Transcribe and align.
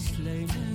sleigh. 0.00 0.69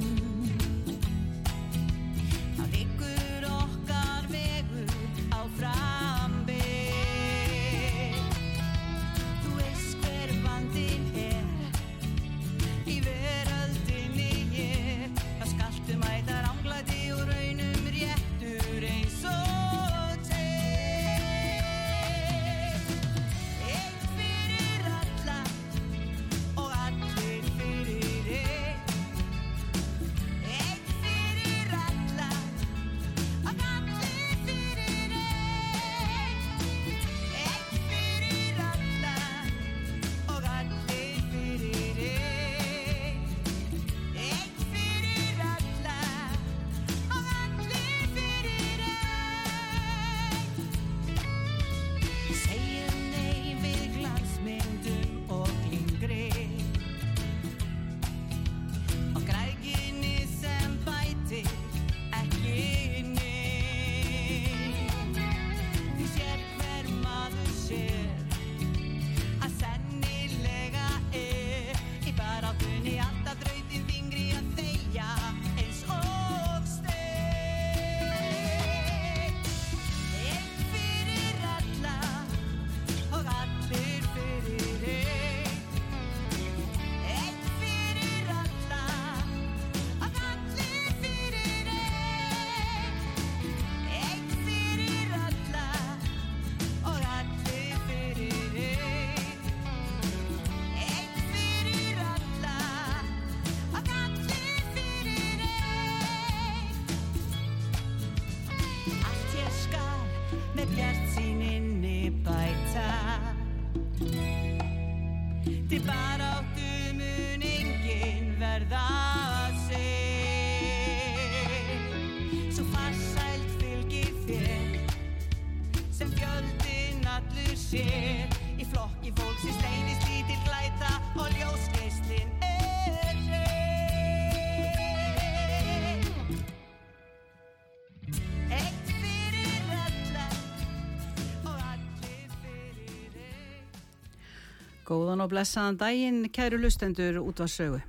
Góðan 144.95 145.25
og 145.25 145.31
blessaðan 145.33 145.75
daginn, 145.75 146.19
kæru 146.31 146.55
lustendur 146.61 147.17
útvarsögu. 147.19 147.81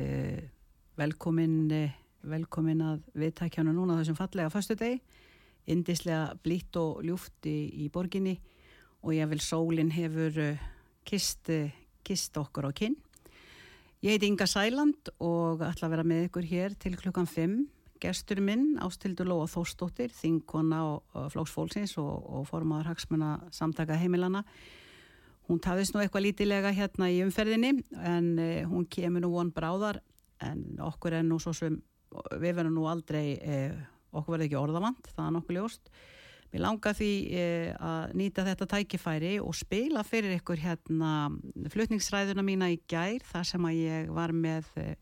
Eh, 0.00 0.40
velkomin, 0.96 1.70
eh, 1.70 1.90
velkomin 2.24 2.80
að 2.80 3.02
viðtækjana 3.12 3.74
núna 3.76 3.98
þessum 3.98 4.16
fallega 4.16 4.48
föstu 4.48 4.74
degi. 4.74 5.02
Indislega 5.66 6.32
blítt 6.42 6.74
og 6.80 7.02
ljúft 7.04 7.44
í, 7.44 7.90
borginni 7.92 8.38
og 9.02 9.12
ég 9.12 9.28
vil 9.28 9.38
sólinn 9.38 9.92
hefur 9.92 10.38
eh, 10.38 10.56
kist, 11.04 11.50
eh, 11.50 11.74
kist 12.02 12.32
okkur 12.32 12.64
á 12.64 12.72
kinn. 12.72 12.96
Ég 14.02 14.16
heiti 14.16 14.28
Inga 14.28 14.46
Sæland 14.46 15.12
og 15.20 15.60
ætla 15.60 15.88
að 15.88 15.90
vera 15.90 16.04
með 16.04 16.30
ykkur 16.30 16.48
hér 16.48 16.78
til 16.78 16.96
klukkan 16.96 17.28
5. 17.28 17.68
Gestur 18.00 18.40
minn, 18.40 18.78
Ástildur 18.78 19.26
Lóa 19.26 19.44
Þórsdóttir, 19.44 20.08
þingkona 20.08 20.84
og, 20.86 21.02
flóksfólksins 21.34 21.98
og, 21.98 22.24
og 22.30 22.48
formaður 22.48 22.94
hagsmuna 22.94 23.40
samtaka 23.50 23.98
heimilana. 23.98 24.46
Hún 25.48 25.62
tafðist 25.64 25.94
nú 25.94 26.02
eitthvað 26.02 26.26
lítilega 26.26 26.74
hérna 26.76 27.08
í 27.08 27.22
umferðinni 27.24 27.72
en 28.04 28.26
eh, 28.42 28.64
hún 28.68 28.84
kemur 28.90 29.24
nú 29.24 29.32
von 29.32 29.52
bráðar 29.54 30.02
en 30.44 30.78
okkur 30.84 31.18
er 31.18 31.24
nú 31.26 31.38
svo 31.40 31.54
sem 31.56 31.78
við 32.36 32.54
verðum 32.58 32.76
nú 32.76 32.86
aldrei, 32.88 33.38
eh, 33.40 33.74
okkur 34.12 34.36
verður 34.36 34.46
ekki 34.48 34.60
orðavant, 34.60 35.10
það 35.14 35.26
er 35.26 35.34
nokkuð 35.36 35.58
ljóst. 35.58 35.90
Mér 36.48 36.62
langar 36.64 36.96
því 36.96 37.10
eh, 37.36 37.74
að 37.76 38.14
nýta 38.16 38.44
þetta 38.46 38.68
tækifæri 38.72 39.34
og 39.42 39.52
spila 39.56 40.04
fyrir 40.06 40.38
ykkur 40.38 40.62
hérna 40.62 41.12
flutningsræðuna 41.74 42.44
mína 42.44 42.70
í 42.72 42.78
gær 42.88 43.20
þar 43.28 43.48
sem 43.50 43.66
að 43.68 43.80
ég 43.82 44.08
var 44.16 44.32
með 44.32 44.70
eh, 44.80 44.94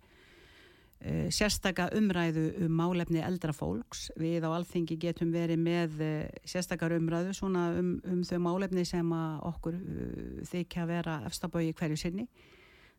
sérstaka 1.31 1.89
umræðu 1.95 2.49
um 2.65 2.73
málefni 2.79 3.21
eldra 3.23 3.53
fólks. 3.55 4.09
Við 4.19 4.47
á 4.47 4.51
alþingi 4.51 4.97
getum 4.99 5.31
verið 5.35 5.61
með 5.63 6.03
eh, 6.03 6.43
sérstakar 6.49 6.97
umræðu 6.97 7.35
svona 7.37 7.69
um, 7.79 7.97
um 8.07 8.25
þau 8.27 8.39
málefni 8.43 8.85
sem 8.89 9.13
okkur 9.13 9.77
uh, 9.77 10.43
þykja 10.51 10.83
að 10.83 10.93
vera 10.95 11.17
efstabögi 11.29 11.75
hverju 11.79 12.01
sinni. 12.01 12.27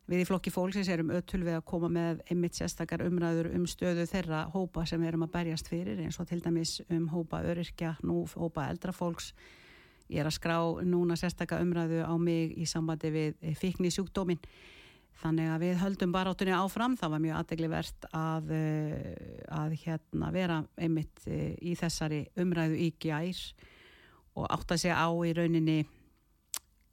Við 0.08 0.22
í 0.22 0.28
flokki 0.28 0.48
fólksins 0.48 0.88
erum 0.88 1.10
öll 1.12 1.42
við 1.44 1.58
að 1.58 1.66
koma 1.68 1.90
með 1.92 2.22
einmitt 2.32 2.56
sérstakar 2.56 3.04
umræður 3.04 3.50
um 3.58 3.66
stöðu 3.68 4.06
þeirra 4.08 4.46
hópa 4.54 4.86
sem 4.88 5.02
við 5.02 5.10
erum 5.10 5.26
að 5.26 5.34
berjast 5.34 5.68
fyrir 5.68 6.00
eins 6.00 6.16
og 6.16 6.30
til 6.30 6.40
dæmis 6.40 6.78
um 6.88 7.10
hópa 7.12 7.42
öryrkja, 7.44 7.98
nú 8.08 8.22
hópa 8.32 8.70
eldra 8.72 8.94
fólks. 8.96 9.34
Ég 10.08 10.22
er 10.22 10.30
að 10.30 10.38
skrá 10.38 10.56
núna 10.80 11.18
sérstakar 11.20 11.60
umræðu 11.60 12.00
á 12.08 12.14
mig 12.16 12.56
í 12.56 12.64
sambandi 12.64 13.12
við 13.12 13.52
fíkni 13.60 13.92
sjúkdóminn. 13.92 14.40
Þannig 15.18 15.50
að 15.50 15.62
við 15.64 15.78
höldum 15.80 16.12
baráttunni 16.14 16.54
áfram, 16.54 16.94
það 16.98 17.10
var 17.14 17.22
mjög 17.24 17.38
aðdeglivert 17.40 18.04
að, 18.14 18.52
eh, 18.54 19.40
að 19.50 19.74
hérna 19.82 20.30
vera 20.34 20.58
einmitt 20.78 21.24
eh, 21.26 21.56
í 21.58 21.74
þessari 21.78 22.20
umræðu 22.38 22.78
í 22.78 22.92
gær 23.02 23.40
og 24.38 24.46
átt 24.46 24.76
að 24.76 24.82
segja 24.84 25.00
á 25.02 25.10
í 25.10 25.32
rauninni 25.34 25.78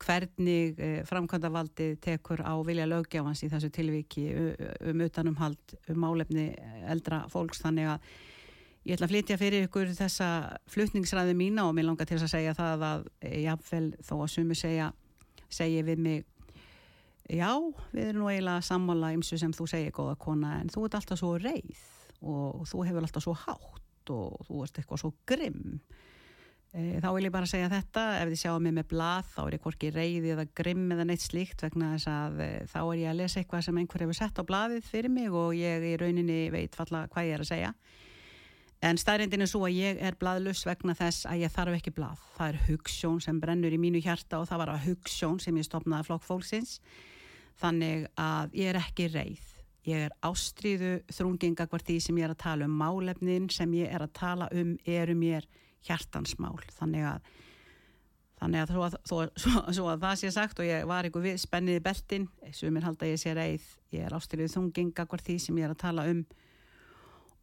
hvernig 0.01 0.81
eh, 0.81 0.97
framkvæmdavaldið 1.05 1.99
tekur 2.01 2.41
á 2.41 2.57
vilja 2.65 2.89
löggjáfans 2.89 3.45
í 3.45 3.51
þessu 3.53 3.69
tilviki 3.69 4.25
um 4.89 5.05
utanumhald 5.05 5.77
um 5.93 6.01
málefni 6.01 6.49
eldra 6.89 7.27
fólks. 7.29 7.61
Þannig 7.61 7.93
að 7.93 8.11
ég 8.89 8.97
ætla 8.97 9.05
að 9.05 9.13
flytja 9.13 9.37
fyrir 9.37 9.69
ykkur 9.69 9.93
þessa 9.93 10.31
flutningsræði 10.73 11.37
mína 11.37 11.69
og 11.69 11.77
mér 11.77 11.91
langar 11.91 12.09
til 12.09 12.17
að 12.17 12.33
segja 12.33 12.57
það 12.57 12.89
að 12.89 13.09
jafnvel 13.45 13.87
þó 14.01 14.15
að 14.17 14.31
sumi 14.33 14.57
segja 14.57 14.93
segi 15.45 15.85
við 15.85 16.01
mig 16.01 16.31
já, 17.29 17.51
við 17.93 18.09
erum 18.09 18.23
nú 18.23 18.31
eiginlega 18.31 18.63
sammála 18.65 19.13
ymsu 19.15 19.39
sem 19.41 19.53
þú 19.55 19.67
segir 19.69 19.93
góða 19.95 20.15
kona 20.21 20.59
en 20.61 20.71
þú 20.73 20.85
ert 20.87 20.97
alltaf 20.99 21.21
svo 21.21 21.35
reið 21.41 21.85
og 22.25 22.65
þú 22.69 22.85
hefur 22.87 23.05
alltaf 23.07 23.25
svo 23.25 23.35
hátt 23.45 24.13
og 24.13 24.45
þú 24.47 24.65
ert 24.65 24.79
eitthvað 24.79 25.01
svo 25.01 25.11
grimm 25.27 25.79
e, 26.73 27.01
þá 27.01 27.09
vil 27.17 27.25
ég 27.27 27.33
bara 27.33 27.49
segja 27.49 27.71
þetta 27.73 28.05
ef 28.21 28.31
þið 28.31 28.41
sjáum 28.43 28.65
mig 28.67 28.77
með 28.77 28.89
blað 28.93 29.31
þá 29.33 29.41
er 29.45 29.57
ég 29.57 29.65
hvorki 29.65 29.91
reið 29.95 30.29
eða 30.35 30.47
grimm 30.61 30.87
eða 30.95 31.07
neitt 31.09 31.25
slíkt 31.25 31.65
vegna 31.65 31.95
þess 31.95 32.11
að 32.13 32.41
e, 32.45 32.49
þá 32.71 32.79
er 32.83 33.01
ég 33.01 33.11
að 33.11 33.21
lesa 33.23 33.41
eitthvað 33.41 33.67
sem 33.67 33.81
einhver 33.81 34.05
hefur 34.05 34.19
sett 34.21 34.41
á 34.41 34.43
blaðið 34.45 34.89
fyrir 34.89 35.13
mig 35.17 35.33
og 35.33 35.55
ég 35.57 35.89
í 35.91 35.95
rauninni 36.01 36.41
veit 36.53 36.77
falla 36.77 37.07
hvað 37.09 37.31
ég 37.31 37.39
er 37.39 37.45
að 37.45 37.53
segja 37.53 37.75
En 38.85 38.99
staðrindin 39.01 39.41
er 39.41 39.49
svo 39.49 39.63
að 39.65 39.77
ég 39.79 39.99
er 40.03 40.17
bladlus 40.19 40.65
vegna 40.67 40.93
þess 40.97 41.25
að 41.29 41.45
ég 41.45 41.53
þarf 41.53 41.77
ekki 41.77 41.93
blað. 41.95 42.21
Það 42.35 42.49
er 42.51 42.57
hugssjón 42.67 43.21
sem 43.23 43.39
brennur 43.41 43.73
í 43.73 43.79
mínu 43.81 44.01
hjarta 44.03 44.41
og 44.41 44.49
það 44.49 44.61
var 44.61 44.71
að 44.75 44.83
hugssjón 44.89 45.39
sem 45.41 45.57
ég 45.57 45.65
stopnaði 45.65 46.05
flokk 46.09 46.25
fólksins. 46.27 46.75
Þannig 47.61 48.07
að 48.19 48.57
ég 48.59 48.71
er 48.73 48.79
ekki 48.81 49.07
reið. 49.13 49.45
Ég 49.85 50.07
er 50.07 50.15
ástríðu 50.25 50.95
þrunginga 51.13 51.67
hvort 51.69 51.85
því 51.85 51.99
sem 52.01 52.17
ég 52.19 52.27
er 52.27 52.33
að 52.33 52.41
tala 52.41 52.65
um. 52.67 52.77
Málefnin 52.81 53.49
sem 53.53 53.73
ég 53.77 53.93
er 53.93 54.01
að 54.03 54.13
tala 54.17 54.49
um 54.51 54.75
eru 54.85 55.15
mér 55.15 55.45
hjartansmál. 55.85 56.57
Þannig 56.79 57.05
að 57.15 57.33
Þannig 58.35 58.65
að 58.65 58.71
þó 58.75 58.79
að, 58.83 58.95
þó, 59.07 59.17
svo, 59.39 59.51
svo 59.77 59.85
að 59.87 60.01
það 60.01 60.17
sé 60.19 60.29
sagt 60.35 60.59
og 60.59 60.65
ég 60.67 60.81
var 60.89 61.07
eitthvað 61.07 61.23
við 61.29 61.37
spenniði 61.39 61.81
beltin, 61.85 62.25
sumir 62.51 62.83
halda 62.83 63.07
ég 63.07 63.21
sé 63.21 63.31
reið, 63.31 63.67
ég 63.95 64.03
er 64.09 64.15
ástyrðið 64.17 64.51
þunginga 64.57 65.05
hvort 65.07 65.23
því 65.23 65.37
sem 65.39 65.61
ég 65.61 65.69
er 65.69 65.71
að 65.71 65.79
tala 65.85 66.03
um 66.11 66.19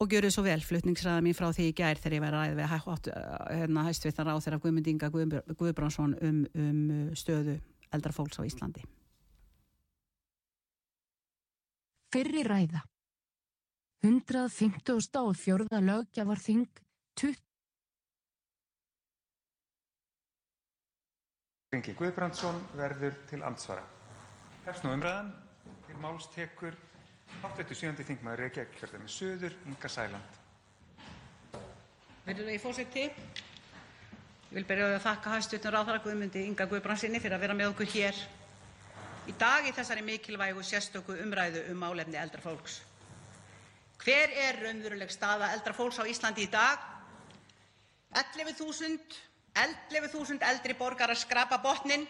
og 0.02 0.10
gjöru 0.12 0.28
svo 0.34 0.44
vel 0.44 0.58
flutningsræða 0.60 1.22
mín 1.24 1.36
frá 1.38 1.48
því 1.54 1.70
í 1.70 1.74
gær 1.78 1.96
þegar 1.96 2.16
ég 2.18 2.24
var 2.26 2.36
ræðið 2.36 2.60
við 2.60 2.70
hæ- 2.74 3.56
hérna, 3.56 3.86
hæstvittan 3.88 4.28
ráð 4.28 4.44
þeirra 4.44 4.60
Guðmundinga 4.66 5.10
Guðbránsson 5.56 6.16
um, 6.20 6.42
um 6.58 6.82
stöðu 7.16 7.56
eldra 7.94 8.12
fólks 8.12 8.36
á 8.36 8.44
Íslandi. 8.44 8.84
Fyrri 12.12 12.42
ræða. 12.44 12.82
150. 14.04 15.16
og 15.16 15.36
fjórða 15.38 15.78
löggjavar 15.80 16.40
þing 16.44 16.66
20. 17.16 17.38
Ingi 21.72 21.94
Guðbrandsson 21.96 22.58
verður 22.76 23.16
til 23.30 23.40
andsvara. 23.48 23.86
Hefst 24.66 24.84
nú 24.84 24.92
umræðan, 24.92 25.30
til 25.86 25.96
máls 26.02 26.28
tekur 26.34 26.76
87. 27.40 28.04
þingmaður 28.04 28.44
Reykjavík 28.44 28.76
kjörðum 28.76 29.08
í 29.08 29.14
Suður, 29.16 29.56
Inga 29.72 29.88
Sæland. 29.88 30.38
Verður 32.26 32.44
það 32.50 32.58
í 32.58 32.60
fórseti? 32.66 33.06
Ég 33.08 34.58
vil 34.58 34.68
byrja 34.68 34.92
á 34.92 35.00
að 35.00 35.04
þakka 35.06 35.34
hæstutnur 35.38 35.78
ráðhara 35.78 36.04
Guðmundi 36.04 36.44
Inga 36.44 36.68
Guðbrandsinni 36.68 37.24
fyrir 37.24 37.38
að 37.38 37.46
vera 37.46 37.56
með 37.56 37.72
okkur 37.72 37.92
hér 37.96 38.20
í 39.28 39.34
dag 39.38 39.66
í 39.68 39.74
þessari 39.74 40.02
mikilvægu 40.06 40.62
sérstöku 40.66 41.16
umræðu 41.22 41.66
um 41.72 41.82
málefni 41.82 42.18
eldra 42.18 42.42
fólks. 42.42 42.80
Hver 44.02 44.32
er 44.46 44.58
raunveruleg 44.64 45.12
staða 45.14 45.52
eldra 45.54 45.74
fólks 45.76 46.00
á 46.02 46.04
Íslandi 46.10 46.46
í 46.46 46.50
dag? 46.50 46.80
11.000 48.12 48.98
11.000 49.54 50.40
eldri 50.48 50.74
borgarar 50.74 51.18
skrapa 51.18 51.58
botnin 51.60 52.06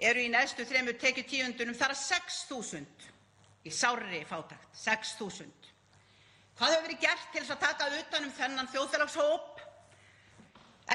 eru 0.00 0.22
í 0.24 0.30
neðstu 0.32 0.64
þremur 0.66 0.96
tekjutíundunum 1.00 1.76
þar 1.76 1.94
að 1.94 2.00
6.000 2.08 3.68
í 3.68 3.70
sárri 3.70 4.22
fátakt. 4.26 4.70
6.000. 4.74 5.50
Hvað 6.56 6.72
hefur 6.72 6.86
verið 6.88 7.02
gert 7.04 7.28
til 7.32 7.42
þess 7.42 7.54
að 7.54 7.66
taka 7.66 7.90
utan 8.00 8.26
um 8.26 8.32
þennan 8.38 8.70
þjóðfélagshóp? 8.72 9.60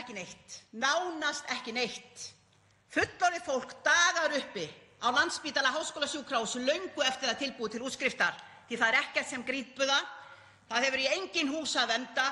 Ekki 0.02 0.18
neitt. 0.18 0.58
Nánast 0.74 1.48
ekki 1.56 1.76
neitt. 1.78 2.26
Fullorðið 2.96 3.44
fólk 3.44 3.74
dagar 3.84 4.36
uppi 4.38 4.66
á 5.04 5.08
Landspítala 5.12 5.74
Háskólasjúkrahúsi 5.76 6.64
löngu 6.64 7.04
eftir 7.04 7.30
að 7.30 7.42
tilbúið 7.44 7.76
til 7.76 7.84
útskriftar 7.88 8.38
því 8.68 8.80
það 8.80 8.88
er 8.88 9.00
ekkert 9.02 9.30
sem 9.30 9.44
grípu 9.48 9.88
það. 9.88 10.06
Það 10.68 10.86
hefur 10.86 11.04
í 11.04 11.10
engin 11.16 11.52
hús 11.52 11.76
að 11.80 11.92
venda. 11.94 12.28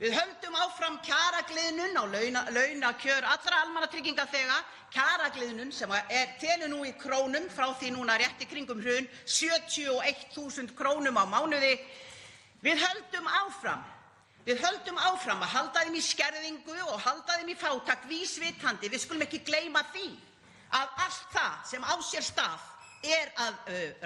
Við 0.00 0.14
höldum 0.16 0.56
áfram 0.58 0.96
kjaragliðnun 1.06 1.98
á 2.00 2.04
launa, 2.10 2.40
launakjör 2.50 3.26
allra 3.30 3.60
almannatryggingaþega, 3.62 4.56
kjaragliðnun 4.94 5.70
sem 5.72 5.92
telur 6.42 6.72
nú 6.72 6.80
í 6.88 6.92
krónum 6.98 7.46
frá 7.52 7.68
því 7.78 7.92
núna 7.94 8.16
rétt 8.18 8.42
í 8.42 8.48
kringum 8.50 8.82
hrun, 8.82 9.06
71.000 9.24 10.74
krónum 10.74 11.20
á 11.20 11.24
mánuði. 11.30 11.76
Við 12.64 12.82
höldum 12.82 13.30
áfram. 13.44 13.84
Við 14.44 14.60
höldum 14.60 14.98
áfram 15.00 15.40
að 15.40 15.54
halda 15.54 15.82
þeim 15.86 15.94
í 15.96 16.04
skerðingu 16.04 16.76
og 16.84 17.00
halda 17.00 17.38
þeim 17.38 17.52
í 17.54 17.56
fátakt 17.56 18.04
vísvitandi. 18.10 18.90
Við 18.92 19.00
skulum 19.06 19.24
ekki 19.24 19.40
gleyma 19.46 19.80
því 19.94 20.10
að 20.76 20.98
allt 21.06 21.30
það 21.32 21.54
sem 21.70 21.86
á 21.86 21.94
sér 22.04 22.26
stað 22.26 22.60
er 23.08 23.32
að 23.40 23.54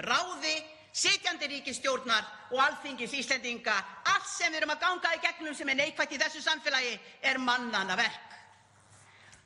ráði 0.07 0.55
sitjandi 0.95 1.49
ríkisstjórnar 1.51 2.23
og 2.53 2.63
alþingis 2.63 3.17
Íslendinga. 3.19 3.75
Allt 4.13 4.31
sem 4.31 4.51
við 4.51 4.61
erum 4.61 4.73
að 4.77 4.81
ganga 4.85 5.13
í 5.17 5.21
gegnum 5.25 5.55
sem 5.55 5.69
er 5.69 5.79
neikvætt 5.81 6.15
í 6.15 6.21
þessu 6.23 6.41
samfélagi 6.45 6.95
er 7.21 7.39
mannanna 7.43 7.99
verk. 7.99 8.25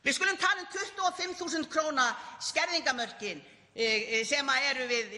Við 0.04 0.18
skulum 0.18 0.38
tala 0.38 0.62
um 0.62 0.70
25.000 0.70 1.70
króna 1.74 2.10
skerðingamörkin 2.44 3.42
sem 4.30 4.50
eru 4.70 4.88
við 4.88 5.18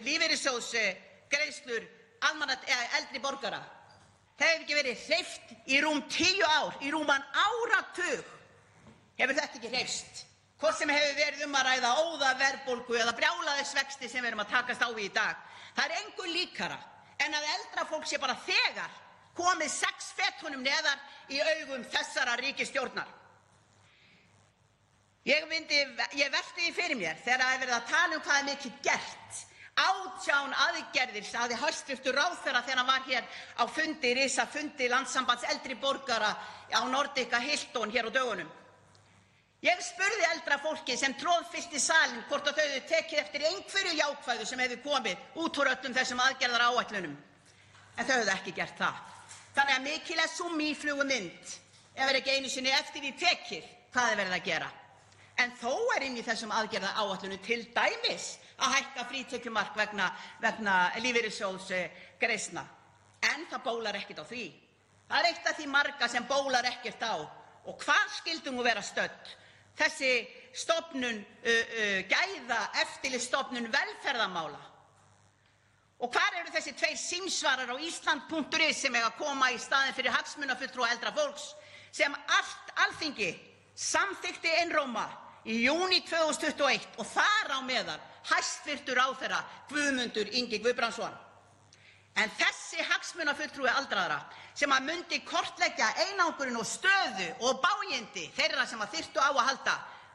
eh, 2.64 2.96
eldri 2.98 3.20
borgara. 3.20 3.75
Það 4.36 4.50
hefur 4.50 4.64
ekki 4.64 4.76
verið 4.76 5.04
hreyft 5.06 5.52
í 5.72 5.80
rúm 5.80 6.00
tíu 6.12 6.48
ár, 6.48 6.74
í 6.84 6.90
rúman 6.92 7.22
áratug 7.32 8.32
hefur 9.16 9.38
þetta 9.38 9.60
ekki 9.60 9.70
hreyfst. 9.72 10.24
Hvort 10.60 10.76
sem 10.76 10.92
hefur 10.92 11.16
verið 11.16 11.46
um 11.46 11.56
að 11.56 11.66
ræða 11.70 11.94
óða 12.02 12.34
verðbólgu 12.40 12.98
eða 13.00 13.16
brjálaðisvexti 13.16 14.08
sem 14.08 14.22
við 14.22 14.30
erum 14.32 14.44
að 14.44 14.52
takast 14.52 14.84
á 14.84 14.88
í 14.92 15.08
dag. 15.12 15.40
Það 15.76 15.84
er 15.88 15.98
engu 16.02 16.28
líkara 16.32 16.78
en 17.24 17.36
að 17.36 17.50
eldra 17.54 17.88
fólk 17.88 18.08
sé 18.08 18.20
bara 18.20 18.36
þegar 18.44 19.02
komið 19.36 19.72
sex 19.72 20.12
fetunum 20.16 20.64
neðar 20.64 21.00
í 21.32 21.40
augum 21.40 21.84
þessara 21.92 22.36
ríkisstjórnar. 22.40 23.08
Ég, 25.26 25.42
myndi, 25.50 25.80
ég 26.14 26.30
velti 26.30 26.62
því 26.62 26.72
fyrir 26.76 26.98
mér 27.00 27.16
þegar 27.24 27.42
það 27.42 27.54
er 27.54 27.62
verið 27.64 27.76
að 27.76 27.88
tala 27.90 28.16
um 28.16 28.22
hvað 28.22 28.40
er 28.40 28.48
mikið 28.52 28.76
gert. 28.84 29.40
Átján 29.76 30.54
aðgerðir, 30.56 31.24
sagði 31.28 31.56
hæstvirtur 31.60 32.16
ráðherra 32.16 32.62
þegar 32.64 32.78
hann 32.80 32.88
var 32.88 33.02
hér 33.04 33.26
á 33.60 33.64
fundi, 33.68 34.14
risa 34.16 34.46
fundi 34.48 34.88
landsambands 34.88 35.44
eldri 35.52 35.76
borgara 35.76 36.30
á 36.72 36.80
Nordica 36.88 37.40
Hilton 37.44 37.92
hér 37.92 38.08
á 38.08 38.10
dögunum. 38.14 38.48
Ég 39.66 39.82
spurði 39.84 40.24
eldra 40.30 40.56
fólki 40.64 40.96
sem 40.96 41.12
tróðfyllt 41.20 41.76
í 41.76 41.80
salin 41.82 42.24
hvort 42.30 42.48
þau 42.48 42.56
hefðu 42.60 42.80
tekið 42.88 43.20
eftir 43.20 43.44
einhverju 43.50 43.92
jákvæðu 43.98 44.48
sem 44.48 44.64
hefði 44.64 44.80
komið 44.84 45.42
út 45.44 45.60
úr 45.60 45.70
öllum 45.74 45.96
þessum 45.96 46.24
aðgerðar 46.24 46.66
áætlunum. 46.70 47.14
En 47.96 48.08
þau 48.08 48.14
hefðu 48.16 48.34
ekki 48.36 48.56
gert 48.56 48.80
það. 48.80 48.98
Þannig 49.56 49.76
að 49.76 49.86
mikil 49.90 50.18
er 50.22 50.32
svo 50.32 50.50
mýflugumynd 50.56 51.54
ef 51.96 52.04
er 52.06 52.20
ekki 52.20 52.36
einu 52.36 52.52
sinni 52.52 52.72
eftir 52.72 53.04
því 53.04 53.12
tekið 53.20 53.70
hvað 53.92 54.10
er 54.10 54.20
verið 54.22 54.36
að 54.38 54.48
gera. 54.48 54.72
En 55.40 55.52
þó 55.60 55.72
er 55.96 56.08
inn 56.08 56.16
í 56.16 56.24
þessum 56.24 56.52
aðgerða 56.56 56.96
áætlunum 57.00 57.44
til 57.44 57.62
dæmis 57.76 58.28
að 58.56 58.76
hækka 58.76 59.06
frítekjumark 59.10 59.76
vegna, 59.76 60.10
vegna 60.40 60.76
lífeyrissjóðs 61.04 61.72
greiðsna. 62.20 62.64
En 63.26 63.48
það 63.50 63.64
bólar 63.64 63.98
ekkert 63.98 64.22
á 64.22 64.26
því. 64.28 64.44
Það 65.06 65.18
er 65.18 65.28
eitt 65.30 65.50
af 65.50 65.58
því 65.58 65.66
marga 65.72 66.08
sem 66.10 66.28
bólar 66.28 66.68
ekkert 66.70 67.02
á. 67.04 67.16
Og 67.66 67.82
hvar 67.82 68.06
skildum 68.20 68.60
við 68.60 68.68
vera 68.70 68.84
stödd? 68.84 69.34
Þessi 69.76 70.12
stofnun, 70.56 71.20
gæða 72.08 72.60
eftirlitsstofnun 72.82 73.68
velferðamála. 73.72 74.62
Og 76.04 76.12
hvar 76.12 76.34
eru 76.40 76.52
þessi 76.52 76.74
tveir 76.76 76.96
símsvarar 77.00 77.72
á 77.72 77.76
Ísland.is 77.80 78.80
sem 78.82 78.96
eiga 78.96 79.08
að 79.08 79.20
koma 79.20 79.48
í 79.52 79.60
staðin 79.60 79.96
fyrir 79.96 80.12
hagsmunafulltrúa 80.12 80.90
eldra 80.92 81.12
fólks 81.16 81.54
sem 81.96 82.12
allt 82.12 82.74
alþingi 82.84 83.30
samþykti 83.76 84.52
einróma 84.60 85.06
í 85.48 85.62
júni 85.64 86.02
2021 86.04 87.00
og 87.00 87.08
þar 87.08 87.54
á 87.56 87.58
meðal 87.64 88.00
hæstvirtur 88.30 88.98
ráðherra 88.98 89.42
Guðmundur 89.70 90.30
Ingi 90.32 90.60
Guðbrandsson. 90.64 91.14
En 92.16 92.32
þessi 92.38 92.80
hagsmunafulltrúi 92.88 93.68
aldraðra 93.68 94.22
sem 94.56 94.72
myndi 94.86 95.20
kortleggja 95.28 95.90
einangurinn 96.06 96.56
og 96.56 96.64
stöðu 96.68 97.28
og 97.44 97.60
bájindi 97.64 98.30
þeirra 98.36 98.64
sem 98.66 98.80
þyrftu 98.80 99.20
á 99.20 99.28
að 99.28 99.42
halda, 99.50 99.74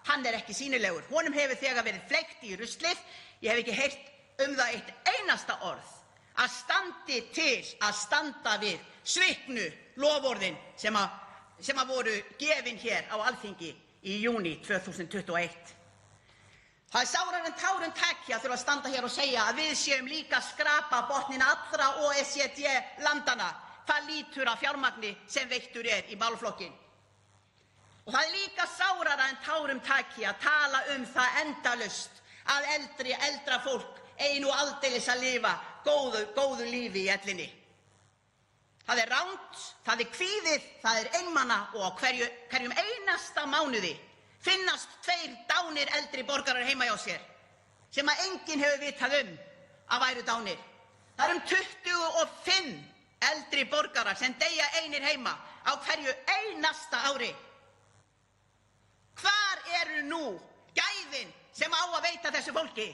hann 0.10 0.26
er 0.26 0.40
ekki 0.40 0.56
sínilegur. 0.58 1.06
Honum 1.12 1.36
hefur 1.38 1.60
þegar 1.62 1.86
verið 1.86 2.08
fleikt 2.10 2.46
í 2.48 2.56
ruslið. 2.58 3.04
Ég 3.42 3.54
hef 3.54 3.62
ekki 3.62 3.78
heyrt 3.78 4.46
um 4.48 4.56
það 4.58 4.78
eitt 4.78 4.94
einasta 5.14 5.60
orð 5.70 5.98
að 6.42 6.54
standi 6.56 7.20
til 7.36 7.58
að 7.84 7.98
standa 8.00 8.56
við 8.62 8.80
sviknu 9.04 9.68
loforðin 10.02 10.58
sem 10.80 10.98
sem 11.62 11.78
að 11.78 11.94
voru 11.94 12.16
gefin 12.42 12.80
hér 12.82 13.06
á 13.14 13.22
alþingi 13.30 13.70
í 14.10 14.18
júni 14.24 14.56
2021. 14.66 15.81
Það 16.92 17.02
er 17.02 17.08
sárar 17.08 17.46
en 17.48 17.54
tárum 17.56 17.92
taki 17.96 18.34
að 18.36 18.42
þurfa 18.44 18.56
að 18.58 18.62
standa 18.66 18.90
hér 18.92 19.06
og 19.08 19.12
segja 19.14 19.44
að 19.48 19.60
við 19.62 19.70
séum 19.80 20.10
líka 20.12 20.42
að 20.42 20.48
skrapa 20.50 20.98
botnin 21.08 21.44
allra 21.46 21.88
OECD-landana 22.04 23.48
hvað 23.86 24.10
lítur 24.10 24.52
að 24.52 24.60
fjármagni 24.66 25.12
sem 25.32 25.48
veittur 25.48 25.88
er 25.88 26.12
í 26.12 26.18
málflokkin. 26.20 26.74
Og 28.04 28.12
það 28.12 28.26
er 28.26 28.36
líka 28.36 28.68
sárara 28.74 29.30
en 29.30 29.40
tárum 29.46 29.80
taki 29.88 30.28
að 30.28 30.44
tala 30.44 30.84
um 30.98 31.08
það 31.14 31.40
endalust 31.46 32.22
að 32.52 32.70
eldri, 32.76 33.16
eldra 33.30 33.62
fólk 33.64 34.04
einu 34.20 34.52
aldeilis 34.52 35.08
að 35.16 35.24
lifa 35.30 35.56
góðu, 35.88 36.26
góðu 36.36 36.68
lífi 36.68 37.06
í 37.06 37.12
ellinni. 37.16 37.48
Það 38.84 39.06
er 39.06 39.12
ránt, 39.16 39.66
það 39.88 40.04
er 40.04 40.14
kvíðið, 40.18 40.70
það 40.84 41.00
er 41.02 41.12
einmana 41.22 41.66
og 41.78 41.88
á 41.88 41.90
hverju, 42.02 42.32
hverjum 42.52 42.76
einasta 42.76 43.48
mánuði 43.48 43.96
finnast 44.42 44.90
tveir 45.06 45.36
dánir 45.50 45.90
eldri 45.98 46.24
borgarar 46.24 46.66
heima 46.66 46.86
hjá 46.90 46.98
sér 46.98 47.22
sem 47.92 48.10
enginn 48.10 48.64
hefur 48.64 48.82
vitað 48.82 49.18
um 49.22 49.32
að 49.92 50.04
væru 50.06 50.24
dánir. 50.26 50.60
Það 51.18 51.30
er 51.30 51.36
um 51.36 51.42
25 51.52 52.92
eldri 53.32 53.66
borgarar 53.70 54.18
sem 54.18 54.34
deyja 54.40 54.68
einir 54.82 55.04
heima 55.04 55.34
á 55.68 55.72
hverju 55.86 56.14
einasta 56.38 57.02
ári. 57.12 57.32
Hvar 59.22 59.64
eru 59.82 60.04
nú 60.08 60.24
gæðin 60.74 61.34
sem 61.54 61.72
á 61.72 61.84
að 61.84 62.06
veita 62.08 62.32
þessu 62.32 62.56
fólki? 62.56 62.88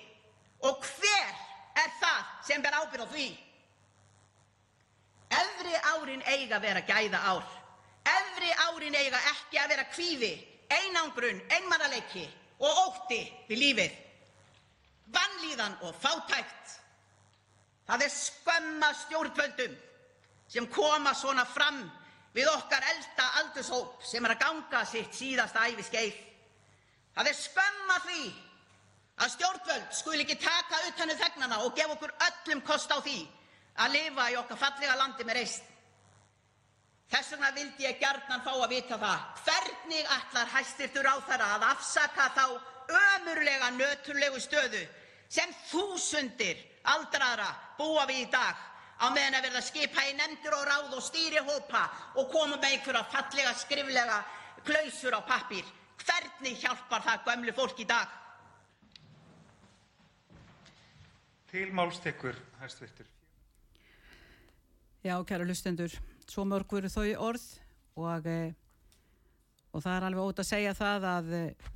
Og 0.66 0.82
hver 0.82 1.36
er 1.78 1.94
það 2.02 2.24
sem 2.50 2.62
ber 2.62 2.80
ábyrgð 2.82 3.06
á 3.06 3.14
því? 3.14 3.28
Efri 5.38 5.80
árin 5.94 6.24
eiga 6.26 6.58
að 6.58 6.66
vera 6.66 6.82
gæða 6.82 7.24
ár. 7.32 7.48
Efri 8.08 8.52
árin 8.66 8.96
eiga 8.96 9.22
ekki 9.36 9.62
að 9.62 9.74
vera 9.76 9.90
kvíði 9.94 10.34
einangrun, 10.74 11.42
einmannaleiki 11.52 12.26
og 12.60 12.82
ótti 12.88 13.22
við 13.50 13.62
lífið, 13.62 13.98
vannlíðan 15.14 15.78
og 15.88 15.96
fátækt. 16.02 16.74
Það 17.88 18.04
er 18.04 18.12
skömma 18.12 18.90
stjórnvöldum 19.04 19.78
sem 20.52 20.68
koma 20.72 21.14
svona 21.16 21.46
fram 21.48 21.80
við 22.36 22.50
okkar 22.52 22.84
elsta 22.94 23.30
aldurshóp 23.42 24.04
sem 24.06 24.26
er 24.26 24.36
að 24.36 24.44
ganga 24.44 24.84
sitt 24.86 25.16
síðasta 25.16 25.64
æfiskeið. 25.72 26.20
Það 27.16 27.32
er 27.32 27.40
skömma 27.40 28.02
því 28.04 28.26
að 29.18 29.34
stjórnvöld 29.34 29.96
skul 29.98 30.20
ekki 30.20 30.38
taka 30.42 30.84
utan 30.90 31.14
um 31.14 31.22
þegnana 31.24 31.64
og 31.66 31.74
gefa 31.78 31.96
okkur 31.96 32.14
öllum 32.28 32.62
kost 32.68 32.92
á 32.94 33.00
því 33.00 33.18
að 33.84 33.96
lifa 33.96 34.30
í 34.34 34.38
okkar 34.42 34.62
fallega 34.62 35.00
landi 35.00 35.26
með 35.26 35.40
reist. 35.40 35.64
Þess 37.08 37.34
vegna 37.34 37.52
vildi 37.56 37.86
ég 37.86 38.00
gjarnan 38.02 38.44
fá 38.44 38.52
að 38.52 38.72
vita 38.74 38.98
það 39.00 39.44
hvernig 39.46 40.10
ætlar 40.18 40.50
hæstirtur 40.52 41.08
á 41.08 41.16
þeirra 41.30 41.52
að 41.56 41.68
afsaka 41.70 42.26
þá 42.36 42.46
ömurlega 42.88 43.70
nöturlegu 43.78 44.42
stöðu 44.44 44.82
sem 45.32 45.54
þúsundir 45.70 46.60
aldraðra 46.88 47.48
búa 47.80 48.04
við 48.10 48.26
í 48.26 48.28
dag 48.32 48.60
á 49.00 49.06
meðan 49.14 49.38
að 49.40 49.48
verða 49.48 49.64
skipa 49.64 50.04
í 50.10 50.14
nefndir 50.18 50.56
og 50.58 50.66
ráð 50.68 50.96
og 50.98 51.04
stýrihópa 51.06 51.84
og 52.20 52.30
koma 52.32 52.58
með 52.58 52.70
einhverja 52.74 53.04
fallega 53.14 53.56
skriflega 53.62 54.22
klausur 54.68 55.16
á 55.16 55.22
pappír. 55.28 55.66
Hvernig 56.04 56.60
hjálpar 56.62 57.04
það 57.06 57.24
gömlu 57.28 57.54
fólk 57.56 57.80
í 57.84 57.88
dag? 57.88 58.08
Til 61.52 61.72
máls 61.72 62.00
tekur 62.04 62.36
hæstvirtur. 62.60 63.08
Já, 65.04 65.16
kæra 65.24 65.46
hlustendur, 65.48 65.94
svo 66.32 66.46
mörg 66.48 66.72
voru 66.72 66.92
þau 66.92 67.08
orð 67.30 67.46
og, 67.98 68.28
eh, 68.28 68.54
og 69.74 69.84
það 69.84 69.96
er 69.96 70.08
alveg 70.08 70.32
ótt 70.32 70.42
að 70.44 70.50
segja 70.52 70.74
það 70.78 71.08
að, 71.12 71.34
eh, 71.38 71.70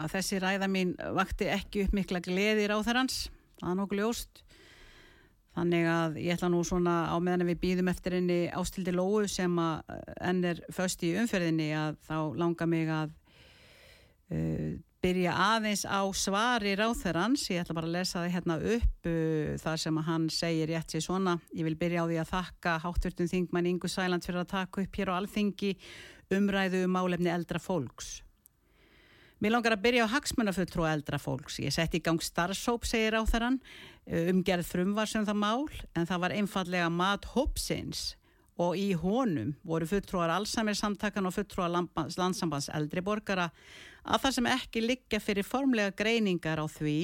að 0.00 0.12
þessi 0.14 0.40
ræða 0.40 0.68
mín 0.70 0.94
vakti 1.16 1.50
ekki 1.50 1.84
upp 1.84 1.96
mikla 1.96 2.22
gleðir 2.24 2.74
á 2.74 2.78
þeirrans, 2.80 3.28
það 3.60 3.70
er 3.70 3.80
nokkuð 3.80 4.00
ljóst. 4.00 4.42
Þannig 5.50 5.86
að 5.90 6.18
ég 6.22 6.36
ætla 6.36 6.48
nú 6.48 6.60
svona 6.64 7.10
á 7.10 7.16
meðan 7.18 7.48
við 7.48 7.58
býðum 7.60 7.90
eftir 7.90 8.14
henni 8.16 8.48
ástildi 8.54 8.92
lóu 8.94 9.26
sem 9.28 9.56
að 9.58 9.82
enn 10.22 10.44
er 10.46 10.60
föst 10.70 11.02
í 11.02 11.10
umferðinni 11.18 11.72
að 11.74 11.98
þá 12.06 12.16
langar 12.38 12.70
mig 12.70 12.86
að 12.86 13.10
uh, 14.30 14.78
byrja 15.00 15.32
aðeins 15.32 15.86
á 15.88 16.04
svari 16.12 16.74
ráþerans, 16.76 17.46
ég 17.48 17.62
ætla 17.62 17.76
bara 17.76 17.88
að 17.88 17.96
lesa 17.96 18.20
það 18.20 18.34
hérna 18.34 18.56
upp 18.74 19.08
uh, 19.08 19.52
þar 19.62 19.82
sem 19.84 20.00
hann 20.08 20.26
segir 20.32 20.70
rétt 20.70 20.92
sér 20.92 21.04
svona, 21.04 21.36
ég 21.56 21.66
vil 21.68 21.78
byrja 21.80 22.04
á 22.04 22.08
því 22.10 22.18
að 22.20 22.32
þakka 22.34 22.74
hátturtum 22.84 23.30
þingmann 23.30 23.70
Ingu 23.70 23.88
Sæland 23.88 24.26
fyrir 24.26 24.42
að 24.42 24.50
taka 24.52 24.84
upp 24.84 25.00
hér 25.00 25.12
á 25.12 25.18
alþingi 25.18 25.72
umræðu 26.36 26.84
um 26.86 26.94
málefni 26.94 27.32
eldra 27.32 27.62
fólks. 27.62 28.20
Mér 29.40 29.54
langar 29.54 29.72
að 29.72 29.84
byrja 29.86 30.04
á 30.04 30.12
hagsmunafulltrú 30.12 30.84
eldra 30.84 31.16
fólks. 31.16 31.62
Ég 31.64 31.72
setti 31.72 31.96
í 31.96 32.04
gang 32.04 32.20
starfsóp, 32.20 32.84
segir 32.84 33.14
ráþeran, 33.16 33.56
umgerð 34.04 34.68
frumvar 34.68 35.08
sem 35.08 35.24
það 35.24 35.38
mál, 35.40 35.68
en 35.96 36.04
það 36.04 36.24
var 36.26 36.34
einfallega 36.36 36.90
mat 36.92 37.24
hópsins 37.32 38.10
og 38.60 38.76
í 38.76 38.90
honum 39.00 39.54
voru 39.64 39.88
fulltrúar 39.88 40.32
allsamir 40.34 40.76
samtakan 40.76 41.30
og 41.30 41.32
fulltrúar 41.32 41.72
landsambands 41.72 42.68
eldri 42.76 43.00
borgara 43.00 43.48
að 44.04 44.24
það 44.24 44.36
sem 44.36 44.48
ekki 44.54 44.82
liggja 44.84 45.20
fyrir 45.22 45.46
formlega 45.46 45.94
greiningar 45.96 46.62
á 46.62 46.66
því 46.70 46.96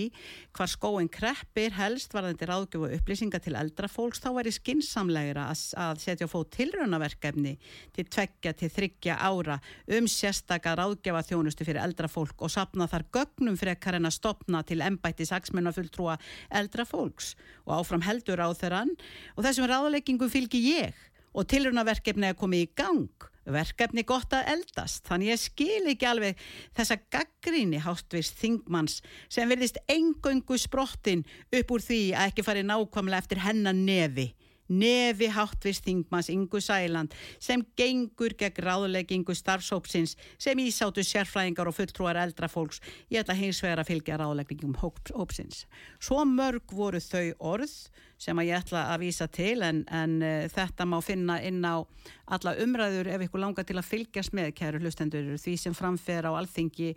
hvar 0.56 0.70
skóin 0.70 1.10
kreppir 1.12 1.74
helst 1.76 2.14
varðandi 2.16 2.48
ráðgjöfu 2.48 2.90
upplýsinga 2.96 3.40
til 3.42 3.56
eldra 3.58 3.90
fólks 3.90 4.22
þá 4.22 4.30
væri 4.38 4.54
skinsamlegra 4.54 5.48
að, 5.52 6.00
setja 6.02 6.28
á 6.28 6.32
fót 6.32 6.52
tilraunaverkefni 6.56 7.56
til 7.96 8.06
tveggja 8.08 8.54
til 8.56 8.70
þryggja 8.72 9.18
ára 9.20 9.58
um 9.98 10.08
sérstaka 10.10 10.76
ráðgjöfa 10.78 11.24
þjónustu 11.30 11.66
fyrir 11.68 11.82
eldra 11.84 12.08
fólk 12.10 12.42
og 12.42 12.52
sapna 12.52 12.88
þar 12.90 13.06
gögnum 13.14 13.58
frekar 13.60 13.98
en 13.98 14.08
að 14.08 14.16
stopna 14.18 14.62
til 14.66 14.82
embætti 14.84 15.26
saksmenn 15.28 15.70
að 15.70 15.80
fulltrúa 15.80 16.18
eldra 16.50 16.86
fólks. 16.88 17.34
Og 17.66 17.80
áfram 17.80 18.04
heldur 18.06 18.42
á 18.42 18.48
þeirran 18.56 18.92
og 19.36 19.46
þessum 19.46 19.68
ráðleggingum 19.70 20.32
fylgi 20.32 20.62
ég. 20.72 21.06
Og 21.36 21.48
tilrunaverkefni 21.50 22.30
að 22.30 22.38
koma 22.40 22.62
í 22.62 22.68
gang 22.72 23.10
verkefni 23.52 24.04
gott 24.06 24.32
að 24.36 24.50
eldast 24.56 25.06
þannig 25.08 25.32
ég 25.32 25.42
skil 25.42 25.90
ekki 25.92 26.08
alveg 26.08 26.40
þessa 26.76 26.98
gaggríni 27.12 27.80
háttvist 27.84 28.38
þingmanns 28.40 29.00
sem 29.28 29.48
verðist 29.50 29.78
engöngu 29.92 30.58
sprottin 30.60 31.24
upp 31.52 31.70
úr 31.76 31.84
því 31.84 32.00
að 32.14 32.32
ekki 32.32 32.46
fari 32.46 32.66
nákvæmlega 32.66 33.22
eftir 33.24 33.42
hennar 33.46 33.76
nefi 33.76 34.32
nefi 34.68 35.28
háttvist 35.32 35.84
þingmanns 35.86 36.30
Ingu 36.32 36.60
Sæland 36.60 37.14
sem 37.42 37.62
gengur 37.78 38.34
gegn 38.38 38.62
ráðleggingu 38.66 39.34
starfsópsins 39.36 40.16
sem 40.38 40.58
ísáttu 40.62 41.04
sérfræðingar 41.06 41.70
og 41.70 41.76
fulltrúar 41.76 42.18
eldra 42.20 42.48
fólks 42.50 42.80
ég 43.12 43.22
ætla 43.22 43.36
hins 43.38 43.62
vegar 43.64 43.82
að 43.82 43.92
fylgja 43.92 44.18
ráðleggingum 44.20 44.76
hópsins. 44.80 45.66
Svo 46.00 46.24
mörg 46.28 46.72
voru 46.72 47.00
þau 47.02 47.32
orð 47.54 47.76
sem 48.18 48.38
að 48.38 48.48
ég 48.48 48.62
ætla 48.62 48.86
að 48.92 49.02
vísa 49.04 49.28
til 49.28 49.60
en, 49.64 49.82
en 49.92 50.16
uh, 50.24 50.46
þetta 50.52 50.86
má 50.88 50.98
finna 51.04 51.38
inn 51.44 51.60
á 51.64 51.84
alla 52.32 52.56
umræður 52.62 53.12
ef 53.12 53.26
ykkur 53.26 53.42
langar 53.42 53.66
til 53.68 53.76
að 53.76 53.90
fylgjast 53.90 54.34
með 54.36 54.54
kæru 54.56 54.80
hlustendur 54.82 55.36
því 55.36 55.56
sem 55.60 55.76
framfer 55.76 56.26
á 56.26 56.32
alþingi 56.32 56.94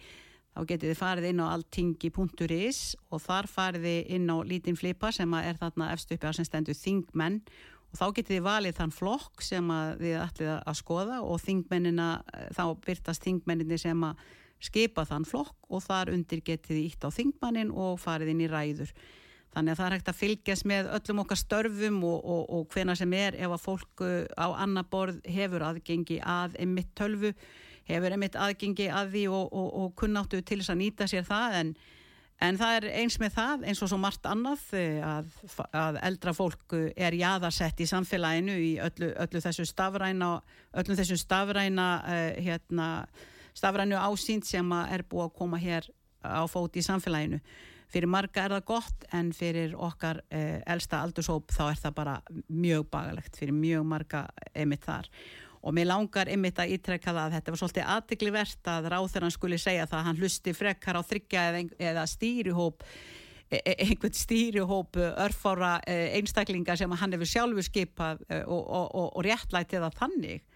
þá 0.55 0.61
getið 0.71 0.91
þið 0.91 0.99
farið 0.99 1.27
inn 1.29 1.43
á 1.43 1.47
alltingi.is 1.53 2.79
og 3.09 3.21
þar 3.23 3.49
farið 3.49 3.87
þið 3.89 4.13
inn 4.17 4.31
á 4.33 4.37
lítinn 4.47 4.79
flipa 4.79 5.11
sem 5.15 5.35
er 5.39 5.59
þarna 5.59 5.91
efst 5.93 6.11
uppi 6.15 6.29
að 6.29 6.39
sem 6.39 6.47
stendur 6.47 6.77
þingmenn 6.77 7.39
og 7.89 7.97
þá 7.97 8.05
getið 8.17 8.35
þið 8.35 8.43
valið 8.47 8.75
þann 8.79 8.93
flokk 8.93 9.45
sem 9.45 9.71
þið 10.01 10.17
ætlið 10.23 10.51
að 10.57 10.75
skoða 10.77 11.21
og 11.25 11.39
þingmennina, 11.41 12.09
þá 12.53 12.65
byrtast 12.85 13.25
þingmenninni 13.25 13.79
sem 13.81 14.03
að 14.05 14.27
skipa 14.59 15.05
þann 15.07 15.25
flokk 15.27 15.71
og 15.71 15.81
þar 15.85 16.11
undir 16.13 16.43
getið 16.43 16.75
þið 16.75 16.83
ítt 16.83 17.07
á 17.07 17.09
þingmannin 17.15 17.71
og 17.71 17.97
farið 18.01 18.33
inn 18.33 18.43
í 18.43 18.51
ræður. 18.51 18.91
Þannig 19.49 19.73
að 19.73 19.79
það 19.79 19.87
er 19.87 19.95
hægt 19.95 20.11
að 20.11 20.19
fylgjast 20.19 20.67
með 20.69 20.89
öllum 20.93 21.21
okkar 21.23 21.39
störfum 21.39 22.03
og, 22.05 22.19
og, 22.21 22.43
og 22.53 22.67
hvena 22.73 22.93
sem 22.97 23.13
er 23.17 23.37
ef 23.39 23.55
að 23.55 23.63
fólk 23.63 24.03
á 24.37 24.47
annar 24.51 24.85
borð 24.91 25.23
hefur 25.25 25.65
aðgengi 25.71 26.19
að 26.21 26.59
einmitt 26.61 26.91
tölvu, 26.99 27.33
hefur 27.89 28.15
einmitt 28.15 28.37
aðgengi 28.39 28.89
að 28.93 29.15
því 29.15 29.23
og, 29.33 29.55
og 29.83 29.95
kunnáttu 29.99 30.41
til 30.41 30.59
þess 30.61 30.73
að 30.73 30.81
nýta 30.83 31.07
sér 31.09 31.25
það 31.27 31.57
en, 31.59 31.71
en 32.45 32.59
það 32.59 32.75
er 32.77 32.87
eins 33.01 33.17
með 33.21 33.33
það 33.37 33.65
eins 33.71 33.81
og 33.83 33.91
svo 33.91 33.99
margt 34.01 34.29
annað 34.29 34.67
að, 35.05 35.33
að 35.73 35.99
eldra 36.11 36.35
fólk 36.37 36.77
er 36.95 37.17
jaðarsett 37.17 37.81
í 37.81 37.89
samfélaginu 37.89 38.59
í 38.61 38.71
öllu, 38.85 39.11
öllu 39.25 39.43
þessu 39.43 39.65
stafræna, 39.69 40.35
öllu 40.83 40.99
þessu 40.99 41.19
stafræna, 41.19 41.89
uh, 42.05 42.29
hérna, 42.39 42.91
stafrænu 43.57 43.99
ásýnd 43.99 44.47
sem 44.47 44.77
er 44.85 45.03
búið 45.09 45.27
að 45.27 45.35
koma 45.41 45.59
hér 45.61 45.89
á 46.23 46.43
fóti 46.51 46.81
í 46.81 46.85
samfélaginu. 46.85 47.41
Fyrir 47.89 48.05
marga 48.11 48.43
er 48.45 48.53
það 48.53 48.65
gott 48.69 49.05
en 49.17 49.31
fyrir 49.33 49.71
okkar 49.73 50.19
eh, 50.29 50.59
elsta 50.69 50.99
aldurshóp 51.01 51.49
þá 51.49 51.63
er 51.71 51.79
það 51.81 51.93
bara 51.97 52.11
mjög 52.45 52.83
bagalegt 52.93 53.39
fyrir 53.39 53.55
mjög 53.57 53.87
marga 53.89 54.27
emitt 54.53 54.85
þar. 54.85 55.09
og 55.09 55.48
mér 55.75 55.89
langar 55.89 56.29
emitt 56.31 56.59
að 56.61 56.75
ítrekka 56.75 57.13
það 57.13 57.23
að 57.25 57.37
þetta 57.37 57.53
var 57.53 57.61
svolítið 57.61 57.89
aðtikli 57.95 58.33
verðt 58.35 58.69
að 58.71 58.91
ráþurann 58.93 59.35
skuli 59.35 59.59
segja 59.61 59.87
það 59.87 59.99
að 59.99 60.05
hann 60.09 60.21
hlusti 60.23 60.53
frekkar 60.55 60.99
á 60.99 61.01
þryggja 61.03 61.47
eða, 61.79 62.05
stýrihóp 62.07 62.85
e- 63.49 63.63
e- 63.63 63.75
einhvern 63.85 64.15
stýrihóp 64.15 65.01
örfára 65.09 65.73
einstaklingar 65.87 66.79
sem 66.79 66.91
hann 67.01 67.17
hefur 67.17 67.33
sjálfur 67.33 67.67
skipað 67.67 68.23
og, 68.45 68.61
og, 68.61 68.87
og, 68.87 69.09
og 69.15 69.27
réttlætið 69.27 69.87
það 69.87 69.99
þannig 69.99 70.47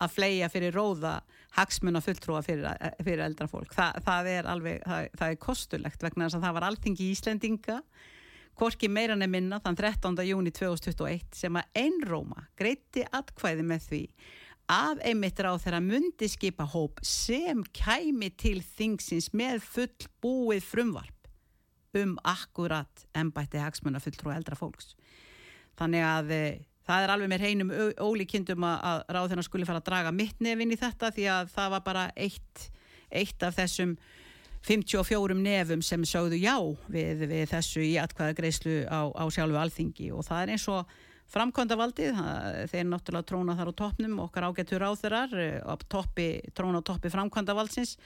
að 0.00 0.14
fleia 0.14 0.48
fyrir 0.48 0.74
róða 0.74 1.18
hagsmuna 1.56 2.00
fulltrúa 2.04 2.40
fyrir, 2.44 2.68
fyrir 3.02 3.24
eldra 3.24 3.48
fólk. 3.50 3.74
Þa, 3.76 3.90
það 4.06 4.30
er 4.32 4.48
alveg, 4.48 4.80
það, 4.86 5.08
það 5.18 5.34
er 5.34 5.40
kostulegt 5.44 6.04
vegna 6.06 6.26
þess 6.26 6.38
að 6.38 6.46
það 6.46 6.56
var 6.56 6.66
alltingi 6.68 7.04
í 7.04 7.14
Íslendinga, 7.14 7.78
korki 8.60 8.90
meiran 8.92 9.24
er 9.24 9.32
minna 9.32 9.60
þann 9.64 9.78
13. 9.78 10.20
júni 10.28 10.52
2021 10.56 11.36
sem 11.36 11.56
að 11.56 11.82
einróma 11.82 12.46
greitti 12.58 13.04
atkvæði 13.16 13.66
með 13.66 13.88
því 13.88 14.02
að 14.70 15.00
einmitt 15.10 15.40
ráð 15.42 15.64
þeirra 15.64 15.80
mundi 15.82 16.28
skipa 16.30 16.66
hóp 16.70 17.00
sem 17.06 17.64
kæmi 17.74 18.30
til 18.38 18.60
þingsins 18.62 19.32
með 19.34 19.64
fullbúið 19.66 20.62
frumvarp 20.66 21.30
um 21.98 22.14
akkurat 22.22 23.06
embætti 23.18 23.58
hagsmuna 23.58 23.98
fulltrúa 24.02 24.36
eldra 24.38 24.58
fólks. 24.58 24.94
Þannig 25.78 26.06
að 26.06 26.32
það 26.86 27.04
er 27.04 27.12
alveg 27.14 27.32
með 27.32 27.44
hreinum 27.44 27.74
ólíkindum 27.98 28.66
að, 28.66 28.78
að 28.92 29.02
ráðina 29.16 29.46
skuli 29.46 29.66
fara 29.66 29.82
að 29.82 29.88
draga 29.90 30.14
mitt 30.14 30.38
nefin 30.42 30.74
í 30.74 30.78
þetta 30.78 31.10
því 31.16 31.28
að 31.34 31.52
það 31.56 31.74
var 31.74 31.84
bara 31.86 32.06
eitt, 32.14 32.66
eitt 33.10 33.46
af 33.46 33.58
þessum 33.58 33.96
54 34.66 35.36
nefum 35.40 35.82
sem 35.82 36.02
sögðu 36.04 36.38
já 36.38 36.56
við, 36.92 37.24
við 37.30 37.46
þessu 37.50 37.84
í 37.86 37.94
atkvæða 38.00 38.36
greiðslu 38.38 38.74
á, 38.92 39.08
á 39.08 39.24
sjálfu 39.32 39.56
alþingi 39.56 40.10
og 40.12 40.26
það 40.26 40.42
er 40.44 40.52
eins 40.54 40.66
og 40.70 40.98
framkvæmda 41.30 41.78
valdið, 41.78 42.20
þeir 42.72 42.86
náttúrulega 42.90 43.28
tróna 43.28 43.56
þar 43.58 43.70
á 43.70 43.74
toppnum, 43.80 44.18
okkar 44.26 44.48
ágættur 44.50 44.84
áþurar 44.86 45.34
toppi, 45.90 46.28
tróna 46.56 46.82
á 46.82 46.86
toppi 46.86 47.12
framkvæmda 47.12 47.56
valdsins, 47.56 47.96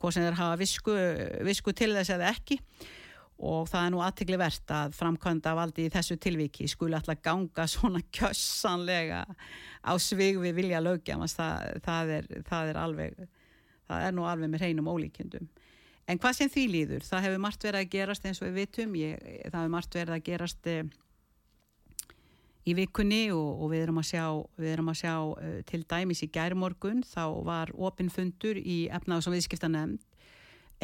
hvað 0.00 0.16
sem 0.16 0.26
þeir 0.26 0.38
hafa 0.40 0.60
visku, 0.60 0.98
visku 1.46 1.74
til 1.76 1.92
þess 1.96 2.14
eða 2.16 2.32
ekki. 2.32 2.60
Og 3.44 3.66
það 3.66 3.84
er 3.84 3.90
nú 3.90 4.00
aðtegli 4.04 4.36
verðt 4.38 4.70
að 4.70 4.92
framkvæmda 4.94 5.54
valdi 5.58 5.88
í 5.88 5.92
þessu 5.92 6.16
tilviki 6.22 6.68
skuli 6.70 6.94
alltaf 6.94 7.18
ganga 7.24 7.66
svona 7.74 8.00
kjössanlega 8.14 9.24
á 9.84 9.92
svig 10.00 10.38
við 10.40 10.60
vilja 10.60 10.82
lögjamast 10.84 11.40
það, 11.40 11.80
það, 11.84 12.12
er, 12.18 12.30
það 12.46 12.70
er 12.70 12.80
alveg 12.84 13.24
það 13.84 14.06
er 14.06 14.16
nú 14.16 14.26
alveg 14.28 14.52
með 14.52 14.64
hreinum 14.64 14.90
ólíkjendum 14.92 15.48
en 16.08 16.20
hvað 16.20 16.38
sem 16.38 16.52
því 16.52 16.64
líður, 16.70 17.06
það 17.06 17.26
hefur 17.26 17.42
margt 17.42 17.66
verið 17.66 17.80
að 17.80 17.92
gerast 17.94 18.28
eins 18.28 18.40
og 18.40 18.48
við 18.48 18.58
vitum, 18.60 18.96
ég, 19.00 19.26
það 19.48 19.58
hefur 19.58 19.74
margt 19.74 19.98
verið 19.98 20.16
að 20.16 20.24
gerast 20.28 20.70
eh, 20.70 20.82
í 22.64 22.74
vikunni 22.76 23.28
og, 23.34 23.60
og 23.62 23.72
við 23.74 23.84
erum 23.84 24.00
að 24.00 24.08
sjá, 24.12 24.24
erum 24.72 24.90
að 24.92 25.00
sjá 25.02 25.14
uh, 25.20 25.58
til 25.68 25.82
dæmis 25.88 26.24
í 26.24 26.30
gærmorgun 26.32 27.04
þá 27.06 27.24
var 27.44 27.72
opinfundur 27.76 28.60
í 28.60 28.84
efnaðs 28.94 29.28
og 29.28 29.36
viðskiptanemnd 29.36 30.00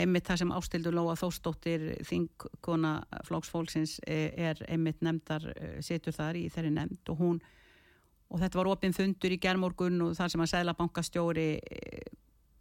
einmitt 0.00 0.28
það 0.28 0.42
sem 0.42 0.52
ástildur 0.54 0.94
Lóa 0.94 1.16
Þórsdóttir 1.18 1.86
þingkona 2.06 3.00
flóksfólksins 3.26 3.98
er 4.06 4.60
einmitt 4.68 5.00
nefndar 5.04 5.48
uh, 5.54 5.78
situr 5.84 6.16
þar 6.16 6.40
í 6.40 6.46
þeirri 6.52 6.74
nefnd 6.76 7.12
og 7.14 7.24
hún 7.24 7.40
og 8.30 8.38
þetta 8.38 8.60
var 8.60 8.72
opinfundur 8.76 9.34
í 9.34 9.40
gærmorgun 9.42 10.04
og 10.04 10.14
þar 10.18 10.30
sem 10.30 10.44
að 10.44 10.52
Sælabankastjóri 10.52 11.48
eh, 11.58 12.10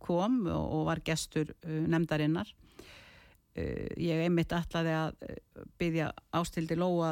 kom 0.02 0.40
og, 0.50 0.88
var 0.88 1.04
gestur 1.06 1.52
nefndarinnar. 1.62 2.50
Ég 3.54 4.24
einmitt 4.24 4.56
ætlaði 4.56 4.96
að 4.96 5.20
byggja 5.78 6.08
ástildi 6.40 6.78
Lóa 6.80 7.12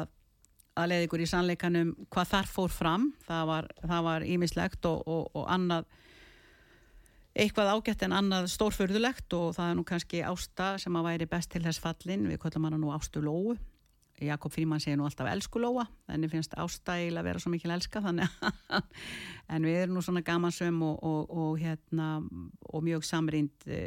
að 0.78 0.92
leiða 0.92 1.06
ykkur 1.08 1.22
í 1.24 1.30
sannleikanum 1.30 1.94
hvað 2.12 2.32
þar 2.32 2.50
fór 2.50 2.74
fram. 2.74 3.08
Það 3.26 4.04
var, 4.06 4.26
ímislegt 4.26 4.86
og, 4.88 5.02
og, 5.06 5.30
og 5.34 5.48
annað 5.50 5.88
eitthvað 7.38 7.72
ágætt 7.76 8.02
en 8.02 8.14
annað 8.16 8.48
stórfurðulegt 8.50 9.34
og 9.36 9.52
það 9.56 9.70
er 9.70 9.76
nú 9.78 9.84
kannski 9.86 10.22
Ásta 10.26 10.72
sem 10.82 10.96
að 10.98 11.10
væri 11.12 11.28
best 11.30 11.52
til 11.52 11.62
þess 11.62 11.82
fallin. 11.82 12.26
Við 12.30 12.40
kvöldum 12.42 12.66
hana 12.66 12.80
nú 12.80 12.90
Ástu 12.94 13.22
Lóu. 13.22 13.56
Jakob 14.18 14.50
Fríman 14.50 14.80
segir 14.82 14.96
nú 14.98 15.04
alltaf 15.06 15.28
elsku 15.30 15.60
Lóa. 15.62 15.84
Þannig 16.08 16.32
finnst 16.32 16.56
Ásta 16.58 16.96
eiginlega 16.98 17.22
að 17.22 17.28
vera 17.28 17.42
svo 17.44 17.52
mikil 17.52 17.70
elska 17.70 18.02
þannig 18.02 18.32
en 19.54 19.66
við 19.68 19.78
erum 19.84 19.98
nú 19.98 20.02
svona 20.02 20.24
gamansum 20.26 20.80
og, 20.82 20.96
og, 21.06 21.30
og 21.30 21.60
hérna 21.62 22.08
og 22.72 22.82
mjög 22.82 23.06
samrýnd 23.06 23.68
e, 23.70 23.82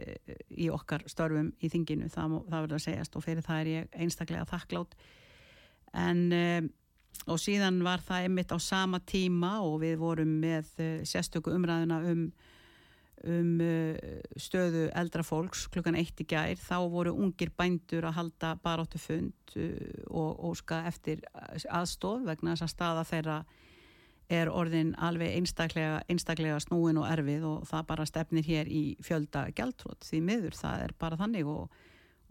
í 0.56 0.70
okkar 0.72 1.04
störfum 1.12 1.52
í 1.60 1.72
þinginu. 1.74 2.08
Það, 2.14 2.38
það 2.48 2.62
verður 2.62 2.80
að 2.80 2.86
segjast 2.86 3.20
og 3.20 3.26
fyrir 3.28 3.48
það 3.48 3.64
er 3.66 3.72
ég 3.74 4.00
einstaklega 4.06 4.48
þakklátt 4.54 4.96
en 5.92 6.32
e, 6.32 6.46
og 7.28 7.38
síðan 7.42 7.82
var 7.86 8.02
það 8.06 8.28
einmitt 8.28 8.54
á 8.56 8.58
sama 8.62 9.00
tíma 9.00 9.60
og 9.66 9.82
við 9.84 10.00
vorum 10.02 10.40
með 10.42 10.72
e, 10.82 10.90
sérstöku 11.06 11.54
umræðuna 11.54 12.02
um 12.12 12.32
um 13.28 13.60
uh, 13.62 13.96
stöðu 14.40 14.88
eldra 14.98 15.24
fólks 15.26 15.68
klukkan 15.72 15.98
eitt 16.00 16.20
í 16.22 16.26
gær. 16.26 16.58
Þá 16.58 16.78
voru 16.90 17.14
ungir 17.14 17.52
bændur 17.58 18.08
að 18.10 18.18
halda 18.18 18.54
baróttu 18.64 19.02
fund 19.02 19.56
uh, 19.58 19.76
og 20.10 20.40
óska 20.52 20.84
eftir 20.90 21.22
aðstóð 21.70 22.26
vegna 22.30 22.56
þess 22.56 22.66
að 22.66 22.74
staða 22.74 23.06
þeirra 23.12 23.38
er 24.32 24.50
orðin 24.50 24.94
alveg 24.96 25.36
einstaklega, 25.36 26.02
einstaklega 26.10 26.60
snúin 26.64 27.00
og 27.02 27.08
erfið 27.12 27.46
og 27.50 27.66
það 27.68 27.88
bara 27.90 28.08
stefnir 28.08 28.48
hér 28.48 28.70
í 28.72 28.84
fjölda 29.04 29.50
gjaldtrótt 29.56 30.08
því 30.08 30.22
miður, 30.24 30.56
það 30.56 30.86
er 30.86 30.94
bara 31.00 31.20
þannig 31.20 31.50
og, 31.52 31.82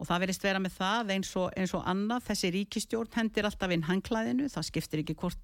og 0.01 0.09
það 0.09 0.23
verist 0.25 0.45
vera 0.45 0.59
með 0.61 0.77
það 0.79 1.15
eins 1.15 1.31
og, 1.37 1.47
eins 1.53 1.73
og 1.77 1.87
annað, 1.89 2.25
þessi 2.31 2.51
ríkistjórn 2.55 3.17
hendir 3.19 3.45
alltaf 3.45 3.73
inn 3.75 3.85
hangklæðinu, 3.85 4.49
það 4.49 4.67
skiptir 4.71 5.03
ekki, 5.03 5.17
hvort, 5.21 5.41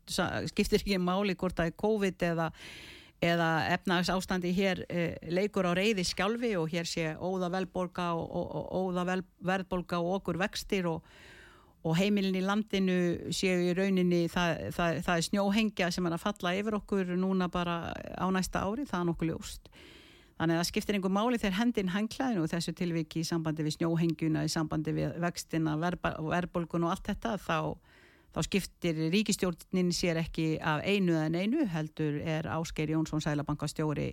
skiptir 0.50 0.82
ekki 0.82 0.98
máli 0.98 1.38
hvort 1.38 1.60
það 1.60 1.70
er 1.70 1.82
COVID 1.86 2.30
eða 2.32 2.52
eða 3.24 3.50
efnags 3.74 4.12
ástandi 4.14 4.52
hér 4.54 4.84
e, 4.94 5.08
leikur 5.34 5.66
á 5.66 5.74
reyði 5.74 6.06
skjálfi 6.06 6.52
og 6.60 6.70
hér 6.70 6.86
sé 6.86 7.16
óða 7.18 7.50
velborga 7.56 8.12
og, 8.14 8.28
og, 8.30 8.52
og 8.54 8.92
óða 8.92 9.08
vel, 9.10 9.24
verðbolga 9.42 9.98
og 10.04 10.20
okkur 10.20 10.38
vextir 10.44 10.86
og, 10.92 11.02
og 11.82 11.98
heimilin 11.98 12.38
í 12.38 12.46
landinu 12.46 13.00
séu 13.34 13.72
í 13.72 13.74
rauninni 13.78 14.28
það, 14.30 14.68
það, 14.76 15.02
það 15.08 15.14
er 15.16 15.28
snjóhengja 15.32 15.90
sem 15.96 16.06
er 16.06 16.18
að 16.18 16.26
falla 16.28 16.54
yfir 16.60 16.78
okkur 16.78 17.16
núna 17.18 17.50
bara 17.50 17.80
á 17.98 18.28
næsta 18.34 18.62
ári, 18.68 18.86
það 18.86 19.00
er 19.02 19.10
nokkuð 19.10 19.32
ljóst 19.34 19.72
þannig 20.38 20.56
að 20.56 20.62
það 20.62 20.70
skiptir 20.70 20.98
einhver 20.98 21.14
máli 21.18 21.42
þegar 21.42 21.58
hendin 21.58 21.94
hanglaðinu 21.94 22.44
og 22.46 22.52
þessu 22.52 22.74
tilviki 22.78 23.24
í 23.24 23.28
sambandi 23.28 23.66
við 23.66 23.78
snjóhengjuna, 23.80 24.46
í 24.46 24.52
sambandi 24.54 24.94
við 24.94 25.16
vextina, 25.24 25.78
verðbolgun 25.82 26.86
og 26.86 26.94
allt 26.94 27.10
þetta 27.10 27.38
þá 27.42 27.60
þá 28.36 28.44
skiptir 28.46 29.00
ríkistjórnin 29.14 29.90
sér 29.96 30.20
ekki 30.22 30.58
af 30.62 30.84
einu 30.86 31.16
en 31.18 31.38
einu, 31.38 31.66
heldur 31.72 32.20
er 32.22 32.50
Ásgeir 32.54 32.92
Jónsson 32.94 33.24
Sælabankastjóri 33.24 34.12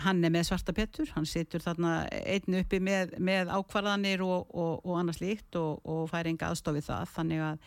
hann 0.00 0.24
er 0.24 0.32
með 0.32 0.48
svarta 0.48 0.72
pettur, 0.74 1.10
hann 1.14 1.28
situr 1.28 1.62
þarna 1.62 2.06
einn 2.10 2.56
uppi 2.62 2.80
með, 2.82 3.14
með 3.20 3.52
ákvarðanir 3.52 4.24
og, 4.24 4.48
og, 4.50 4.80
og 4.82 4.98
annars 4.98 5.20
líkt 5.20 5.58
og, 5.60 5.82
og 5.84 6.08
fær 6.10 6.30
enga 6.30 6.50
aðstofið 6.50 6.86
það, 6.88 7.10
þannig 7.14 7.44
að, 7.44 7.66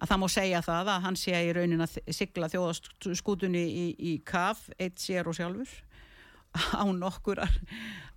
að 0.00 0.12
það 0.12 0.22
má 0.22 0.26
segja 0.32 0.62
það 0.64 0.92
að 0.94 1.04
hann 1.06 1.20
sé 1.20 1.42
í 1.44 1.52
raunin 1.58 1.84
að 1.84 1.98
sigla 2.16 2.48
þjóðaskútunni 2.54 3.64
í, 3.66 3.86
í 3.98 4.14
kaf, 4.24 4.64
eitt 4.80 5.02
sér 5.02 5.28
og 5.28 5.36
sjálfur 5.36 5.76
á 6.80 6.84
nokkurar 6.90 7.52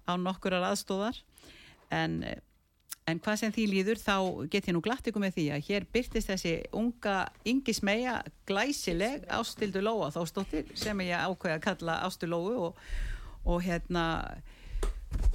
á 0.10 0.14
nokkurar 0.18 0.70
aðstóðar 0.72 1.20
en 1.94 2.22
En 3.10 3.18
hvað 3.24 3.40
sem 3.42 3.54
því 3.54 3.66
líður 3.72 4.02
þá 4.02 4.16
get 4.54 4.68
ég 4.70 4.76
nú 4.76 4.82
glatt 4.86 5.08
ykkur 5.10 5.24
með 5.24 5.38
því 5.38 5.46
að 5.56 5.64
hér 5.70 5.86
byrtist 5.94 6.30
þessi 6.30 6.52
unga 6.78 7.16
yngi 7.48 7.74
smegja 7.74 8.20
glæsileg 8.50 9.26
ástildu 9.34 9.82
Lóa 9.82 10.12
þóstóttir 10.14 10.70
sem 10.78 11.02
ég 11.08 11.18
ákveði 11.18 11.56
að 11.56 11.64
kalla 11.64 11.98
ástu 12.06 12.30
Lóu 12.30 12.68
og, 12.68 12.84
og 13.50 13.64
hérna 13.66 14.06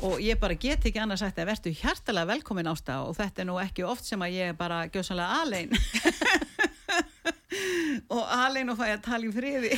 og 0.07 0.21
ég 0.23 0.39
bara 0.39 0.59
get 0.61 0.87
ekki 0.87 1.03
annars 1.03 1.25
sagt 1.25 1.41
að 1.41 1.51
verðu 1.51 1.75
hjartalega 1.81 2.31
velkomin 2.31 2.71
ásta 2.71 3.01
og 3.09 3.17
þetta 3.19 3.43
er 3.43 3.51
nú 3.51 3.59
ekki 3.63 3.87
oft 3.89 4.07
sem 4.07 4.23
að 4.23 4.37
ég 4.37 4.59
bara 4.59 4.85
gjósanlega 4.93 5.43
alein 5.43 5.75
og 8.15 8.23
alein 8.37 8.73
og 8.73 8.79
fæ 8.79 8.87
að 8.93 9.03
tala 9.07 9.29
í 9.29 9.33
friði. 9.35 9.73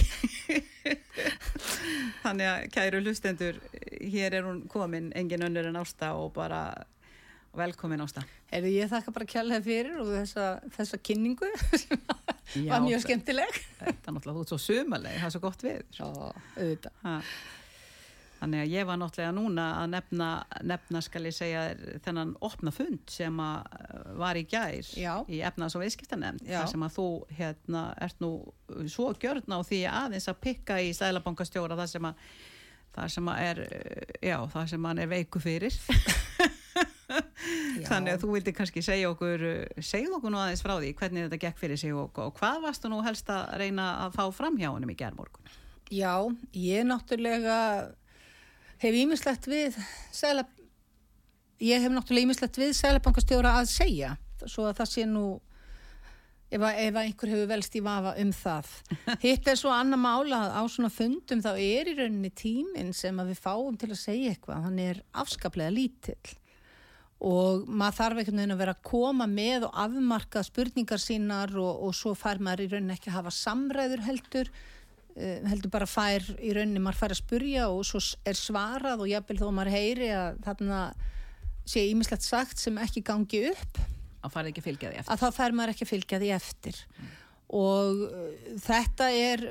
Þannig 2.24 2.50
að 2.50 2.66
kæru 2.74 3.00
hlustendur 3.04 3.60
hér 4.00 4.38
er 4.38 4.46
hún 4.46 4.62
komin 4.70 5.10
engin 5.16 5.46
önnur 5.46 5.68
en 5.70 5.80
ásta 5.80 6.12
og 6.18 6.32
bara 6.36 6.62
velkomin 7.56 8.02
ásta. 8.04 8.24
Heyrðu, 8.52 8.72
ég 8.76 8.90
þakka 8.92 9.14
bara 9.16 9.28
kjærlega 9.28 9.64
fyrir 9.64 10.00
og 10.02 10.10
þessa, 10.12 10.46
þessa 10.76 11.00
kynningu 11.02 11.48
sem 11.72 12.68
var 12.68 12.84
mjög 12.84 13.04
skemmtileg. 13.06 13.60
þetta 13.80 14.10
er 14.10 14.16
náttúrulega, 14.16 14.48
svo 14.52 14.58
sumaleg, 14.60 15.16
það 15.18 15.28
er 15.28 15.34
svo 15.34 15.42
gott 15.46 15.64
við 15.66 15.80
Já, 15.96 16.04
auðvitað. 16.06 17.30
Þannig 18.40 18.62
að 18.62 18.72
ég 18.74 18.88
var 18.88 18.98
náttúrulega 19.00 19.34
núna 19.36 19.66
að 19.80 19.92
nefna, 19.94 20.30
nefna 20.66 21.02
skal 21.04 21.24
ég 21.28 21.36
segja 21.36 21.62
þennan 22.04 22.34
opna 22.44 22.72
fund 22.74 23.00
sem 23.12 23.40
að 23.42 23.78
uh, 23.78 24.10
var 24.20 24.40
í 24.40 24.44
gær 24.48 24.90
Já. 24.96 25.14
í 25.28 25.40
efnaðs 25.46 25.78
og 25.78 25.84
viðskiptanemnd 25.84 26.44
þar 26.48 26.68
sem 26.72 26.84
að 26.86 26.98
þú 26.98 27.08
hérna 27.38 27.86
ert 28.06 28.20
nú 28.24 28.32
svo 28.92 29.12
gjörn 29.16 29.56
á 29.56 29.58
því 29.66 29.80
aðeins 29.90 30.28
að 30.32 30.42
pikka 30.48 30.78
í 30.84 30.92
stælabankastjóra 30.96 31.78
þar 31.80 31.92
sem 31.94 32.10
að 32.10 32.28
það 32.96 33.12
sem 33.12 33.28
að 33.32 33.42
er, 33.44 33.62
uh, 33.66 34.14
já, 34.24 34.36
það 34.52 34.70
sem 34.72 34.88
hann 34.88 35.02
er 35.02 35.10
veiku 35.10 35.42
fyrir. 35.42 35.74
Þannig 37.86 38.16
að 38.16 38.22
þú 38.24 38.30
vildi 38.32 38.52
kannski 38.56 38.82
segja 38.84 39.10
okkur 39.12 39.44
uh, 39.46 39.84
segja 39.84 40.10
okkur 40.16 40.32
nú 40.32 40.40
aðeins 40.40 40.64
frá 40.64 40.74
því 40.78 40.94
hvernig 40.98 41.26
þetta 41.26 41.42
gekk 41.44 41.60
fyrir 41.60 41.80
sig 41.80 41.94
og, 41.94 42.16
og 42.20 42.34
hvað 42.40 42.64
varstu 42.64 42.90
nú 42.90 43.02
helst 43.06 43.28
að 43.32 43.52
reyna 43.60 43.92
að 44.06 44.16
fá 44.16 44.24
fram 44.34 44.56
hjá 44.60 44.70
honum 44.72 44.92
í 44.92 44.98
gerðmorgun 44.98 45.54
Já, 45.94 46.26
ég 46.50 46.82
náttúrulega 46.88 47.58
hef 48.82 49.00
ímislegt 49.00 49.48
við 49.50 49.76
sæla, 50.14 50.46
ég 51.62 51.82
hef 51.82 51.92
náttúrulega 51.94 52.28
ímislegt 52.28 52.60
við 52.60 52.72
sælabankastjóra 52.78 53.56
að 53.60 53.72
segja 53.72 54.14
svo 54.44 54.68
að 54.68 54.80
það 54.80 54.90
sé 54.92 55.04
nú 55.08 55.26
ef, 56.50 56.60
að, 56.60 56.80
ef 56.84 56.94
að 56.94 57.02
einhver 57.02 57.32
hefur 57.32 57.50
velst 57.50 57.76
í 57.78 57.82
vafa 57.84 58.14
um 58.22 58.32
það. 58.36 58.72
Hitt 59.24 59.50
er 59.50 59.60
svo 59.60 59.72
annar 59.74 60.00
mála 60.00 60.42
að 60.46 60.56
á 60.60 60.62
svona 60.72 60.92
fundum 60.92 61.44
þá 61.44 61.52
er 61.54 61.90
í 61.90 61.96
rauninni 61.98 62.32
tíminn 62.36 62.92
sem 62.96 63.16
að 63.22 63.32
við 63.32 63.44
fáum 63.46 63.78
til 63.80 63.92
að 63.92 64.02
segja 64.02 64.34
eitthvað, 64.34 64.66
hann 64.68 64.82
er 64.82 65.00
afskaplega 65.16 65.74
lítill 65.74 66.36
og 67.26 67.64
maður 67.64 67.96
þarf 67.96 68.18
einhvern 68.20 68.40
veginn 68.42 68.52
að 68.52 68.58
vera 68.60 68.72
að 68.76 68.88
koma 68.90 69.26
með 69.30 69.64
og 69.70 69.78
afmarka 69.86 70.42
spurningar 70.44 71.00
sínar 71.00 71.54
og, 71.56 71.86
og 71.86 71.94
svo 71.96 72.12
fær 72.18 72.42
maður 72.44 72.66
í 72.66 72.72
rauninni 72.74 72.96
ekki 72.96 73.08
að 73.08 73.16
hafa 73.22 73.32
samræður 73.32 74.02
heldur 74.04 74.50
heldur 75.16 75.72
bara 75.72 75.88
fær 75.88 76.24
í 76.44 76.52
rauninni 76.52 76.82
maður 76.82 77.00
fær 77.00 77.14
að 77.14 77.20
spurja 77.22 77.68
og 77.72 77.84
svo 77.88 78.00
er 78.28 78.36
svarað 78.38 79.04
og 79.04 79.10
jafnvel 79.10 79.38
þó 79.40 79.46
maður 79.48 79.76
heyri 79.76 80.10
að 80.12 80.40
þarna 80.44 80.80
sé 81.66 81.86
ímislegt 81.90 82.26
sagt 82.26 82.60
sem 82.62 82.76
ekki 82.82 83.02
gangi 83.06 83.46
upp 83.50 83.80
að 84.26 84.34
að 85.14 85.22
þá 85.22 85.38
fær 85.38 85.56
maður 85.56 85.72
ekki 85.72 85.86
að 85.86 85.92
fylgja 85.92 86.20
því 86.22 86.30
eftir. 86.36 86.82
Og 87.56 88.04
uh, 88.06 88.28
þetta 88.62 89.08
er 89.14 89.44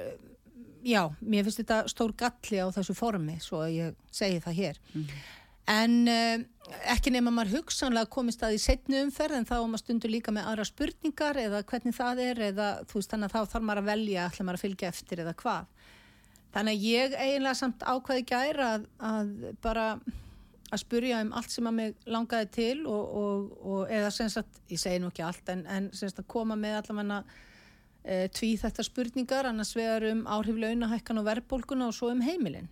já, 0.86 1.02
mér 1.22 1.48
finnst 1.48 1.62
þetta 1.64 1.80
stór 1.92 2.14
galli 2.20 2.62
á 2.62 2.68
þessu 2.76 2.96
formi 2.98 3.40
svo 3.44 3.64
að 3.66 3.74
ég 3.80 3.98
segi 4.14 4.42
það 4.44 4.60
hér 4.60 4.80
en 5.72 5.94
uh, 6.12 6.44
ekki 6.94 7.14
nema 7.14 7.34
maður 7.34 7.60
hugsanlega 7.60 8.10
komist 8.12 8.44
að 8.46 8.58
í 8.58 8.62
setnu 8.62 9.00
umferð 9.06 9.40
en 9.40 9.48
þá 9.50 9.56
er 9.58 9.70
maður 9.70 9.84
stundur 9.84 10.14
líka 10.14 10.34
með 10.34 10.50
aðra 10.52 10.68
spurningar 10.70 11.40
eða 11.42 11.64
hvernig 11.70 11.96
það 11.98 12.22
er 12.26 12.44
eða 12.52 12.68
þú 12.90 13.00
veist 13.00 13.14
þannig 13.14 13.32
að 13.32 13.36
þá 13.36 13.54
þarf 13.54 13.66
maður 13.70 13.82
að 13.82 13.90
velja 13.92 14.28
ætla 14.28 14.46
maður 14.46 14.60
að 14.60 14.66
fylgja 14.66 14.92
eftir 14.92 15.24
eða 15.24 15.34
hvað. 15.42 15.72
Þannig 16.56 16.78
að 16.78 16.86
ég 16.88 17.18
eiginlega 17.20 17.60
samt 17.60 17.82
ákveði 17.84 18.28
gæra 18.30 18.70
að, 18.76 18.86
að 19.04 19.34
bara 19.66 19.88
að 20.74 20.82
spurja 20.82 21.20
um 21.24 21.34
allt 21.38 21.52
sem 21.54 21.68
að 21.70 21.76
mig 21.78 22.08
langaði 22.10 22.48
til 22.56 22.86
og, 22.90 23.18
og, 23.22 23.50
og 23.66 23.92
eða 23.94 24.14
sem 24.14 24.32
sagt, 24.32 24.62
ég 24.72 24.82
segi 24.82 25.02
nú 25.02 25.12
ekki 25.12 25.26
allt 25.26 25.52
en, 25.54 25.66
en 25.70 25.90
sem 25.94 26.10
sagt 26.10 26.24
að 26.24 26.32
koma 26.32 26.58
með 26.60 26.80
allavega 26.80 27.20
e, 28.04 28.16
tví 28.34 28.56
þetta 28.62 28.86
spurningar 28.88 29.50
annars 29.50 29.76
vegar 29.78 30.08
um 30.10 30.24
áhrif 30.26 30.58
launahækkan 30.62 31.22
og 31.22 31.28
verðbólguna 31.30 31.90
og 31.92 31.98
svo 31.98 32.10
um 32.14 32.24
heimilin 32.26 32.72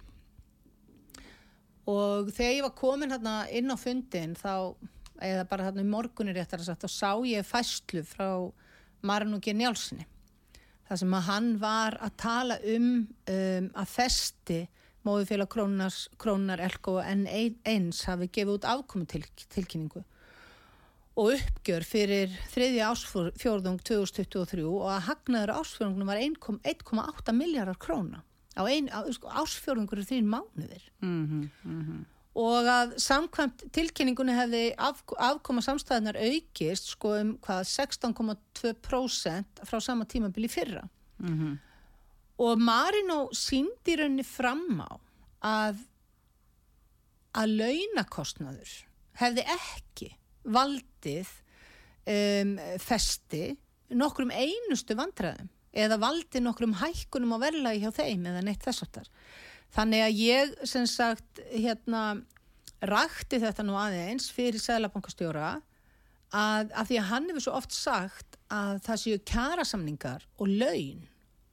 og 1.89 2.31
þegar 2.31 2.55
ég 2.55 2.65
var 2.65 2.75
komin 2.79 3.11
hérna 3.11 3.35
inn 3.51 3.71
á 3.71 3.77
fundin 3.79 4.35
þá, 4.39 4.75
eða 5.19 5.47
bara 5.49 5.67
hérna 5.67 5.83
í 5.83 5.89
morgunir 5.89 6.37
réttar 6.37 6.63
að 6.63 6.71
sagt, 6.71 6.85
þá 6.85 6.91
sá 6.91 7.11
ég 7.27 7.47
fæslu 7.47 8.03
frá 8.07 8.29
G. 9.03 9.53
Njálssoni 9.53 10.05
þar 10.87 11.01
sem 11.01 11.17
að 11.17 11.27
hann 11.27 11.49
var 11.59 11.97
að 11.99 12.15
tala 12.23 12.57
um, 12.75 12.89
um 13.27 13.69
að 13.75 13.91
festi 13.91 14.61
móðufélag 15.03 15.49
krónar, 15.51 16.63
Elko 16.63 16.99
en 17.03 17.25
ein, 17.27 17.57
eins 17.67 18.05
hafi 18.07 18.29
gefið 18.31 18.53
út 18.55 18.67
afkomu 18.67 19.07
til, 19.09 19.23
tilkynningu 19.51 20.03
og 21.19 21.35
uppgjör 21.35 21.83
fyrir 21.85 22.31
þriðja 22.53 22.89
ásfjórðung 22.89 23.81
2023 23.85 24.63
og 24.65 24.87
að 24.89 25.03
hagnaður 25.09 25.55
ásfjórðungnum 25.59 26.09
var 26.09 26.21
1,- 26.23 26.61
1,8 26.71 27.35
miljardar 27.37 27.77
króna 27.81 28.23
á 28.53 28.61
ein, 28.69 28.89
á, 28.93 29.01
sko, 29.13 29.29
ásfjórðungur 29.29 30.01
er 30.01 30.07
þrín 30.09 30.29
mánuðir. 30.29 30.83
Og 32.33 32.65
að 32.65 32.95
samkvæmt 32.97 33.67
tilkynningunni 33.75 34.33
hefði 34.33 34.63
af, 34.81 35.03
afkoma 35.21 35.61
samstæðunar 35.61 36.17
aukist 36.17 36.87
sko 36.95 37.11
um 37.19 37.35
hvað 37.45 37.61
16,2% 37.69 39.63
frá 39.69 39.79
sama 39.81 40.05
tímabili 40.09 40.49
fyrra. 40.49 40.81
Og 42.41 42.57
Marino 42.57 43.27
síndi 43.37 43.93
í 43.93 43.99
rauninni 43.99 44.25
fram 44.25 44.81
á 44.81 44.97
að 45.45 45.83
að 47.33 47.53
launakostnaður 47.59 48.73
hefði 49.21 49.43
ekki 49.53 50.09
valdið 50.43 51.29
um, 52.09 52.57
festi 52.81 53.55
nokkrum 53.93 54.33
einustu 54.33 54.97
vandræðum 54.97 55.49
eða 55.73 55.97
valdið 56.01 56.45
nokkrum 56.45 56.75
hækkunum 56.77 57.33
á 57.35 57.43
verðlagi 57.47 57.81
hjá 57.83 57.91
þeim 57.97 58.27
eða 58.29 58.43
neitt 58.45 58.63
þess 58.65 58.85
aftar. 58.85 59.09
Þannig 59.73 60.05
að 60.05 60.19
ég 60.21 60.55
sem 60.69 60.85
sagt 60.89 61.41
hérna 61.49 62.03
rakti 62.85 63.39
þetta 63.41 63.65
nú 63.65 63.77
aðeins 63.79 64.29
fyrir 64.33 64.61
Sælabankastjóra 64.61 65.55
að, 66.33 66.69
að 66.69 66.89
því 66.89 66.99
að 66.99 67.09
hann 67.09 67.29
hefur 67.31 67.45
svo 67.47 67.55
oft 67.57 67.75
sagt 67.75 68.37
að 68.53 68.81
það 68.85 69.01
séu 69.03 69.21
kjarasamningar 69.31 70.27
og 70.37 70.51
laun 70.51 71.07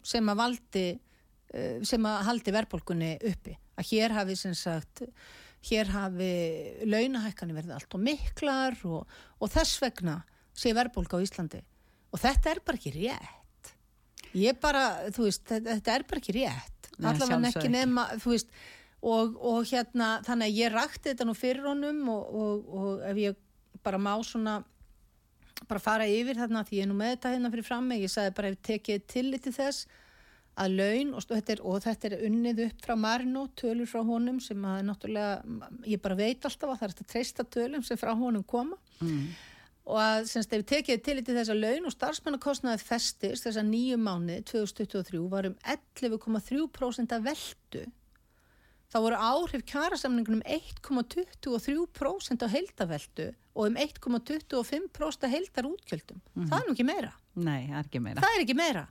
sem 0.04 0.32
að 0.32 0.40
valdi 0.40 0.86
eh, 0.90 1.80
sem 1.86 2.08
að 2.08 2.24
haldi 2.28 2.54
verðbólkunni 2.56 3.12
uppi. 3.30 3.56
Að 3.80 3.92
hér 3.94 4.16
hafi 4.16 4.36
sem 4.36 4.56
sagt 4.58 5.04
hér 5.70 5.92
hafi 5.92 6.32
launahækkanir 6.88 7.56
verið 7.56 7.76
allt 7.76 7.96
og 7.96 8.04
miklar 8.04 8.76
og, 8.88 9.04
og 9.40 9.52
þess 9.52 9.80
vegna 9.80 10.20
sé 10.56 10.72
verðbólka 10.76 11.20
á 11.20 11.24
Íslandi. 11.24 11.60
Og 12.10 12.20
þetta 12.20 12.52
er 12.52 12.64
bara 12.64 12.80
ekki 12.80 12.96
rétt 12.96 13.39
ég 14.38 14.60
bara, 14.62 14.84
þú 15.14 15.26
veist, 15.28 15.46
þetta, 15.48 15.78
þetta 15.78 15.94
er 15.94 16.04
bara 16.10 16.22
ekki 16.22 16.36
rétt. 16.36 16.92
Allavega 17.00 17.50
ekki 17.50 17.72
nema, 17.72 18.06
þú 18.20 18.34
veist 18.34 18.50
og, 19.00 19.38
og 19.40 19.62
hérna, 19.70 20.18
þannig 20.26 20.50
að 20.50 20.58
ég 20.60 20.74
rakti 20.74 21.12
þetta 21.12 21.26
nú 21.28 21.36
fyrir 21.38 21.70
honum 21.70 22.02
og, 22.12 22.34
og, 22.42 22.74
og 22.80 23.06
ef 23.08 23.20
ég 23.20 23.40
bara 23.84 24.00
má 24.00 24.12
svona 24.26 24.60
bara 25.68 25.80
fara 25.82 26.08
yfir 26.08 26.38
þarna 26.40 26.64
því 26.66 26.78
ég 26.78 26.86
er 26.86 26.90
nú 26.90 26.98
með 26.98 27.14
þetta 27.14 27.32
hérna 27.34 27.50
fyrir 27.52 27.68
frammi, 27.68 28.00
ég 28.02 28.12
sagði 28.12 28.36
bara 28.36 28.52
ef 28.52 28.62
tekið 28.66 29.02
tillit 29.10 29.44
til 29.44 29.54
þess 29.56 29.88
að 30.60 30.76
laun 30.76 31.12
og, 31.16 31.24
þetta 31.28 31.54
er, 31.54 31.62
og 31.64 31.84
þetta 31.84 32.08
er 32.08 32.24
unnið 32.26 32.62
upp 32.66 32.84
frá 32.84 32.94
Marino, 32.98 33.44
tölur 33.56 33.88
frá 33.88 34.00
honum 34.04 34.40
sem 34.44 34.64
að 34.66 34.80
náttúrulega, 34.88 35.60
ég 35.88 36.02
bara 36.02 36.18
veit 36.18 36.44
alltaf 36.44 36.74
að 36.74 36.80
það 36.80 36.88
er 36.88 36.96
að 36.96 37.12
treysta 37.14 37.46
tölum 37.56 37.86
sem 37.86 38.00
frá 38.00 38.12
honum 38.12 38.44
koma 38.44 38.76
og 39.88 40.00
að 40.00 40.26
semst 40.30 40.52
ef 40.52 40.60
við 40.60 40.68
tekið 40.74 41.00
til 41.06 41.16
þess 41.24 41.52
að 41.52 41.62
laun 41.64 41.88
og 41.88 41.94
starfsmannakostnaði 41.94 42.84
festist 42.84 43.46
þess 43.46 43.60
að 43.60 43.70
nýju 43.70 43.96
mánu 44.00 44.36
2023 44.50 45.22
var 45.32 45.48
um 45.48 45.56
11,3% 45.64 47.16
af 47.16 47.24
veldu 47.24 47.86
þá 48.90 48.98
voru 49.04 49.20
áhrif 49.22 49.62
kjarasamningunum 49.70 50.42
1,23% 50.42 52.42
á 52.42 52.48
heildaveldu 52.50 53.28
og 53.54 53.68
um 53.68 53.76
1,25% 53.78 55.26
af 55.26 55.34
heildarútgjöldum. 55.34 56.18
Það 56.50 56.58
er 56.58 56.66
nú 56.66 56.74
ekki 56.74 56.86
meira. 56.86 57.12
Nei, 57.38 57.70
er 57.70 57.84
ekki 57.84 58.02
meira. 58.02 58.22
Það 58.22 58.36
er 58.36 58.44
ekki 58.44 58.58
meira. 58.58 58.86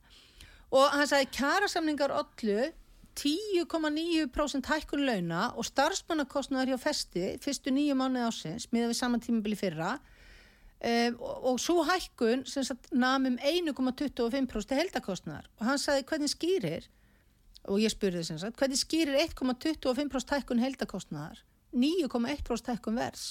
Og 0.70 0.86
hann 0.94 1.10
sagði 1.10 1.34
kjarasamningar 1.36 2.14
ollu 2.16 2.70
10,9% 3.20 4.70
hækkun 4.70 5.04
launa 5.08 5.50
og 5.60 5.68
starfsmannakostnaður 5.68 6.74
hjá 6.74 6.80
festi 6.80 7.26
fyrstu 7.44 7.74
nýju 7.76 7.98
mánuði 8.00 8.30
ásins 8.30 8.70
miða 8.72 8.94
við 8.94 9.00
saman 9.02 9.24
tímabili 9.24 9.60
fyrra 9.60 9.98
um, 10.80 11.20
og, 11.20 11.44
og 11.52 11.60
svo 11.60 11.84
hækkun 11.88 12.46
sem 12.50 12.64
sagt 12.68 12.90
namum 12.92 13.38
1,25% 13.38 14.80
heldakostnaðar 14.80 15.50
og 15.60 15.68
hann 15.68 15.82
sagði 15.82 16.08
hvernig 16.12 16.32
skýrir 16.34 16.90
og 17.70 17.84
ég 17.84 17.94
spurði 17.94 18.24
sem 18.28 18.40
sagt 18.42 18.60
hvernig 18.60 18.80
skýrir 18.80 19.20
1,25% 19.28 20.36
hækkun 20.38 20.64
heldakostnaðar 20.64 21.44
9,1% 21.76 22.74
hækkun 22.74 23.00
vers 23.00 23.28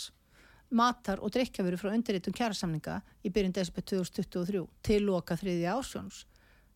matar 0.68 1.22
og 1.24 1.32
drikkjafuru 1.32 1.78
frá 1.80 1.94
undirritum 1.94 2.34
kjærasamninga 2.36 3.00
í 3.24 3.32
byrjun 3.32 3.54
desember 3.56 3.86
2023 3.88 4.66
til 4.84 5.06
loka 5.08 5.36
þriðja 5.40 5.78
ásjóns 5.78 6.26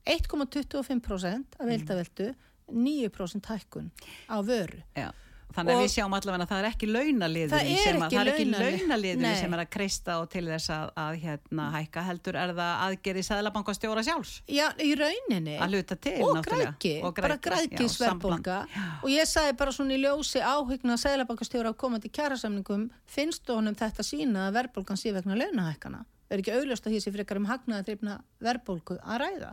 1,25% 0.09 1.61
af 1.61 1.69
veldaveldu 1.69 2.33
9% 2.73 3.47
hækkun 3.47 3.91
á 4.27 4.37
vöru. 4.43 4.83
Já. 4.97 5.13
Þannig 5.53 5.75
að 5.77 5.83
við 5.83 5.91
sjáum 5.93 6.15
allavega 6.17 6.45
að 6.47 6.51
það 6.53 6.61
er 6.63 6.69
ekki 6.71 6.87
launaliður 6.89 7.51
Það 7.53 7.71
er 7.73 7.83
sem 7.83 7.97
að, 8.03 8.13
það 8.13 8.21
er 8.23 8.31
ekki 8.33 8.47
launali- 8.49 8.79
launaliður 8.83 9.23
Nei. 9.23 9.37
sem 9.41 9.55
er 9.57 9.63
að 9.63 9.69
kreista 9.77 10.17
og 10.23 10.29
til 10.33 10.45
þess 10.49 10.71
að, 10.73 10.93
að 11.05 11.19
hérna, 11.25 11.67
hækka 11.77 12.05
heldur 12.09 12.39
er 12.43 12.55
það 12.59 12.73
aðgerði 12.87 13.25
Sæðlabankastjóra 13.29 14.05
sjálfs. 14.07 14.33
Já, 14.49 14.67
í 14.81 14.91
rauninni. 14.99 15.57
Að 15.59 15.77
hluta 15.77 15.97
til 16.07 16.15
og 16.23 16.37
náttúrulega. 16.39 16.73
græki, 16.73 16.95
Og 17.03 17.15
bara 17.21 17.37
græðgi, 17.37 17.71
já, 17.73 17.77
grækisverðbólga 17.83 18.59
sambland. 18.67 19.03
og 19.05 19.09
ég 19.13 19.27
sagði 19.29 19.57
bara 19.63 19.71
svona 19.77 19.95
í 19.97 20.01
ljósi 20.03 20.41
áhyggna 20.43 20.97
að 20.97 21.03
seglabankastjóra 21.07 21.71
á 21.71 21.75
komandi 21.77 22.09
kjærasamningum 22.13 22.89
finnst 23.07 23.47
honum 23.53 23.75
þetta 23.77 24.03
sína 24.07 24.49
að 24.49 24.57
verðbólgan 24.61 24.97
sé 25.01 25.13
vegna 25.13 25.37
launahækkana? 25.37 26.05
Er 26.33 26.41
ekki 26.41 26.55
auðljóst 26.57 26.87
að 26.89 26.95
hér 26.97 27.03
sé 27.05 27.13
frekar 27.13 27.37
um 27.37 27.45
hagnaða 27.51 27.85
þreifna 27.85 28.15
verðbólgu 28.41 28.97
að 29.05 29.19
ræða? 29.21 29.51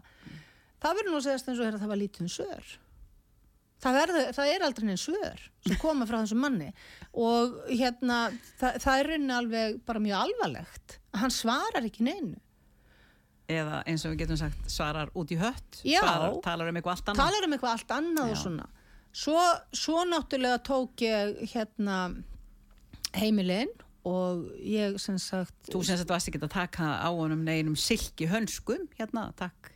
Það 0.79 0.93
verður 0.95 1.11
nú 1.11 1.17
að 1.19 1.25
segast 1.27 1.49
eins 1.51 1.59
og 1.59 1.65
að 1.67 1.81
það 1.81 1.89
var 1.91 1.99
lítið 1.99 2.21
um 2.23 2.29
svör 2.31 2.69
það, 3.83 3.97
verður, 3.99 4.29
það 4.37 4.51
er 4.53 4.65
aldrei 4.67 4.87
neins 4.89 5.05
svör 5.07 5.45
sem 5.67 5.79
koma 5.81 6.07
frá 6.09 6.19
þessum 6.21 6.43
manni 6.45 6.69
og 7.13 7.57
hérna 7.69 8.19
það, 8.59 8.79
það 8.85 8.93
er 9.01 9.11
rauninni 9.13 9.35
alveg 9.39 9.79
bara 9.89 10.03
mjög 10.03 10.23
alvarlegt 10.25 10.99
að 11.13 11.23
hann 11.25 11.35
svarar 11.35 11.89
ekki 11.89 12.07
neinu 12.07 12.39
eða 13.49 13.81
eins 13.89 14.05
og 14.05 14.13
við 14.13 14.23
getum 14.23 14.39
sagt 14.39 14.69
svarar 14.69 15.09
út 15.17 15.31
í 15.33 15.39
hött 15.41 15.81
Já. 15.81 16.01
svarar, 16.03 16.39
talar 16.45 16.69
um 16.69 16.79
eitthvað 16.79 16.97
allt 16.97 17.13
annað 17.13 17.23
talar 17.25 17.47
um 17.47 17.55
eitthvað 17.57 17.75
allt 17.77 17.95
annað 17.97 18.25
og 18.27 18.35
Já. 18.35 18.41
svona 18.43 18.67
svo, 19.11 19.43
svo 19.73 20.03
náttúrulega 20.05 20.61
tók 20.69 21.01
ég 21.07 21.39
hérna 21.53 21.99
heimilinn 23.17 23.71
og 24.07 24.45
ég 24.63 24.95
sem 25.01 25.17
sagt 25.19 25.71
Þú 25.73 25.81
sem 25.83 25.97
þetta 25.99 26.15
varst 26.15 26.29
ekki 26.29 26.41
að 26.41 26.53
taka 26.53 26.91
á 27.03 27.09
honum 27.09 27.41
neinum 27.45 27.75
silki 27.77 28.29
hönskum, 28.29 28.85
hérna, 28.99 29.29
takk. 29.37 29.73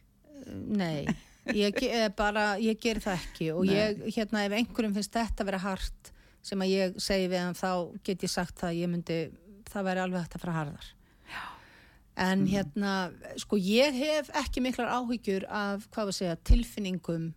nei, 0.47 1.09
ég, 1.51 1.84
bara, 2.17 2.53
ég 2.62 2.79
ger 2.79 3.01
það 3.03 3.19
ekki 3.19 3.51
og 3.53 3.69
ég, 3.69 4.03
hérna, 4.15 4.45
ef 4.47 4.58
einhverjum 4.58 4.95
finnst 4.95 5.15
þetta 5.15 5.47
vera 5.47 5.62
hart 5.63 6.12
sem 6.43 6.60
að 6.63 6.73
ég 6.73 6.99
segi 7.03 7.29
við 7.32 7.41
hann 7.43 7.58
þá 7.58 7.71
get 8.03 8.23
ég 8.23 8.32
sagt 8.32 8.60
það 8.60 8.69
að 8.71 8.82
ég 8.82 8.91
myndi, 8.91 9.21
það 9.71 9.88
væri 9.89 10.03
alveg 10.03 10.25
hægt 10.25 10.38
að 10.38 10.45
fara 10.45 10.58
harðar 10.60 10.91
en 12.23 12.43
hérna, 12.45 12.95
sko 13.41 13.58
ég 13.58 13.95
hef 13.97 14.29
ekki 14.43 14.62
miklar 14.62 14.91
áhyggjur 14.99 15.47
af, 15.49 15.88
hvað 15.93 16.12
við 16.12 16.17
segja, 16.19 16.41
tilfinningum 16.45 17.32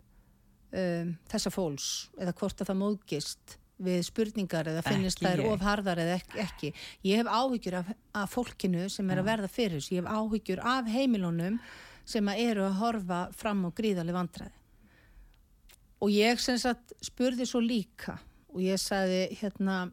um, 0.77 1.15
þessa 1.33 1.53
fólks 1.55 1.87
eða 2.21 2.35
hvort 2.37 2.61
að 2.61 2.71
það 2.71 2.83
móðgist 2.83 3.57
við 3.87 3.99
spurningar 4.09 4.69
eða 4.71 4.85
finnist 4.87 5.21
það 5.21 5.35
er 5.35 5.43
ég. 5.45 5.51
of 5.53 5.65
harðar 5.65 6.01
eða 6.01 6.15
ekki, 6.17 6.39
ekki. 6.41 6.71
Ég 7.05 7.21
hef 7.21 7.29
áhyggjur 7.29 7.79
af, 7.83 7.91
af 8.17 8.33
fólkinu 8.33 8.87
sem 8.93 9.11
er 9.13 9.21
að 9.21 9.29
verða 9.29 9.51
fyrir 9.53 9.77
þessu. 9.77 9.99
Ég 9.99 10.05
hef 10.05 10.17
áhyggjur 10.17 10.63
af 10.73 10.89
heimilunum 10.89 11.59
sem 12.07 12.31
að 12.31 12.43
eru 12.45 12.65
að 12.69 12.79
horfa 12.81 13.21
fram 13.35 13.67
á 13.67 13.71
gríðarlega 13.75 14.19
vandræði. 14.21 14.55
Og 16.05 16.13
ég 16.13 16.41
sem 16.43 16.59
sagt 16.61 16.93
spurði 17.05 17.47
svo 17.49 17.63
líka 17.65 18.19
og 18.53 18.63
ég 18.63 18.81
sagði 18.81 19.23
hérna 19.41 19.87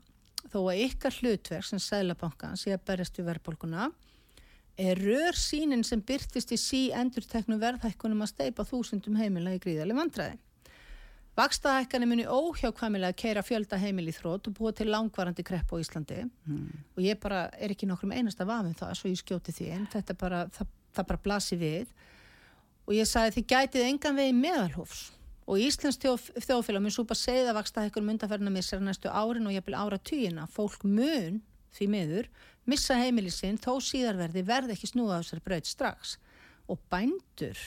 þó 0.52 0.60
að 0.68 0.82
ykkar 0.86 1.20
hlutverk 1.22 1.68
sem 1.68 1.82
Sælabankans 1.82 2.68
ég 2.68 2.78
að 2.78 2.88
berjast 2.90 3.18
við 3.18 3.30
verðbólguna 3.32 3.90
er 4.80 5.00
rör 5.00 5.38
sínin 5.38 5.84
sem 5.86 6.02
byrtist 6.02 6.52
í 6.54 6.58
sí 6.58 6.82
endurteknum 6.96 7.62
verðhækkunum 7.62 8.26
að 8.26 8.34
steipa 8.34 8.66
þúsundum 8.68 9.20
heimila 9.20 9.54
í 9.54 9.62
gríðarlega 9.62 10.00
vandræði. 10.00 10.40
Vakstaðækkanir 11.34 12.10
muni 12.10 12.26
óhjákvæmilega 12.30 13.16
keira 13.18 13.42
fjölda 13.42 13.80
heimil 13.82 14.06
í 14.12 14.14
þrótt 14.14 14.52
og 14.52 14.58
búa 14.60 14.74
til 14.78 14.92
langvarandi 14.94 15.42
krepp 15.46 15.72
á 15.74 15.82
Íslandi 15.82 16.20
og 16.94 17.00
ég 17.02 17.18
bara 17.22 17.48
er 17.58 17.74
ekki 17.74 17.90
nokkrum 17.90 18.14
einasta 18.14 18.46
vafum 18.46 18.76
það 18.78 18.94
svo 19.00 19.10
ég 19.10 19.18
skjóti 19.18 19.56
því 19.58 19.70
en 19.74 19.88
þetta 19.90 20.14
bara, 20.14 20.44
það, 20.54 20.68
það 20.96 21.10
bara 21.12 21.24
blasi 21.28 21.60
við 21.60 21.92
og 22.88 22.96
ég 22.98 23.10
sagði 23.10 23.38
þið 23.38 23.50
gætið 23.54 23.88
engan 23.90 24.20
vegi 24.20 24.38
meðalhófs 24.38 25.04
og 25.44 25.60
Íslands 25.60 26.00
þjóðfélag 26.00 26.84
mun 26.84 26.96
súpa 26.96 27.16
segða 27.20 27.56
vakstaðækkunum 27.58 28.14
undanferðina 28.16 28.54
missar 28.54 28.84
næstu 28.84 29.12
árin 29.12 29.50
og 29.50 29.56
ég 29.56 29.66
vil 29.68 29.76
ára 29.76 30.00
týjina 30.00 30.48
fólk 30.48 30.86
mun 30.88 31.42
því 31.76 31.88
miður 31.92 32.30
missa 32.70 32.96
heimili 32.96 33.32
sinn 33.34 33.60
þó 33.60 33.76
síðarverði 33.84 34.46
verði 34.48 34.78
ekki 34.78 34.92
snúða 34.94 35.20
á 35.20 35.22
þessari 35.24 35.44
braut 35.48 35.68
strax 35.68 36.18
og 36.72 36.80
bændur 36.92 37.60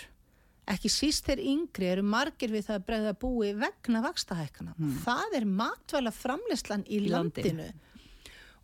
ekki 0.66 0.90
síst 0.90 1.28
þeir 1.28 1.42
yngri 1.52 1.90
eru 1.92 2.02
margir 2.06 2.50
við 2.50 2.64
það 2.68 2.78
að 2.80 2.86
bregða 2.88 3.12
búi 3.22 3.50
vegna 3.54 4.00
vakstahækana. 4.02 4.72
Það 5.04 5.36
er 5.38 5.44
matvæla 5.60 6.12
framleyslan 6.14 6.82
í 6.88 6.98
Í 6.98 7.10
landinu. 7.12 7.52
landinu. 7.52 7.68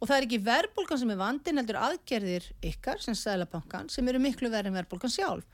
Og 0.03 0.09
það 0.11 0.17
er 0.17 0.25
ekki 0.27 0.39
verðbólgan 0.43 0.99
sem 0.99 1.11
er 1.15 1.19
vandin, 1.21 1.59
heldur 1.61 1.79
aðgerðir 1.79 2.49
ykkar 2.73 2.99
sem 3.03 3.15
Sælabankan 3.15 3.91
sem 3.93 4.09
eru 4.11 4.19
miklu 4.23 4.51
verið 4.51 4.73
en 4.73 4.81
verðbólgan 4.81 5.13
sjálf. 5.15 5.47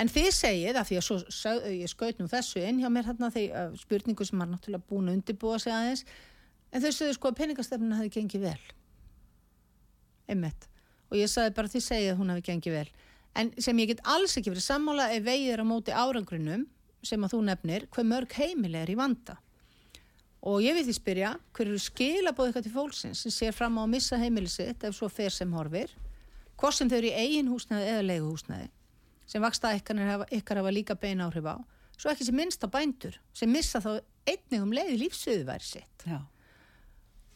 En 0.00 0.08
þið 0.12 0.28
segið, 0.36 0.78
af 0.80 0.88
því 0.88 0.96
að 0.96 1.04
svo, 1.04 1.16
sag, 1.32 1.66
ég 1.72 1.88
skaut 1.92 2.18
nú 2.20 2.28
þessu 2.28 2.60
inn 2.64 2.80
hjá 2.82 2.88
mér 2.92 3.06
þarna 3.08 3.30
því 3.32 3.44
uh, 3.48 3.76
spurningu 3.80 4.26
sem 4.28 4.40
var 4.40 4.48
náttúrulega 4.50 4.88
búin 4.88 5.08
að 5.08 5.18
undirbúa 5.18 5.60
sig 5.60 5.72
aðeins, 5.72 6.02
en 6.72 6.84
þau 6.84 6.90
segðu 6.92 7.16
sko 7.16 7.32
að 7.32 7.38
peningastefnina 7.40 8.00
hefði 8.00 8.12
gengið 8.16 8.46
vel. 8.48 8.64
Einmitt. 10.32 10.68
Og 11.08 11.20
ég 11.20 11.32
sagði 11.32 11.54
bara 11.56 11.72
því 11.72 11.82
segið 11.86 12.10
að 12.12 12.20
hún 12.20 12.32
hefði 12.32 12.46
gengið 12.50 12.76
vel. 12.76 12.86
En 13.36 13.52
sem 13.60 13.80
ég 13.80 13.92
get 13.92 14.04
alls 14.08 14.36
ekki 14.36 14.52
verið 14.52 14.66
sammála 14.66 15.08
er 15.16 15.60
á 15.60 15.64
móti 15.68 15.92
árangrinum 15.92 16.64
sem 17.04 17.24
að 17.24 17.36
þú 17.36 17.42
nefnir, 17.46 17.88
hver 17.92 18.08
mörg 18.08 18.36
heimili 18.40 18.80
er 18.80 18.92
í 18.92 18.96
vanda. 18.98 19.36
Og 20.46 20.62
ég 20.62 20.76
vil 20.76 20.84
því 20.86 20.94
spyrja, 20.94 21.32
hver 21.56 21.66
eru 21.66 21.78
skilabóð 21.82 22.50
eitthvað 22.50 22.66
til 22.68 22.74
fólksins 22.76 23.22
sem 23.24 23.34
sér 23.34 23.54
fram 23.56 23.78
á 23.78 23.82
að 23.82 23.92
missa 23.96 24.18
heimili 24.20 24.50
sitt 24.50 24.84
ef 24.86 24.94
svo 24.94 25.08
fer 25.10 25.34
sem 25.34 25.50
horfir, 25.56 25.90
hvort 26.54 26.76
sem 26.76 26.90
þau 26.90 27.00
eru 27.00 27.10
í 27.10 27.16
eigin 27.18 27.50
húsnæði 27.50 27.88
eða 27.94 28.04
leiguhúsnæði, 28.12 28.68
sem 29.26 29.42
vaksta 29.42 29.74
ykkar 29.74 30.28
ykkar 30.38 30.60
hafa 30.62 30.74
líka 30.76 30.94
bein 31.02 31.24
áhrif 31.24 31.50
á, 31.50 31.56
svo 31.98 32.12
ekki 32.12 32.28
sem 32.28 32.38
minnst 32.38 32.62
á 32.62 32.70
bændur, 32.70 33.18
sem 33.34 33.50
missa 33.50 33.82
þá 33.82 33.98
einnig 34.26 34.62
um 34.62 34.74
leiði 34.74 35.00
lífsöðuværi 35.02 35.66
sitt. 35.66 36.06
Já. 36.06 36.20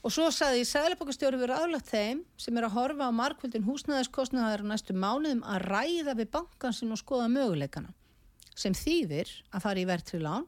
Og 0.00 0.14
svo 0.14 0.30
saði 0.32 0.62
ég 0.62 0.70
Sæðlebokastjóri 0.70 1.36
verið 1.42 1.58
aðlagt 1.60 1.90
þeim 1.90 2.22
sem 2.40 2.56
er 2.56 2.68
að 2.68 2.76
horfa 2.78 3.10
á 3.10 3.12
markvöldin 3.12 3.66
húsnæðiskostnaðar 3.66 4.62
á 4.64 4.70
næstu 4.70 4.94
mánuðum 4.96 5.42
að 5.44 5.66
ræða 5.66 6.14
við 6.16 6.30
bankansinn 6.38 6.94
og 6.94 7.02
skoða 7.02 7.26
möguleikana 7.32 7.92
sem 8.56 8.72
þýðir 8.76 9.28
að 9.52 9.66
fara 9.66 9.82
í 9.82 9.86
verðtri 9.88 10.22
lán 10.22 10.46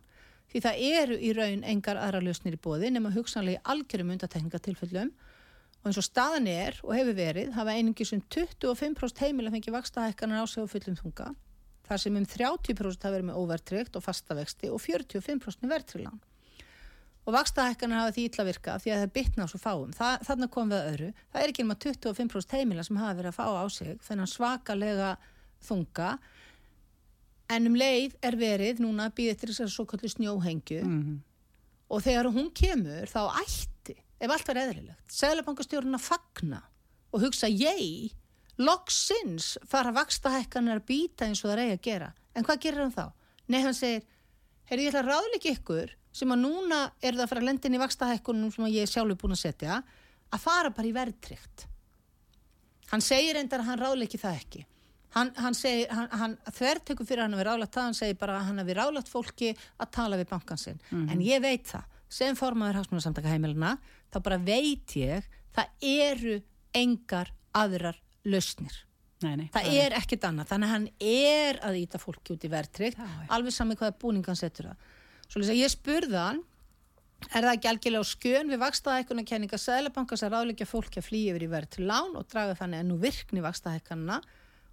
því 0.52 0.62
það 0.66 0.82
eru 1.02 1.18
í 1.18 1.32
raun 1.36 1.62
engar 1.74 2.00
aðra 2.00 2.22
lausnir 2.24 2.56
í 2.56 2.60
bóði 2.62 2.90
nema 2.92 3.12
hugsanlega 3.14 3.60
í 3.60 3.64
algjörum 3.74 4.12
undatekningatilfellum 4.16 5.12
og 5.82 5.88
eins 5.90 5.98
og 5.98 6.06
staðan 6.06 6.50
er 6.50 6.78
og 6.84 6.92
hefur 6.94 7.16
verið 7.18 7.54
hafa 7.56 7.76
einungis 7.76 8.12
um 8.14 8.22
25% 8.30 9.24
heimil 9.24 9.48
að 9.48 9.56
fengi 9.56 9.74
vakstahækkanar 9.74 10.44
á 10.44 10.46
sig 10.46 10.62
á 10.62 10.72
fullum 10.74 10.98
þunga 11.00 11.30
þar 11.88 12.02
sem 12.04 12.18
um 12.20 12.28
30% 12.28 13.06
hafa 13.06 13.14
verið 13.16 13.30
með 13.30 13.40
óvertryggt 13.40 13.96
og 13.98 14.04
fastavexti 14.04 14.70
og 14.70 14.82
45% 14.84 15.64
með 15.64 15.74
verðtri 15.76 16.04
lán 16.04 16.20
og 17.22 17.36
vakstahækkanar 17.36 18.02
hafa 18.02 18.14
því 18.16 18.24
illa 18.28 18.46
virka 18.46 18.76
því 18.82 18.92
að 18.92 19.02
það 19.02 19.12
bitna 19.16 19.46
á 19.46 19.50
svo 19.50 19.60
fáum. 19.62 19.90
Þa, 19.94 20.08
þarna 20.26 20.48
kom 20.50 20.72
við 20.72 20.78
að 20.78 20.88
öðru. 20.92 21.10
Það 21.30 21.42
er 21.42 21.52
ekki 21.52 21.64
nema 21.64 21.76
25% 21.84 22.56
heimila 22.58 22.86
sem 22.86 22.98
hafa 22.98 23.18
verið 23.20 23.30
að 23.30 23.36
fá 23.36 23.46
á 23.62 23.64
sig 23.70 23.92
þennan 24.02 24.30
svakalega 24.30 25.10
þunga 25.62 26.08
en 27.50 27.66
um 27.68 27.76
leið 27.76 28.14
er 28.22 28.36
verið 28.38 28.80
núna 28.84 29.08
að 29.08 29.18
býða 29.18 29.34
eftir 29.34 29.52
þessar 29.52 29.70
svo 29.72 29.86
kallu 29.90 30.08
snjóhengju 30.08 30.82
Mm 30.82 31.20
og 31.92 32.00
þegar 32.00 32.30
hún 32.32 32.50
kemur 32.56 33.10
þá 33.10 33.20
ætti, 33.42 33.96
ef 34.22 34.32
allt 34.32 34.48
var 34.48 34.60
eðlilegt, 34.64 35.12
Sælabankastjórun 35.12 35.98
að 35.98 36.06
fagna 36.06 36.62
og 37.12 37.24
hugsa 37.26 37.50
ég, 37.52 38.12
loksins 38.60 39.56
fara 39.68 39.92
vakstahækkanar 39.96 40.80
að 40.80 40.86
býta 40.88 41.28
eins 41.28 41.42
og 41.44 41.50
það 41.50 41.58
reyja 41.60 41.76
að 41.76 41.84
gera. 41.84 42.08
En 42.32 42.46
hvað 42.46 42.62
gerir 42.64 42.84
hann 42.84 42.94
þá? 42.94 43.04
Nei, 43.52 43.60
hann 43.64 43.76
segir, 43.76 44.06
heyrðu 44.70 44.86
ég 44.86 44.92
ætla 44.92 45.02
að 45.02 45.10
ráðleika 45.10 45.52
ykkur 45.52 45.92
sem 46.12 46.32
að 46.32 46.42
núna 46.46 46.80
er 47.00 47.16
það 47.16 47.24
að 47.24 47.32
fara 47.32 47.42
að 47.42 47.48
lendin 47.50 47.76
í 47.76 47.82
vakstahækkunum 47.82 48.54
sem 48.54 48.66
að 48.68 48.76
ég 48.78 48.92
sjálfur 48.92 49.20
búin 49.20 49.36
að 49.36 49.42
setja 49.42 49.78
að 50.32 50.44
fara 50.44 50.72
bara 50.72 50.88
í 50.88 50.96
verðtrykt. 50.96 51.66
Hann 52.92 53.04
segir 53.04 53.40
endar 53.40 53.64
að 53.64 53.72
hann 53.72 53.80
ráðleiki 53.80 54.20
það 54.20 54.40
ekki. 54.40 54.64
Hann, 55.12 55.32
hann, 55.36 55.56
hann, 55.92 56.06
hann 56.20 56.36
þvertekur 56.56 57.08
fyrir 57.08 57.26
hann 57.26 57.34
að 57.36 57.42
vera 57.42 57.54
ráðlagt 57.54 57.74
það, 57.76 57.88
hann 57.88 57.98
segir 57.98 58.20
bara 58.20 58.38
að 58.38 58.46
hann 58.48 58.62
hafi 58.62 58.76
ráðlagt 58.78 59.10
fólki 59.12 59.50
að 59.52 59.90
tala 59.98 60.20
við 60.20 60.30
bankan 60.30 60.60
sinn. 60.60 60.80
En 61.12 61.20
ég 61.24 61.42
veit 61.44 61.66
það, 61.68 61.98
sem 62.12 62.38
formaður 62.38 62.80
hagsmunasamtaka 62.80 63.34
heimilina, 63.34 63.74
þá 64.12 64.18
bara 64.24 64.40
veit 64.40 64.96
ég, 64.96 65.28
það 65.52 65.90
eru 65.92 66.38
engar 66.80 67.32
aðrar 67.52 68.00
lausnir. 68.24 68.78
Nei, 69.22 69.36
nei. 69.38 69.48
Það 69.54 69.76
er 69.78 69.94
ekkert 70.00 70.24
annað, 70.26 70.48
þannig 70.50 70.68
að 70.68 70.72
hann 70.72 70.88
er 71.12 71.60
að 71.68 71.76
íta 71.82 72.00
fólki 72.00 72.34
út 72.34 72.46
í 72.46 72.50
já. 72.50 73.04
alveg 73.28 73.54
sami 73.54 73.76
hvaða 73.78 73.98
búningan 74.00 74.38
setur 74.38 74.72
það. 74.72 74.88
Svo 75.28 75.42
að 75.44 75.60
ég 75.60 75.70
spurði 75.72 76.18
hann, 76.18 76.40
er 77.30 77.44
það 77.44 77.54
ekki 77.54 77.70
algjörlega 77.70 78.02
á 78.02 78.12
skjön 78.12 78.50
við 78.50 78.62
vakstaðækuna 78.62 79.24
kenninga 79.28 79.58
Sæðlabankans 79.60 80.24
að 80.26 80.34
ráðleggja 80.34 80.66
fólki 80.66 81.00
að 81.00 81.06
flýja 81.06 81.32
yfir 81.32 81.46
í 81.46 81.50
verð 81.52 81.70
til 81.76 81.86
lán 81.86 82.16
og 82.18 82.26
draga 82.32 82.56
þannig 82.58 82.82
enn 82.82 82.94
úr 82.96 83.02
virkni 83.04 83.44
vakstaðækanna 83.44 84.18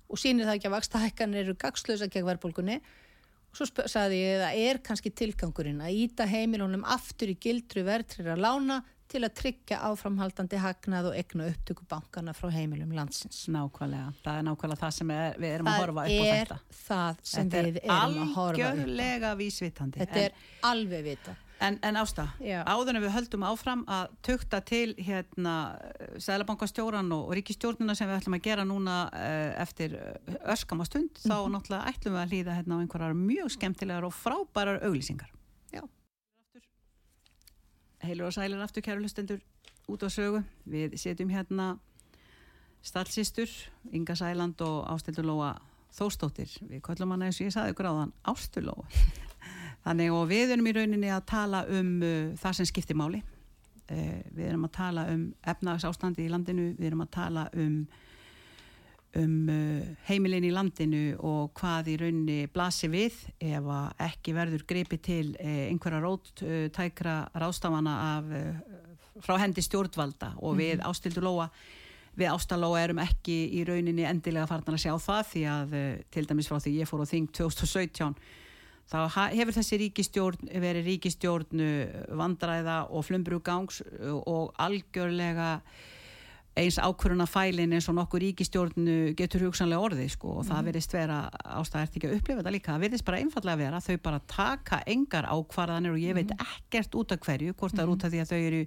og 0.09 0.17
sýnir 0.21 0.47
það 0.49 0.57
ekki 0.59 0.69
að 0.71 0.75
vakstaðækanir 0.77 1.43
eru 1.45 1.57
gagslösa 1.61 2.07
gegn 2.11 2.27
verðbólgunni 2.29 2.79
og 3.49 3.57
svo 3.57 3.65
sagði 3.89 4.17
ég 4.21 4.37
að 4.37 4.45
það 4.45 4.61
er 4.69 4.79
kannski 4.85 5.11
tilgangurinn 5.21 5.81
að 5.85 5.95
íta 6.03 6.25
heimilunum 6.29 6.83
aftur 6.85 7.31
í 7.33 7.37
gildru 7.41 7.83
verðtrýra 7.87 8.35
lána 8.37 8.81
til 9.09 9.23
að 9.25 9.33
tryggja 9.39 9.79
áframhaldandi 9.87 10.59
hagnað 10.61 11.07
og 11.09 11.15
egna 11.17 11.47
upptöku 11.49 11.85
bankana 11.89 12.29
frá 12.37 12.51
heimilum 12.53 12.91
landsins. 12.93 13.39
Nákvæmlega. 13.49 14.11
Það 14.21 14.35
er 14.37 14.43
nákvæmlega 14.45 14.81
það 14.83 14.91
sem 14.99 15.13
er, 15.15 15.39
við 15.41 15.53
erum 15.55 15.69
að 15.71 15.73
Það 15.73 15.81
horfa 15.81 16.03
upp 16.03 16.11
á 16.13 16.25
er 16.29 16.35
þetta. 16.43 16.57
það 16.83 17.23
sem 17.31 17.49
Þetta 17.49 17.63
við 17.65 17.79
er 17.79 17.89
erum 17.89 18.19
að 18.21 18.35
horfa 18.35 18.51
upp 18.51 18.61
á. 18.61 18.69
algjörlega 18.69 19.31
vísvitandi. 19.39 19.99
Þetta 20.03 20.21
er 20.27 20.37
alveg 20.69 21.07
vita. 21.09 21.33
En, 21.59 21.75
en 21.83 21.97
Ásta, 21.99 22.23
en 22.95 23.01
við 23.03 23.11
höldum 23.11 23.43
áfram 23.43 23.81
að 23.91 24.13
tukta 24.23 24.61
til 24.63 24.93
hérna 24.95 25.55
Sælabankastjóran 26.23 27.11
og, 27.11 27.25
og 27.27 27.35
ríkistjórnuna 27.35 27.95
sem 27.99 28.07
við 28.07 28.15
ætlum 28.21 28.37
að 28.37 28.45
gera 28.45 28.63
núna 28.63 28.95
uh, 29.11 29.61
eftir 29.61 29.97
eh, 29.99 30.37
örskama 30.53 30.85
stund, 30.87 31.19
þá 31.19 31.35
Mhm. 31.35 31.51
náttúrulega 31.57 31.91
ætlum 31.91 32.15
við 32.15 32.21
að 32.23 32.31
hlýða 32.31 32.55
hérna 32.61 32.77
á 32.79 32.81
einhverjar 32.85 33.17
mjög 33.19 33.51
skemmtilegar 33.57 34.07
og 34.07 34.15
frábærar 34.15 34.79
auglýsingar. 34.87 35.29
Já. 35.75 35.83
Heilur 38.07 38.27
og 38.31 38.33
sælir 38.33 38.63
aftur 38.63 38.81
kæru 38.81 39.03
hlustendur 39.03 39.41
út 39.91 40.03
á 40.03 40.09
sögu. 40.09 40.43
Við 40.65 40.95
setjum 40.95 41.29
hérna 41.29 41.73
stallsistur, 42.81 43.49
Inga 43.91 44.15
Sæland 44.15 44.61
og 44.63 44.87
Ástildur 44.87 45.27
Lóa 45.27 45.57
Þórstóttir. 45.91 46.47
Við 46.69 46.79
köllum 46.87 47.11
hana 47.11 47.25
eins 47.27 47.41
og 47.41 47.49
ég 47.49 47.51
saði 47.51 47.75
gráðan 47.75 48.13
Ástur 48.23 48.63
Lóa. 48.63 48.87
Þannig 49.85 50.13
og 50.13 50.27
við 50.29 50.53
erum 50.55 50.67
í 50.67 50.75
rauninni 50.75 51.11
að 51.13 51.25
tala 51.31 51.63
um 51.71 51.91
uh, 52.03 52.31
það 52.39 52.59
sem 52.59 52.67
skiptir 52.69 52.99
máli. 52.99 53.21
Uh, 53.89 54.19
við 54.35 54.51
erum 54.51 54.67
að 54.67 54.75
tala 54.75 55.07
um 55.13 55.25
efnagsástandi 55.47 56.27
í 56.27 56.31
landinu, 56.31 56.73
við 56.77 56.91
erum 56.91 57.05
að 57.05 57.11
tala 57.15 57.45
um, 57.57 57.79
um 59.17 59.37
uh, 59.49 59.87
heimilin 60.09 60.45
í 60.45 60.53
landinu 60.53 61.03
og 61.25 61.53
hvað 61.57 61.93
í 61.93 61.97
rauninni 62.03 62.39
blasi 62.53 62.89
við 62.91 63.17
ef 63.39 63.69
að 63.73 64.03
ekki 64.09 64.35
verður 64.37 64.65
gripi 64.69 64.99
til 65.01 65.25
uh, 65.39 65.65
einhverja 65.71 66.03
róttækra 66.03 67.15
rástafana 67.41 67.95
af, 68.17 68.29
uh, 68.29 69.21
frá 69.25 69.39
hendi 69.41 69.63
stjórnvalda 69.65 70.35
og 70.43 70.59
við 70.59 70.83
ástildur 70.85 71.25
lóa 71.25 71.47
við 72.19 72.33
ástalóa 72.33 72.83
erum 72.83 72.99
ekki 72.99 73.39
í 73.55 73.63
rauninni 73.63 74.03
endilega 74.05 74.49
farnar 74.49 74.75
að 74.75 74.83
sjá 74.83 74.93
það 74.99 75.25
því 75.31 75.43
að 75.53 75.75
til 76.11 76.23
dæmis 76.27 76.49
frá 76.51 76.57
því 76.59 76.73
ég 76.81 76.89
fór 76.89 77.03
á 77.05 77.07
þing 77.07 77.29
2017 77.37 78.15
þá 78.89 78.97
hefur 79.36 79.56
þessi 79.60 79.80
ríkistjórn 79.84 80.52
verið 80.63 80.89
ríkistjórn 80.93 81.63
uh, 81.63 82.02
vandræða 82.19 82.82
og 82.89 83.08
flumbrugangs 83.08 83.82
og 84.19 84.52
algjörlega 84.60 85.56
eins 86.60 86.80
ákvöruna 86.82 87.28
fælin 87.30 87.75
eins 87.78 87.88
og 87.88 87.95
nokkur 87.99 88.23
ríkistjórn 88.25 88.88
uh, 88.89 89.10
getur 89.17 89.45
hugsanlega 89.47 89.89
orðið 89.89 90.13
sko. 90.15 90.39
Og 90.41 90.47
það 90.49 90.71
verðist 90.71 90.95
vera 90.97 91.19
ástæðert 91.60 91.99
ekki 91.99 92.10
að 92.10 92.15
upplifa 92.19 92.41
þetta 92.41 92.56
líka? 92.56 92.73
Það 92.73 92.88
verðist 92.88 93.10
bara 93.10 93.23
einfallega 93.23 93.62
vera 93.63 93.84
þau 93.86 93.99
bara 94.10 94.23
taka 94.36 94.82
engar 94.89 95.30
ákvarðanir 95.30 95.95
og 95.95 96.02
ég 96.04 96.17
veit 96.17 96.34
ekkert 96.38 96.97
út 96.99 97.13
af 97.15 97.21
hverju, 97.28 97.54
hvort 97.54 97.78
það 97.78 97.86
er 97.86 97.93
út 97.93 98.08
af 98.08 98.15
því 98.15 98.23
að 98.25 98.34
þau 98.34 98.39
eru 98.39 98.63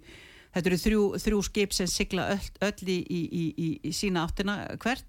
þetta 0.52 0.68
eru 0.68 0.78
þrjú, 0.82 1.02
þrjú 1.24 1.40
skip 1.46 1.74
sem 1.76 1.88
sigla 1.90 2.28
öll, 2.34 2.48
öll 2.66 2.90
í, 2.92 2.98
í, 3.00 3.22
í, 3.32 3.68
í 3.88 3.92
sína 3.96 4.26
áttina. 4.26 4.58
Hvert 4.82 5.06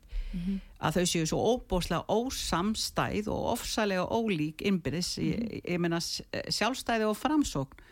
að 0.83 0.97
þau 0.97 1.05
séu 1.09 1.27
svo 1.29 1.41
óbóðslega 1.53 2.03
ósamstæð 2.09 3.29
og 3.33 3.51
ofsalega 3.53 4.05
ólík 4.09 4.63
innbyrðis, 4.65 5.17
ég, 5.23 5.61
ég 5.63 5.79
meina 5.79 5.99
sjálfstæði 6.01 7.05
og 7.09 7.17
framsókn 7.17 7.83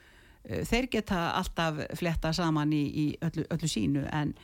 eh, 0.49 0.65
þeir 0.65 0.89
geta 0.91 1.32
alltaf 1.38 1.84
fletta 1.99 2.34
saman 2.34 2.73
í, 2.73 2.84
í 2.84 3.06
öllu, 3.21 3.45
öllu 3.49 3.69
sínu 3.69 4.08
en 4.12 4.36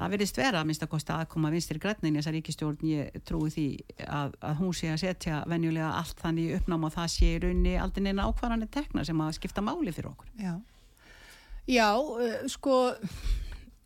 það 0.00 0.14
verðist 0.14 0.38
vera 0.40 0.60
að 0.60 0.68
minnst 0.68 0.84
að 0.84 0.92
kosta 0.94 1.18
aðkoma 1.20 1.50
vinstir 1.52 1.80
grænnin 1.80 2.14
í 2.14 2.20
þessa 2.20 2.32
ríkistjórn 2.34 2.88
ég 2.88 3.20
trúi 3.28 3.50
því 3.52 3.66
að, 4.06 4.34
að 4.48 4.62
hún 4.62 4.74
sé 4.76 4.90
að 4.92 5.02
setja 5.02 5.42
venjulega 5.50 5.92
allt 5.98 6.22
þannig 6.22 6.48
í 6.48 6.56
uppnám 6.56 6.86
og 6.88 6.94
það 6.94 7.10
sé 7.14 7.28
í 7.34 7.40
rauninni 7.42 7.76
aldrei 7.80 8.06
neina 8.06 8.28
ákvarðanir 8.30 8.70
tekna 8.72 9.04
sem 9.04 9.20
að 9.20 9.36
skipta 9.36 9.64
máli 9.64 9.92
fyrir 9.92 10.10
okkur. 10.12 10.30
Já, 10.40 10.54
já 11.68 11.88
uh, 12.00 12.32
sko, 12.48 12.78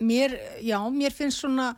mér, 0.07 0.38
já, 0.62 0.78
mér 0.94 1.14
finnst 1.16 1.42
svona, 1.42 1.72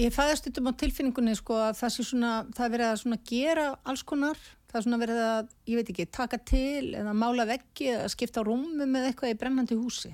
ég 0.00 0.12
fæðast 0.14 0.48
þetta 0.48 0.72
á 0.72 0.80
tilfinningunni 0.82 1.36
sko 1.38 1.56
að 1.68 1.78
það 1.80 1.94
sé 1.94 2.06
svona, 2.10 2.32
það 2.56 2.66
er 2.66 2.74
verið 2.74 2.90
að 2.90 3.00
svona 3.02 3.18
gera 3.30 3.66
alls 3.88 4.04
konar, 4.06 4.42
það 4.66 4.78
er 4.78 4.86
svona 4.86 5.00
verið 5.02 5.22
að, 5.24 5.50
ég 5.70 5.80
veit 5.80 5.92
ekki, 5.94 6.08
taka 6.18 6.40
til 6.52 6.92
eða 6.98 7.16
mála 7.16 7.48
veggi 7.48 7.90
eða 7.94 8.12
skipta 8.12 8.44
rúmi 8.46 8.88
með 8.88 9.10
eitthvað 9.10 9.32
í 9.32 9.38
brennandi 9.40 9.78
húsi. 9.78 10.12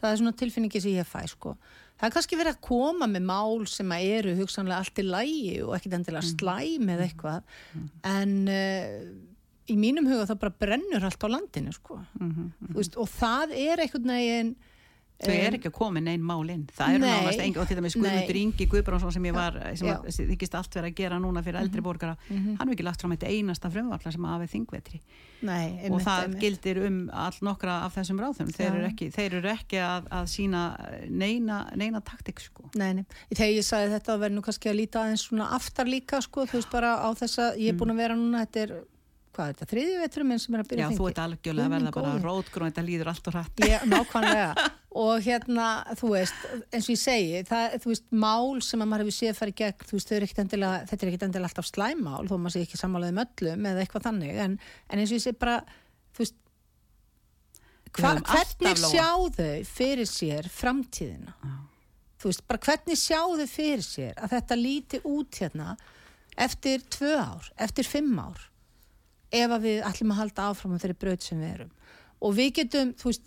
það 0.00 0.10
er 0.10 0.20
svona 0.20 0.36
tilfinningi 0.36 0.84
sem 0.84 0.98
ég 0.98 1.08
fæ 1.08 1.22
sko. 1.32 1.54
það 1.96 2.08
er 2.08 2.16
kannski 2.16 2.36
verið 2.36 2.56
að 2.56 2.64
koma 2.66 3.08
með 3.08 3.28
mál 3.30 3.66
sem 3.70 3.94
að 3.96 4.08
eru 4.18 4.34
hugsanlega 4.40 4.82
allt 4.82 4.98
í 5.00 5.06
lægi 5.06 5.54
og 5.64 5.76
ekkit 5.78 5.96
endilega 6.00 6.26
slæm 6.28 6.90
eða 6.92 7.06
eitthvað 7.06 7.42
en 8.10 8.34
uh, 8.52 8.98
í 9.70 9.76
mínum 9.80 10.08
huga 10.10 10.26
það 10.28 10.40
bara 10.42 10.58
brennur 10.60 11.06
allt 11.08 11.24
á 11.24 11.28
landinu 11.30 11.72
sko. 11.72 11.96
Þú 12.68 12.76
veist, 12.76 12.96
og 13.00 13.08
það 13.08 13.54
er 13.56 13.80
einhvern 13.84 14.12
veginn 14.12 14.54
Þau 15.24 15.34
er 15.34 15.58
ekki 15.58 15.70
að 15.70 15.76
koma 15.78 16.02
neinn 16.04 16.24
mál 16.24 16.42
inn. 16.52 16.64
Það 16.74 16.96
eru 16.98 17.04
nánast 17.04 17.42
engi, 17.44 17.60
og 17.60 17.68
til 17.68 17.78
dæmis 17.78 17.96
Guðmundur. 17.98 18.38
Ingi 18.40 18.66
Guðbránsson 18.70 19.14
sem 19.16 19.28
ég 19.28 19.36
var, 19.36 19.58
sem 19.78 19.90
að, 19.90 20.08
þykist 20.32 20.56
allt 20.58 20.78
verið 20.78 20.90
að 20.90 20.98
gera 21.00 21.20
núna 21.22 21.42
fyrir 21.46 21.60
eldri 21.62 21.84
borgara, 21.84 22.16
hann 22.28 22.58
hefur 22.58 22.74
ekki 22.76 22.86
lagt 22.86 23.04
fram 23.04 23.14
eitt 23.16 23.26
einasta 23.28 23.70
frumvarla 23.72 24.12
sem 24.14 24.28
hafið 24.30 24.52
þingvetri. 24.54 25.00
Nei, 25.44 25.90
og 25.90 26.00
það 26.00 26.22
einmitt. 26.22 26.40
gildir 26.40 26.80
um 26.86 26.98
all 27.12 27.38
nokkra 27.44 27.80
af 27.84 27.98
þessum 27.98 28.20
ráðum. 28.22 28.52
Þeir 28.54 28.70
eru 28.70 28.86
ekki, 28.88 29.10
þeir 29.12 29.38
eru 29.40 29.50
ekki 29.52 29.80
að, 29.84 30.08
að 30.20 30.30
sína 30.32 30.62
neina, 31.10 31.58
neina 31.76 32.00
taktik, 32.04 32.40
sko. 32.40 32.70
Nei, 32.80 32.94
nei. 33.00 33.04
Þegar 33.34 33.52
ég 33.52 33.66
sagði 33.66 33.92
þetta 33.98 34.16
verður 34.22 34.38
nú 34.38 34.44
kannski 34.46 34.72
að 34.72 34.78
líta 34.80 35.02
aðeins 35.02 35.26
svona 35.28 35.50
aftar 35.58 35.90
líka 35.90 36.22
sko, 36.24 36.46
þú 36.48 36.60
veist 36.60 36.72
bara 36.72 36.96
á 37.04 37.08
þessa, 37.18 37.50
ég 37.60 37.74
er 37.74 37.78
búin 37.80 37.92
að 37.92 38.02
vera 38.04 38.16
núna, 38.16 38.46
þetta 38.46 38.64
er, 38.64 38.74
hvað 39.34 39.50
er 39.50 39.58
þetta, 39.58 39.68
þriði 39.72 39.98
vetrum 40.02 40.30
minn 40.30 40.40
sem 40.42 40.54
er 40.54 40.62
að 40.62 40.64
Já, 40.64 40.70
byrja 40.72 40.88
þú 40.88 40.96
þingi? 40.96 41.10
ert 41.10 41.20
algjörlega 41.24 41.66
að 41.66 41.74
verða 41.74 41.92
bara 41.98 42.14
rótgrón, 42.22 42.70
þetta 42.70 42.84
líður 42.86 43.10
allt 43.12 43.28
og 43.30 43.36
hrætt. 43.36 43.62
Ég, 43.64 43.86
nákvæmlega 43.90 44.68
og 45.04 45.26
hérna, 45.26 45.68
þú 45.98 46.12
veist, 46.14 46.46
eins 46.70 46.86
og 46.86 46.94
ég 46.94 47.00
segi 47.02 47.42
það, 47.48 47.76
þú 47.82 47.92
veist, 47.92 48.06
mál 48.24 48.62
sem 48.62 48.84
að 48.84 48.90
maður 48.92 49.04
hefur 49.04 49.16
séð 49.18 49.38
farið 49.40 49.58
gegn, 49.60 49.88
þú 49.90 49.98
veist, 49.98 50.14
ekkit 50.20 50.42
endilega 50.44 50.84
þetta 50.90 51.04
er 51.04 51.10
ekkit 51.10 51.26
endilega 51.28 51.50
alltaf 51.50 51.70
slæmmál, 51.70 52.22
þó 52.30 52.34
maður 52.36 52.54
sé 52.54 52.62
ekki 52.68 52.78
sammálaðið 52.78 53.18
möllum 53.18 53.68
eða 53.72 53.82
eitthvað 53.82 54.06
þannig, 54.06 54.38
en, 54.44 54.56
en 54.86 55.02
eins 55.02 55.10
og 55.10 55.18
ég 55.18 55.24
segi 55.26 55.40
bara, 55.42 55.58
þú 56.14 56.22
veist 56.22 56.38
hva, 57.98 58.14
hvernig 58.22 58.80
lóa. 58.80 58.90
sjá 58.90 59.08
þau 59.36 59.66
fyrir 59.68 60.10
sér 60.10 60.48
framtíðina 60.50 61.34
þú 62.20 62.30
veist, 62.30 62.46
bara 62.48 62.62
hvernig 62.64 62.98
sjá 63.00 63.20
þau 63.20 63.46
fyrir 63.50 63.84
sér 63.84 64.18
að 64.18 64.38
þetta 64.38 64.58
líti 64.58 65.00
út 65.10 65.42
hérna 65.42 65.74
eftir 66.40 66.82
tvö 66.90 67.14
ár, 67.20 67.50
eftir 67.60 67.86
fimm 67.86 68.16
ár 68.18 68.40
ef 69.40 69.56
að 69.56 69.66
við 69.68 69.80
ætlum 69.90 70.14
að 70.14 70.20
halda 70.22 70.50
áfram 70.50 70.76
á 70.76 70.80
þeirri 70.82 71.00
braut 71.04 71.26
sem 71.26 71.40
við 71.42 71.54
erum 71.56 71.72
og 72.24 72.36
við 72.36 72.52
getum, 72.60 72.92
þú 72.98 73.10
veist, 73.10 73.26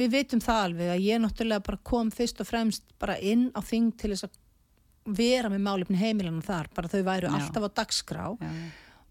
við 0.00 0.12
vitum 0.14 0.44
það 0.44 0.60
alveg 0.66 0.92
að 0.94 1.02
ég 1.06 1.20
náttúrulega 1.20 1.66
bara 1.66 1.80
kom 1.90 2.12
fyrst 2.14 2.40
og 2.40 2.48
fremst 2.48 2.86
bara 3.02 3.18
inn 3.18 3.48
á 3.52 3.60
þing 3.64 3.90
til 4.00 4.12
þess 4.14 4.28
að 4.28 4.38
vera 5.16 5.50
með 5.52 5.64
málefni 5.64 5.98
heimilanum 6.00 6.44
þar 6.44 6.70
bara 6.76 6.90
þau 6.92 7.02
væru 7.06 7.28
Já. 7.28 7.34
alltaf 7.38 7.66
á 7.66 7.70
dagskrá 7.80 8.24
Já. 8.40 8.50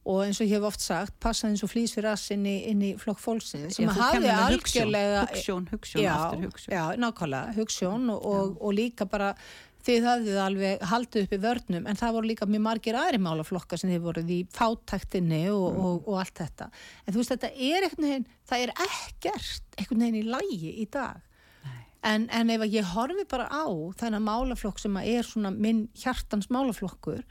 og 0.10 0.21
eins 0.23 0.39
og 0.39 0.47
ég 0.47 0.56
hef 0.56 0.67
oft 0.69 0.84
sagt 0.86 1.15
passaði 1.21 1.56
eins 1.56 1.63
og 1.65 1.71
flýs 1.73 1.93
fyrir 1.97 2.12
ass 2.13 2.32
inn 2.34 2.45
í, 2.47 2.56
í 2.71 2.91
flokk 3.02 3.21
fólksins 3.21 3.78
sem 3.78 3.89
með 3.89 4.43
algjörlega 4.45 5.23
já, 6.06 6.13
aftur 6.15 6.45
hugsjón. 6.45 6.75
já, 6.78 6.84
nákvæmlega, 7.04 7.56
hugsjón 7.58 8.13
og, 8.15 8.30
og, 8.32 8.56
og 8.62 8.78
líka 8.78 9.10
bara 9.10 9.34
þið 9.89 10.06
hafðið 10.08 10.38
alveg 10.45 10.84
haldið 10.93 11.23
upp 11.25 11.34
í 11.36 11.39
vörnum 11.43 11.88
en 11.89 11.97
það 11.99 12.13
voru 12.17 12.30
líka 12.30 12.47
mjög 12.49 12.63
margir 12.69 12.97
aðri 12.99 13.19
málaflokka 13.25 13.78
sem 13.82 13.89
þið 13.93 14.04
voruð 14.06 14.30
í 14.36 14.39
fátæktinni 14.56 15.41
og, 15.52 15.65
Mm. 15.73 15.86
og, 15.89 16.08
og 16.08 16.19
allt 16.21 16.38
þetta. 16.43 16.69
En 17.06 17.13
þú 17.15 17.21
veist 17.23 17.34
þetta 17.34 17.49
er 17.56 17.88
einhvern 17.88 18.08
veginn 18.10 18.28
það 18.49 18.63
er 18.67 18.73
ekkert 18.86 19.80
einhvern 19.82 20.06
veginn 20.06 20.21
í 20.21 20.30
lægi 20.30 20.73
í 20.84 20.88
dag. 20.93 21.25
En, 21.99 22.30
en 22.32 22.49
ef 22.54 22.62
ég 22.71 22.86
horfi 22.93 23.25
bara 23.28 23.49
á 23.52 23.67
þennan 23.99 24.23
málaflokk 24.23 24.80
sem 24.80 24.95
að 24.95 25.10
er 25.17 25.28
svona 25.28 25.49
minn 25.52 25.82
hjartans 25.99 26.47
málaflokkur 26.54 27.25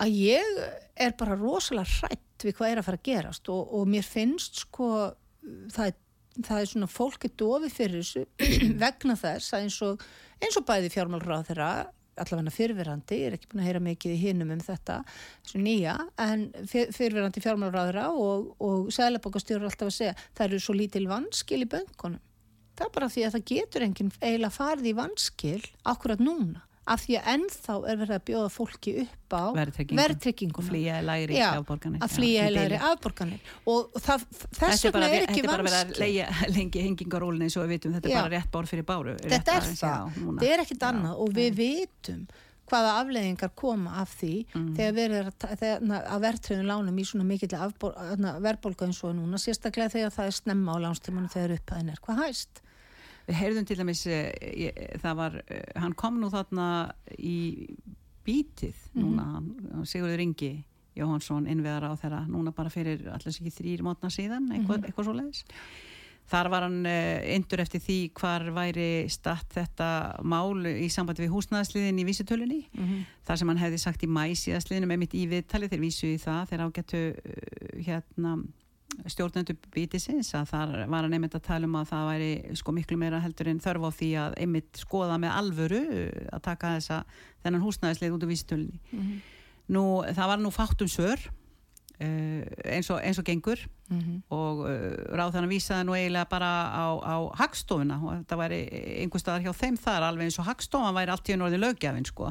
að 0.00 0.14
ég 0.16 0.62
er 0.96 1.12
bara 1.20 1.36
rosalega 1.36 1.98
hrætt 2.00 2.46
við 2.46 2.56
hvað 2.56 2.70
er 2.72 2.80
að 2.80 2.86
fara 2.88 2.98
að 3.02 3.04
gerast 3.10 3.50
og, 3.52 3.74
og 3.76 3.84
mér 3.92 4.06
finnst 4.08 4.62
sko 4.64 4.88
það 5.74 5.90
er, 5.90 5.98
það 6.38 6.60
er 6.60 6.70
svona 6.70 6.90
fólk 6.90 7.26
er 7.28 7.34
dofið 7.42 7.74
fyrir 7.76 8.04
þessu 8.04 8.22
vegna 8.84 9.16
þess 9.18 9.52
að 9.52 9.66
eins 9.66 9.80
og, 9.86 10.06
eins 10.42 10.58
og 10.60 10.68
bæði 10.68 10.92
fjármálráð 10.94 11.50
þeirra 11.50 11.72
allavega 12.20 12.52
fyrirverandi, 12.52 13.18
ég 13.22 13.30
er 13.30 13.36
ekki 13.38 13.48
búin 13.48 13.62
að 13.62 13.68
heyra 13.70 13.80
mikið 13.86 14.12
í 14.12 14.18
hinum 14.20 14.50
um 14.52 14.60
þetta, 14.60 14.98
þessu 15.46 15.62
nýja 15.64 15.94
en 16.20 16.42
fyr- 16.68 16.90
fyrirverandi 16.92 17.40
fjármálráðra 17.44 18.10
og, 18.12 18.50
og 18.60 18.90
sæðlebókastjóður 18.92 19.70
alltaf 19.70 19.88
að 19.88 19.96
segja 19.96 20.16
það 20.26 20.44
eru 20.48 20.60
svo 20.60 20.76
lítil 20.76 21.06
vanskil 21.08 21.62
í 21.64 21.70
böngunum 21.72 22.20
það 22.76 22.84
er 22.84 22.92
bara 22.98 23.08
því 23.14 23.24
að 23.26 23.34
það 23.36 23.46
getur 23.52 23.86
enginn 23.86 24.12
eiginlega 24.20 24.54
farið 24.58 24.90
í 24.90 24.94
vanskil 24.98 25.62
akkurat 25.94 26.22
núna 26.22 26.66
af 26.86 26.98
því 27.04 27.14
að 27.20 27.26
ennþá 27.32 27.74
er 27.92 27.98
verið 28.00 28.14
að 28.16 28.22
bjóða 28.28 28.48
fólki 28.50 28.92
upp 29.04 29.34
á 29.38 29.42
Verðtryggingu. 29.54 29.98
verðtrygginguna 30.02 30.68
Flýja 30.68 30.94
í 30.98 31.04
lægri 31.06 31.36
Já, 31.38 31.48
afborganir. 31.60 32.00
að 32.02 32.14
flýja 32.16 32.46
í 32.50 32.54
bili. 32.56 32.78
afborganir 32.90 33.40
og 33.70 33.92
það, 34.02 34.24
þess 34.32 34.58
Þetta 34.58 34.88
er 34.88 34.92
vegna 34.96 35.08
er 35.08 35.26
ekki 35.26 35.34
þetta 35.34 35.42
er 35.42 35.50
bara 35.52 35.66
verið 35.68 35.80
að 35.82 36.00
leigja 36.02 36.28
lengi 36.56 36.82
hengingarólinn 36.86 37.42
eins 37.46 37.56
og 37.56 37.62
við 37.68 37.74
vitum, 37.76 37.94
þetta 37.94 38.08
er 38.10 38.14
Já. 38.16 38.22
bara 38.22 38.34
rétt 38.36 38.50
bár 38.56 38.66
fyrir 38.72 38.86
báru. 38.88 39.14
þetta 39.22 39.58
er 39.60 39.68
það, 39.70 40.16
þetta 40.22 40.48
er 40.56 40.64
ekkit 40.66 40.88
annað 40.90 41.22
og 41.22 41.36
við 41.38 41.54
vitum 41.62 42.24
hvaða 42.72 42.92
afleiðingar 43.02 43.50
koma 43.58 43.90
af 44.00 44.12
því 44.18 44.32
Mm. 44.54 44.68
þegar 44.76 44.92
við 44.96 45.04
erum 45.04 45.90
að, 45.92 46.20
verðtröðun 46.22 46.68
lánum 46.70 46.98
í 46.98 47.04
svona 47.04 47.24
mikill 47.28 47.52
verðbólga 48.42 48.86
eins 48.86 49.00
og 49.04 49.14
núna, 49.16 49.38
sérstaklega 49.40 49.90
þegar 49.92 50.12
það 50.14 50.26
er 50.30 50.36
snemma 50.36 50.76
á 50.76 50.82
lánstímanum 50.86 51.30
þegar 51.32 51.54
upphæðin 51.58 51.90
er 51.94 52.00
hvað 52.06 52.20
hæst 52.26 52.62
Við 53.28 53.38
heyrðum 53.38 53.66
til 53.68 53.76
dæmis, 53.78 54.06
eh, 54.10 54.96
það 54.98 55.16
var, 55.16 55.36
eh, 55.48 55.62
hann 55.80 55.92
kom 55.94 56.18
nú 56.20 56.30
þarna 56.32 56.92
í 57.18 57.76
bítið 58.26 58.74
núna, 58.98 59.24
hann- 59.36 59.86
Sigurður 59.86 60.20
Ingi 60.22 60.64
Jóhansson 60.96 61.46
innveðar 61.48 61.88
á 61.88 61.92
þeirra 61.96 62.26
núna 62.28 62.52
bara 62.54 62.68
fyrir 62.68 63.00
allir 63.08 63.32
ekki 63.32 63.50
þrýr 63.54 63.80
mótna 63.82 64.10
síðan, 64.12 64.50
eitthvað, 64.52 64.84
eitthvað 64.90 65.04
svo 65.08 65.14
leiðis. 65.16 65.44
Þar 66.32 66.48
var 66.50 66.62
hann 66.62 66.86
uh, 66.86 67.34
indur 67.34 67.58
eftir 67.60 67.80
því 67.82 67.96
hvar 68.14 68.44
væri 68.54 69.10
statt 69.10 69.48
þetta 69.56 70.22
mál 70.22 70.54
í 70.70 70.86
sambandi 70.88 71.24
við 71.26 71.32
húsnæðsliðin 71.34 71.98
í 71.98 72.04
vísitölunni. 72.06 72.60
þar 73.26 73.36
sem 73.38 73.48
hann 73.48 73.58
hefði 73.58 73.78
sagt 73.80 74.02
í 74.04 74.06
mæ 74.06 74.30
síðastliðinu 74.38 74.86
með 74.86 74.98
mitt 75.02 75.14
í 75.18 75.26
viðtali 75.28 75.68
þeir 75.68 75.80
vísu 75.82 76.06
í 76.14 76.18
það 76.22 76.48
þegar 76.48 76.70
ágættu 76.70 77.02
hérna 77.84 78.36
stjórnendur 79.10 79.56
bítisins 79.74 80.32
að 80.36 80.48
þar 80.52 80.72
var 80.90 81.06
hann 81.06 81.16
einmitt 81.16 81.36
að 81.36 81.46
tala 81.46 81.68
um 81.68 81.76
að 81.80 81.90
það 81.92 82.08
væri 82.10 82.56
sko 82.60 82.74
miklu 82.76 82.98
meira 83.00 83.20
heldur 83.22 83.50
en 83.52 83.60
þörf 83.62 83.86
á 83.88 83.90
því 83.98 84.10
að 84.22 84.38
einmitt 84.44 84.80
skoða 84.82 85.18
með 85.22 85.36
alvöru 85.40 85.82
að 86.32 86.42
taka 86.44 86.74
þessa 86.76 86.98
þennan 87.44 87.64
húsnæðislið 87.66 88.16
út 88.16 88.26
úr 88.26 88.32
vísitölunni. 88.32 88.80
Nú 89.72 89.84
það 90.10 90.32
var 90.32 90.42
nú 90.42 90.52
fátt 90.54 90.84
um 90.84 90.90
svör. 90.90 91.18
uh, 91.18 91.41
eins, 92.00 92.88
og, 92.90 92.98
eins 93.02 93.18
og 93.20 93.26
gengur. 93.26 93.60
Og 94.32 94.62
uh, 94.64 94.94
ráð 95.12 95.34
þannig 95.34 95.50
vísaði 95.52 95.84
nú 95.84 95.94
eiginlega 95.96 96.28
bara 96.30 96.50
á, 96.72 96.86
á 96.96 97.16
hagstofuna. 97.42 97.98
Og 98.00 98.14
þetta 98.22 98.38
væri 98.40 98.60
einhver 99.02 99.20
staðar 99.20 99.44
hjá 99.44 99.52
þeim 99.58 99.76
þar 99.76 100.06
alveg 100.08 100.30
eins 100.30 100.38
og 100.40 100.46
hagstofan 100.48 100.96
væri 100.96 101.12
allt 101.12 101.28
í 101.28 101.34
einu 101.34 101.46
orðin 101.46 101.62
lögjafinn 101.62 102.08
sko. 102.08 102.30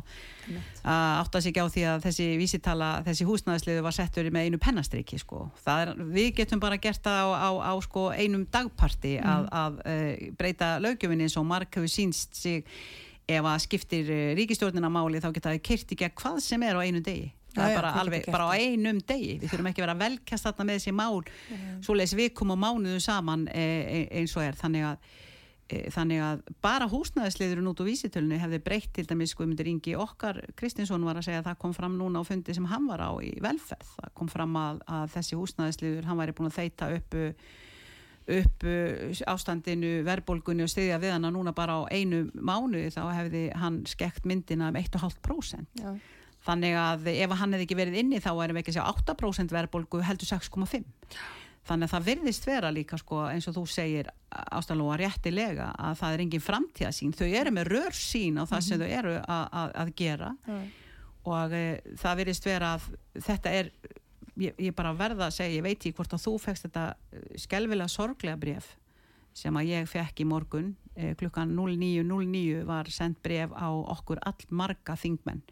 Að 0.82 1.20
átta 1.22 1.42
sig 1.42 1.54
ekki 1.54 1.62
á 1.62 1.74
því 1.76 1.84
að 1.92 2.08
þessi 2.08 2.28
vísitala, 2.42 2.90
þessi 3.06 3.28
húsnæðisliðu 3.30 3.86
var 3.86 3.98
settur 4.00 4.32
með 4.34 4.48
einu 4.48 4.62
pennastriki 4.64 5.22
sko. 5.22 5.44
Það 5.62 5.84
er, 5.84 5.94
við 6.18 6.32
getum 6.42 6.64
bara 6.64 6.80
gert 6.82 7.04
það 7.06 7.22
á, 7.22 7.30
á, 7.38 7.50
á 7.62 7.74
sko 7.86 8.08
einum 8.16 8.48
dagparti 8.52 9.20
að, 9.22 9.48
að 9.62 9.80
uh, 9.86 10.26
breyta 10.40 10.74
lögjöfinni 10.82 11.30
eins 11.30 11.38
og 11.38 11.46
mark 11.46 11.78
hefur 11.78 11.92
sínst 11.92 12.36
sig. 12.42 12.66
Ef 13.32 13.46
að 13.46 13.62
skiptir 13.64 14.10
ríkistjórnina 14.36 14.90
máli 14.92 15.22
þá 15.22 15.30
geta 15.32 15.54
það 15.54 15.62
kyrt 15.64 15.94
í 15.94 15.98
gegn 16.02 16.18
hvað 16.18 16.42
sem 16.44 16.64
er 16.66 16.76
á 16.76 16.82
einu 16.82 17.00
degi. 17.06 17.30
Það 17.52 17.66
er 17.68 17.80
bara 17.82 17.96
alveg, 18.00 18.30
bara 18.32 18.48
á 18.48 18.56
einum 18.56 19.02
degi. 19.04 19.34
Við 19.42 19.52
þurfum 19.52 19.72
ekki 19.72 19.82
að 19.82 19.86
vera 19.86 19.98
að 19.98 20.06
velkjast 20.06 20.48
þarna 20.48 20.68
með 20.70 20.80
þessi 20.80 20.94
mál, 20.96 21.18
svoleiðis 21.84 22.16
vikum 22.20 22.54
og 22.56 22.62
mánuðum 22.62 23.04
saman 23.04 23.44
e, 23.52 23.66
e, 23.66 24.00
eins 24.22 24.38
og 24.38 24.46
er. 24.46 24.56
Þannig 24.60 24.88
að 24.88 25.12
E, 25.72 25.88
þannig 25.94 26.22
að 26.24 26.44
bara 26.64 26.88
húsnæðisliðurinn 26.92 27.70
út 27.72 27.82
úr 27.84 27.88
vísitölunni 27.88 28.40
hefði 28.42 28.60
breytt 28.66 28.92
til 28.96 29.06
dæmis 29.08 29.34
Guðmundur 29.38 29.70
Ingi 29.72 29.96
okkar 30.00 30.42
Kristinsson 30.60 31.06
var 31.08 31.20
að 31.20 31.30
segja 31.30 31.42
að 31.42 31.52
það 31.52 31.60
kom 31.64 31.76
fram 31.78 31.98
núna 32.00 32.24
á 32.24 32.28
fundi 32.28 32.56
sem 32.58 32.68
hann 32.68 32.88
var 32.90 33.04
á 33.08 33.12
í 33.24 33.32
velferð 33.44 33.94
það 33.96 34.14
kom 34.20 34.32
fram 34.32 34.58
að, 34.60 34.82
að 34.92 35.06
þessi 35.16 35.40
húsnæðisliður 35.40 36.10
hann 36.10 36.20
væri 36.20 36.36
búin 36.38 36.52
að 36.52 36.58
þeita 36.60 36.90
upp 36.98 37.20
upp 38.32 38.66
ástandinu 39.32 39.94
verðbólgunni 40.08 40.64
og 40.64 40.72
stiðja 40.72 41.00
við 41.02 41.16
hana 41.16 41.32
núna 41.34 41.56
bara 41.58 41.80
á 41.80 41.82
einu 41.90 42.26
mánuði 42.36 42.92
þá 42.94 43.02
hefði 43.16 43.46
hann 43.58 43.82
skekt 43.90 44.28
myndina 44.30 44.70
um 44.72 44.78
1,5% 44.80 45.82
Já. 45.82 45.96
Þannig 46.46 46.78
að 46.80 47.12
ef 47.14 47.36
hann 47.38 47.54
hefði 47.54 47.68
ekki 47.68 47.78
verið 47.78 48.00
inni 48.02 48.22
þá 48.24 48.32
erum 48.34 48.58
við 48.58 48.64
ekki 48.64 48.74
að 48.74 48.80
sjá 48.80 49.14
8% 49.14 49.54
verðbólgu 49.54 50.02
heldur 50.08 50.32
6,5 50.32 50.84
þannig 51.68 51.88
að 51.88 51.94
það 51.94 52.08
virðist 52.10 52.48
vera 52.50 52.72
líka 52.74 52.98
sko, 52.98 53.22
eins 53.30 53.48
og 53.50 53.56
þú 53.60 53.64
segir 53.70 54.10
ástæðalóa 54.32 54.98
réttilega 55.02 55.70
að 55.78 55.98
það 56.02 56.16
er 56.16 56.24
engin 56.26 56.44
framtíðasín 56.44 57.16
þau 57.16 57.28
eru 57.28 57.54
með 57.54 57.72
rörsín 57.76 58.40
á 58.42 58.44
það 58.50 58.64
sem 58.66 58.82
þau 58.82 58.88
eru 58.90 59.16
að, 59.22 59.92
gera. 59.98 60.32
Og 61.30 61.54
e, 61.54 61.66
það 62.02 62.22
virðist 62.24 62.48
vera 62.50 62.74
að 62.76 62.88
þetta 63.28 63.56
er 63.60 63.72
ég, 64.42 64.56
ég 64.58 64.76
bara 64.76 64.96
verða 64.98 65.28
að 65.28 65.36
segja, 65.38 65.60
ég 65.60 65.66
veit 65.68 65.78
ekki 65.78 65.94
hvort 66.00 66.16
að 66.18 66.24
þú 66.26 66.38
fegst 66.42 66.66
þetta 66.66 66.86
skelvilega 67.44 67.94
sorglega 67.94 68.42
bref 68.42 68.72
sem 69.38 69.56
að 69.56 69.70
ég 69.70 69.86
fekk 69.88 70.24
í 70.24 70.28
morgun. 70.28 70.74
E, 70.96 71.14
klukkan 71.20 71.54
09.09 71.54 72.66
var 72.68 72.90
sendt 72.92 73.22
bref 73.24 73.54
á 73.54 73.70
okkur 73.70 74.20
all 74.26 74.50
marga 74.50 74.98
þingmenn 74.98 75.46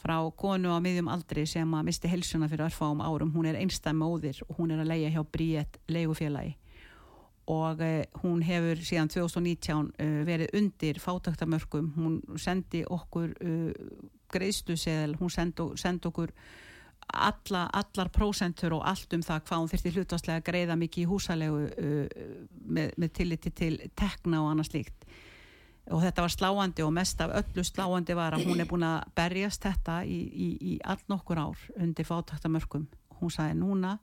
frá 0.00 0.16
konu 0.36 0.72
á 0.72 0.78
miðjum 0.80 1.10
aldri 1.12 1.44
sem 1.48 1.76
að 1.76 1.86
misti 1.90 2.10
helsuna 2.10 2.48
fyrir 2.50 2.68
örfáum 2.68 3.02
árum, 3.04 3.32
hún 3.34 3.48
er 3.50 3.58
einstæð 3.60 3.98
móðir 4.00 4.40
og 4.48 4.56
hún 4.60 4.72
er 4.72 4.82
að 4.82 4.92
leia 4.94 5.12
hjá 5.12 5.20
Bríett 5.24 5.80
leigufélagi. 5.90 6.56
Og 7.50 7.82
uh, 7.82 8.00
hún 8.22 8.44
hefur 8.46 8.80
síðan 8.86 9.10
2019 9.10 9.90
uh, 9.90 10.16
verið 10.28 10.54
undir 10.56 11.00
fátaktamörkum 11.02 11.92
hún 11.96 12.18
sendi 12.38 12.84
okkur 12.86 13.32
uh, 13.42 13.70
greiðsluseðel, 14.30 15.16
hún 15.18 15.32
sendi, 15.34 15.66
sendi 15.80 16.08
okkur 16.08 16.32
alla, 17.10 17.64
allar 17.74 18.12
prósentur 18.14 18.76
og 18.76 18.84
allt 18.86 19.16
um 19.16 19.24
það 19.26 19.44
hvað 19.48 19.62
hún 19.62 19.70
þyrfti 19.72 19.94
hlutvarslega 19.96 20.38
að 20.38 20.46
greiða 20.46 20.76
mikið 20.78 21.02
í 21.02 21.08
húsalegu 21.10 21.62
með, 22.70 22.92
með 22.94 23.12
tilliti 23.18 23.50
til 23.50 23.72
tekna 23.98 24.44
og 24.44 24.52
annað 24.52 24.68
slíkt 24.68 24.99
og 25.90 26.04
þetta 26.04 26.22
var 26.24 26.32
sláandi 26.34 26.84
og 26.86 26.92
mest 26.94 27.20
af 27.20 27.32
öllu 27.40 27.64
sláandi 27.66 28.14
var 28.14 28.36
að 28.36 28.46
hún 28.46 28.62
er 28.62 28.68
búin 28.70 28.86
að 28.86 29.08
berjast 29.18 29.64
þetta 29.66 30.00
í, 30.06 30.20
í, 30.30 30.48
í 30.74 30.78
all 30.86 31.00
nokkur 31.10 31.40
ár 31.42 31.66
undir 31.76 32.06
fátaktamörkum 32.06 32.86
hún 33.20 33.34
sagði 33.34 33.58
núna 33.58 33.96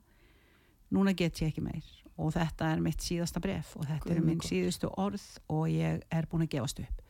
núna 0.94 1.14
get 1.16 1.42
ég 1.42 1.52
ekki 1.52 1.64
meir. 1.64 1.88
Og 2.18 2.32
þetta 2.34 2.72
er 2.74 2.80
mitt 2.82 3.02
síðasta 3.04 3.40
bref 3.42 3.76
og 3.78 3.86
þetta 3.86 4.10
eru 4.10 4.24
minn 4.26 4.40
síðustu 4.42 4.90
orð 4.98 5.24
og 5.54 5.68
ég 5.70 6.00
er 6.10 6.26
búin 6.30 6.46
að 6.46 6.56
gefast 6.56 6.80
upp. 6.82 7.04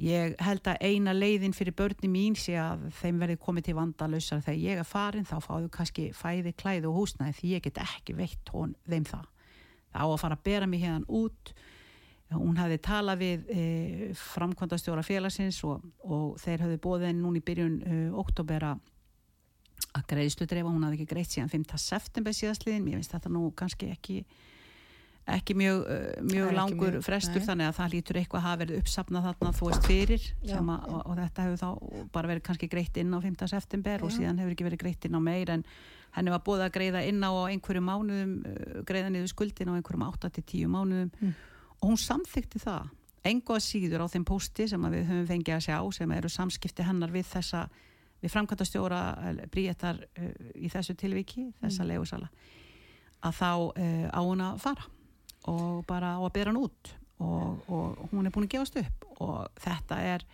Ég 0.00 0.32
held 0.40 0.64
að 0.64 0.80
eina 0.80 1.12
leiðin 1.12 1.52
fyrir 1.52 1.76
börni 1.76 2.08
mín 2.08 2.34
sé 2.38 2.54
að 2.56 2.86
þeim 3.02 3.18
verði 3.20 3.36
komið 3.42 3.66
til 3.66 3.74
vandalausar 3.76 4.40
þegar 4.46 4.62
ég 4.62 4.80
er 4.80 4.88
farin 4.88 5.28
þá 5.28 5.36
fáðu 5.44 5.68
kannski 5.74 6.06
fæði, 6.16 6.54
klæði 6.56 6.88
og 6.88 6.96
húsnæði 7.02 7.36
því 7.36 7.50
ég 7.52 7.66
get 7.66 7.82
ekki 7.84 8.16
veitt 8.16 8.52
hon, 8.54 8.72
þeim 8.88 9.04
það. 9.10 9.28
Það 9.92 10.00
á 10.00 10.06
að 10.08 10.20
fara 10.22 10.38
að 10.38 10.46
bera 10.48 10.70
mig 10.70 10.82
hérna 10.86 11.18
út 11.20 11.52
hún 12.36 12.56
hafði 12.60 12.78
talað 12.84 13.18
við 13.24 13.48
e, 13.50 13.62
framkvæmdastjóra 14.14 15.02
félagsins 15.02 15.58
og, 15.66 15.82
og 16.06 16.36
þeir 16.42 16.62
hafði 16.66 16.78
bóðið 16.84 17.08
henni 17.10 17.24
núna 17.24 17.40
í 17.40 17.46
byrjun 17.48 17.80
e, 17.82 17.98
oktobera 18.22 18.76
að 19.96 20.04
greiðslu 20.12 20.46
dreifa, 20.46 20.70
hún 20.70 20.84
hafði 20.86 21.00
ekki 21.00 21.10
greitt 21.14 21.32
síðan 21.34 21.50
5. 21.50 21.64
september 21.82 22.36
síðastliðin, 22.36 22.84
mér 22.86 23.00
finnst 23.00 23.14
þetta 23.16 23.32
nú 23.34 23.48
kannski 23.58 23.88
ekki 23.90 24.20
ekki 25.30 25.54
mjög, 25.54 25.82
Það 25.86 26.28
mjög 26.30 26.46
ekki 26.48 26.56
langur 26.56 26.94
mjög- 26.96 27.04
frestur 27.06 27.38
nei. 27.42 27.46
þannig 27.46 27.66
að 27.68 27.74
það 27.76 27.90
lítur 27.94 28.18
eitthvað 28.18 28.40
að 28.40 28.46
hafa 28.46 28.60
verið 28.62 28.78
uppsafnað 28.80 29.26
þarna 29.28 29.50
þú 29.58 29.66
veist 29.68 29.86
fyrir 29.86 30.22
Já. 30.48 30.56
að, 30.58 30.70
og, 30.90 31.02
og 31.06 31.18
þetta 31.20 31.44
hefur 31.44 31.60
þá 31.60 31.68
bara 32.16 32.30
verið 32.32 32.42
kannski 32.48 32.68
greitt 32.72 32.96
inn 33.02 33.14
á 33.14 33.18
5. 33.22 33.36
september 33.52 34.02
og 34.06 34.10
Já. 34.10 34.16
síðan 34.16 34.40
hefur 34.42 34.54
ekki 34.56 34.66
verið 34.66 34.82
greitt 34.82 35.04
inn 35.06 35.14
á 35.14 35.20
meir 35.22 35.52
en 35.54 35.64
henni 36.16 36.32
var 36.34 36.42
búið 36.46 36.64
að 36.66 36.72
greiða 36.78 37.04
inn 37.06 37.22
á 37.22 37.30
einhverjum 37.46 37.86
mánuðum, 37.86 38.32
uh, 38.42 38.82
greiða 38.88 39.12
niður 39.14 39.30
skuldin 39.30 39.70
á 39.70 39.74
einhverjum 39.78 40.06
8-10 40.08 40.66
mánuðum 40.72 41.12
Mm. 41.20 41.34
Og 41.80 41.92
hún 41.92 42.00
samþykti 42.00 42.62
það 42.62 42.88
engu 43.30 43.54
að 43.56 43.64
síður 43.64 44.04
á 44.04 44.12
þeim 44.12 44.24
pósti 44.28 44.66
sem 44.70 44.84
að 44.84 44.96
við 44.96 45.10
höfum 45.10 45.28
fengið 45.28 45.56
að 45.56 45.66
sjá 45.66 45.78
sem 45.96 46.12
eru 46.16 46.30
samskipti 46.32 46.86
hennar 46.86 47.12
við 47.12 47.26
þessa 47.28 47.66
við 48.20 48.32
framkvæmtastjóra 48.34 49.02
bríetar 49.52 50.00
uh, 50.04 50.32
í 50.56 50.68
þessu 50.72 50.96
tilviki, 50.96 51.50
þessa 51.60 51.84
Mm. 51.84 51.90
leigusala 51.92 52.30
að 53.20 53.36
þá 53.36 53.52
uh, 53.52 54.08
á 54.12 54.20
hún 54.20 54.44
að 54.44 54.62
fara 54.64 54.88
og 55.48 55.84
bara 55.88 56.16
á 56.16 56.20
að 56.20 56.32
bera 56.36 56.52
hann 56.52 56.60
út 56.60 56.94
og, 57.20 57.60
og 57.68 58.08
hún 58.12 58.26
er 58.26 58.32
búin 58.32 58.48
að 58.48 58.54
gefast 58.56 58.76
upp 58.80 59.06
og 59.20 59.48
þetta 59.60 60.00
er 60.14 60.24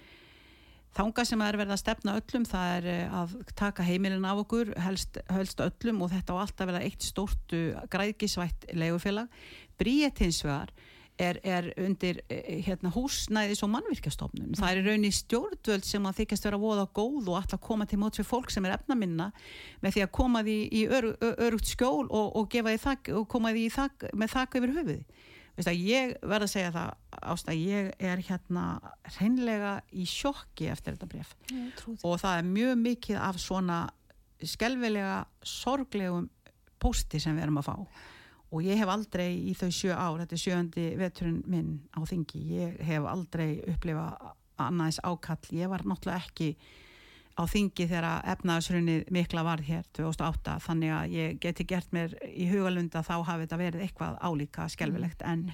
þangað 0.96 1.28
sem 1.28 1.42
er 1.44 1.58
verið 1.60 1.74
að 1.74 1.82
stefna 1.82 2.16
öllum 2.20 2.46
það 2.48 2.72
er 2.76 2.88
eh, 2.92 3.14
að 3.20 3.34
taka 3.58 3.84
heimilin 3.86 4.24
af 4.24 4.42
okkur 4.44 4.72
helst, 4.80 5.18
helst 5.28 5.60
öllum 5.60 6.02
og 6.06 6.12
þetta 6.14 6.36
á 6.38 6.42
alltaf 6.42 6.70
verða 6.70 6.84
eitt 6.86 7.04
stórt 7.04 7.56
uh, 7.56 7.82
græðgisvætt 7.92 8.68
leigufélag 8.72 9.28
Bríet 9.76 10.22
hins 10.24 10.40
vegar 10.46 10.72
er, 11.18 11.38
er 11.44 11.68
undir 11.80 12.20
eh, 12.28 12.58
hérna, 12.66 12.90
húsnæðis 12.94 13.62
og 13.64 13.72
mannvirkjastofnun. 13.72 14.56
Það 14.58 14.70
er 14.70 14.80
í 14.80 14.84
rauninni 14.86 15.12
stjórnvöld 15.16 15.86
sem 15.88 16.08
að 16.08 16.20
þykjast 16.20 16.48
vera 16.48 16.60
voða 16.60 16.88
góð 16.96 17.30
og 17.30 17.38
alltaf 17.40 17.62
koma 17.64 17.86
til 17.88 18.00
móts 18.02 18.20
við 18.20 18.28
fólk 18.30 18.52
sem 18.52 18.66
er 18.68 18.76
efnaminna 18.76 19.30
með 19.84 19.96
því 19.96 20.04
að 20.06 20.12
koma 20.18 20.44
því 20.46 20.58
í 20.76 20.84
örugt 20.90 21.70
skjól 21.70 22.04
og, 22.06 22.36
og 22.36 22.60
þak 22.82 23.12
og 23.16 23.26
koma 23.32 23.54
því 23.56 23.64
í 23.66 23.72
þak, 23.72 24.10
með 24.14 24.36
þak 24.36 24.60
yfir 24.60 24.76
höfuði 24.80 25.00
ég 25.56 26.16
verð 26.20 26.44
að 26.44 26.52
segja 26.52 26.72
það 26.74 26.90
ást 27.32 27.48
að 27.48 27.60
ég 27.64 27.86
er 27.98 28.20
hérna 28.20 28.64
hreinlega 29.16 29.80
í 29.92 30.04
sjokki 30.04 30.68
eftir 30.68 30.96
þetta 30.96 31.08
bref 31.08 31.32
og 32.04 32.20
það 32.20 32.38
er 32.38 32.50
mjög 32.50 32.74
mikið 32.82 33.16
af 33.16 33.38
svona 33.40 33.78
skelvilega 34.44 35.24
sorglegum 35.40 36.28
pósti 36.78 37.20
sem 37.22 37.36
við 37.36 37.46
erum 37.46 37.62
að 37.62 37.70
fá 37.70 37.76
og 38.50 38.62
ég 38.62 38.78
hef 38.78 38.90
aldrei 38.90 39.30
í 39.50 39.54
þau 39.58 39.70
sjö 39.74 39.92
ár 39.94 40.20
þetta 40.22 40.36
er 40.36 40.42
sjöndi 40.42 40.86
veturinn 40.98 41.42
minn 41.50 41.70
á 41.96 42.00
þingi 42.06 42.42
ég 42.54 42.80
hef 42.86 43.06
aldrei 43.10 43.60
upplifa 43.66 44.08
annaðis 44.62 45.00
ákall, 45.04 45.42
ég 45.52 45.68
var 45.68 45.84
náttúrulega 45.84 46.22
ekki 46.22 46.54
á 47.36 47.42
þingi 47.44 47.84
þegar 47.90 48.22
efnaðsrunnið 48.32 49.10
mikla 49.12 49.44
varð 49.44 49.68
hér 49.68 49.84
2008 49.98 50.56
þannig 50.64 50.94
að 50.96 51.16
ég 51.16 51.40
geti 51.42 51.66
gert 51.68 51.92
mér 51.92 52.14
í 52.32 52.48
hugalunda 52.48 53.02
þá 53.04 53.16
hafi 53.28 53.44
þetta 53.44 53.60
verið 53.60 53.84
eitthvað 53.84 54.18
álíka 54.24 54.68
skelvilegt 54.72 55.24
en, 55.26 55.50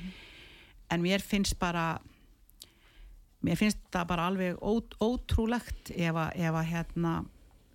en 0.93 1.03
mér 1.03 1.25
finnst 1.27 1.59
bara 1.59 1.97
mér 3.43 3.59
finnst 3.59 3.81
það 3.91 4.09
bara 4.13 4.29
alveg 4.31 4.61
ó, 4.63 4.79
ótrúlegt 5.03 5.91
ef 5.97 6.21
að 6.23 6.63
hérna 6.71 7.23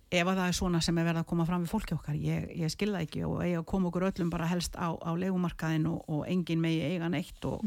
ef 0.08 0.24
að 0.24 0.38
það 0.38 0.46
er 0.46 0.56
svona 0.56 0.80
sem 0.84 0.98
er 0.98 1.08
verið 1.10 1.22
að 1.22 1.30
koma 1.30 1.46
fram 1.48 1.64
við 1.64 1.72
fólki 1.72 1.96
okkar. 1.96 2.16
Ég, 2.16 2.46
ég 2.56 2.72
skil 2.72 2.92
það 2.94 3.02
ekki 3.04 3.24
og 3.28 3.40
eiga 3.44 3.58
að 3.60 3.66
koma 3.72 3.90
okkur 3.90 4.06
öllum 4.08 4.30
bara 4.32 4.48
helst 4.48 4.78
á, 4.80 4.88
á 4.96 5.10
legumarkaðin 5.20 5.88
og, 5.90 5.98
og 6.08 6.22
engin 6.30 6.62
megi 6.62 6.80
eiga 6.86 7.10
neitt 7.12 7.44
og, 7.48 7.64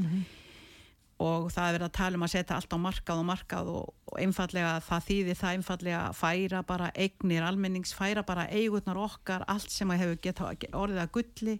og 1.21 1.47
það 1.53 1.67
er 1.67 1.77
verið 1.77 1.87
að 1.87 1.95
tala 1.99 2.17
um 2.17 2.25
að 2.25 2.33
setja 2.33 2.57
allt 2.57 2.73
á 2.73 2.79
markað 2.81 3.21
og 3.21 3.29
markað 3.29 3.71
og, 3.75 3.93
og 4.09 4.19
einfallega 4.23 4.73
það 4.87 5.07
þýðir 5.11 5.39
það 5.43 5.55
einfallega 5.59 6.01
að 6.07 6.19
færa 6.23 6.65
bara 6.73 6.91
eignir 7.05 7.45
almennings, 7.45 7.93
færa 7.97 8.25
bara 8.25 8.49
eigurnar 8.49 9.03
okkar, 9.05 9.45
allt 9.51 9.69
sem 9.69 9.93
að 9.93 10.05
hefur 10.05 10.21
geta 10.25 10.51
orðið 10.73 11.05
að 11.05 11.15
gulli 11.19 11.57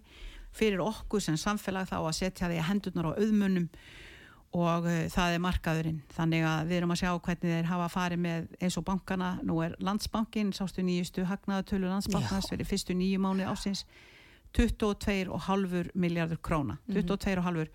fyrir 0.52 0.82
okkur 0.84 1.22
sem 1.22 1.38
samfélag 1.40 1.88
þá 1.88 2.00
að 2.02 2.16
setja 2.18 2.50
því 2.50 2.64
hendurnar 2.66 3.12
á 3.14 3.16
auðmunum 3.16 3.70
og 4.52 4.86
uh, 4.86 5.00
það 5.12 5.34
er 5.34 5.42
markaðurinn. 5.42 6.00
Þannig 6.12 6.46
að 6.48 6.70
við 6.70 6.78
erum 6.80 6.94
að 6.94 7.02
sjá 7.02 7.10
hvernig 7.16 7.56
þeir 7.56 7.68
hafa 7.70 7.90
farið 7.92 8.24
með 8.26 8.48
eins 8.60 8.78
og 8.78 8.86
bankana, 8.88 9.34
nú 9.48 9.60
er 9.64 9.76
landsbankin 9.80 10.52
sástu 10.56 10.84
nýjustu 10.84 11.26
hagnaðatölu 11.28 11.88
landsbankans 11.88 12.50
fyrir 12.52 12.68
fyrstu 12.68 12.96
nýju 12.96 13.20
mánu 13.22 13.48
ásins 13.48 13.86
22,5 14.52 15.94
miljardur 15.96 16.40
króna. 16.44 16.76
22,5 16.92 17.70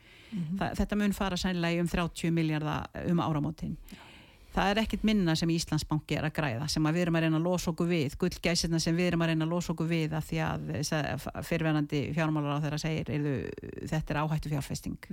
Þa, 0.59 0.73
þetta 0.75 0.97
mun 0.99 1.15
fara 1.15 1.37
sænlega 1.39 1.81
um 1.81 1.87
30 1.89 2.33
miljardar 2.35 2.89
um 3.07 3.23
áramótin. 3.23 3.77
Það 4.57 4.71
er 4.71 4.79
ekkit 4.81 5.03
minna 5.05 5.35
sem 5.37 5.49
Íslandsbanki 5.53 6.17
er 6.17 6.25
að 6.25 6.33
græða 6.37 6.67
sem 6.71 6.85
að 6.89 6.97
við 6.97 7.03
erum 7.05 7.17
að 7.19 7.25
reyna 7.25 7.39
að 7.39 7.45
losa 7.45 7.71
okkur 7.71 7.89
við 7.91 8.15
gullgæsirna 8.21 8.79
sem 8.81 8.95
við 8.97 9.11
erum 9.11 9.25
að 9.25 9.31
reyna 9.31 9.45
að 9.45 9.53
losa 9.53 9.73
okkur 9.73 9.89
við 9.91 10.15
af 10.17 10.25
því 10.25 10.39
að 10.45 11.27
fyrirverandi 11.45 12.01
fjármálar 12.15 12.57
á 12.57 12.63
þeirra 12.65 12.79
segir 12.81 13.11
þetta 13.91 14.15
er 14.15 14.19
áhættu 14.23 14.53
fjárfesting 14.55 15.11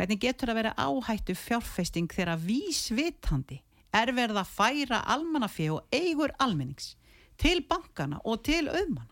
hvernig 0.00 0.22
getur 0.22 0.48
það 0.48 0.60
verið 0.62 0.80
áhættu 0.80 1.36
fjárfesting 1.36 2.08
þegar 2.08 2.40
vísvitandi 2.40 3.60
er 3.92 4.14
verið 4.16 4.40
að 4.40 4.52
færa 4.56 5.04
almannafé 5.12 5.68
og 5.74 5.92
eigur 5.92 6.32
almennings 6.40 6.94
til 7.40 7.60
bankana 7.68 8.20
og 8.24 8.40
til 8.46 8.64
auðmanna 8.64 9.10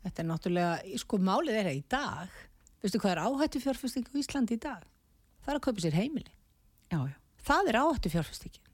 Þetta 0.00 0.22
er 0.22 0.28
náttúrulega, 0.30 0.98
sko 1.00 1.18
málið 1.20 1.58
er 1.60 1.68
að 1.68 1.76
í 1.76 1.82
dag, 1.92 2.36
veistu 2.80 3.00
hvað 3.02 3.12
er 3.12 3.22
áhættu 3.26 3.60
fjárfesting 3.60 4.06
á 4.08 4.16
Íslandi 4.16 4.56
í 4.56 4.62
dag? 4.62 4.86
Það 5.44 5.52
er 5.52 5.58
að 5.58 5.64
kaupa 5.66 5.84
sér 5.84 5.96
heimili. 5.98 6.32
já, 6.88 6.98
já, 7.04 7.16
Það 7.44 7.68
er 7.68 7.78
áhættu 7.80 8.12
fjárfestingin. 8.14 8.70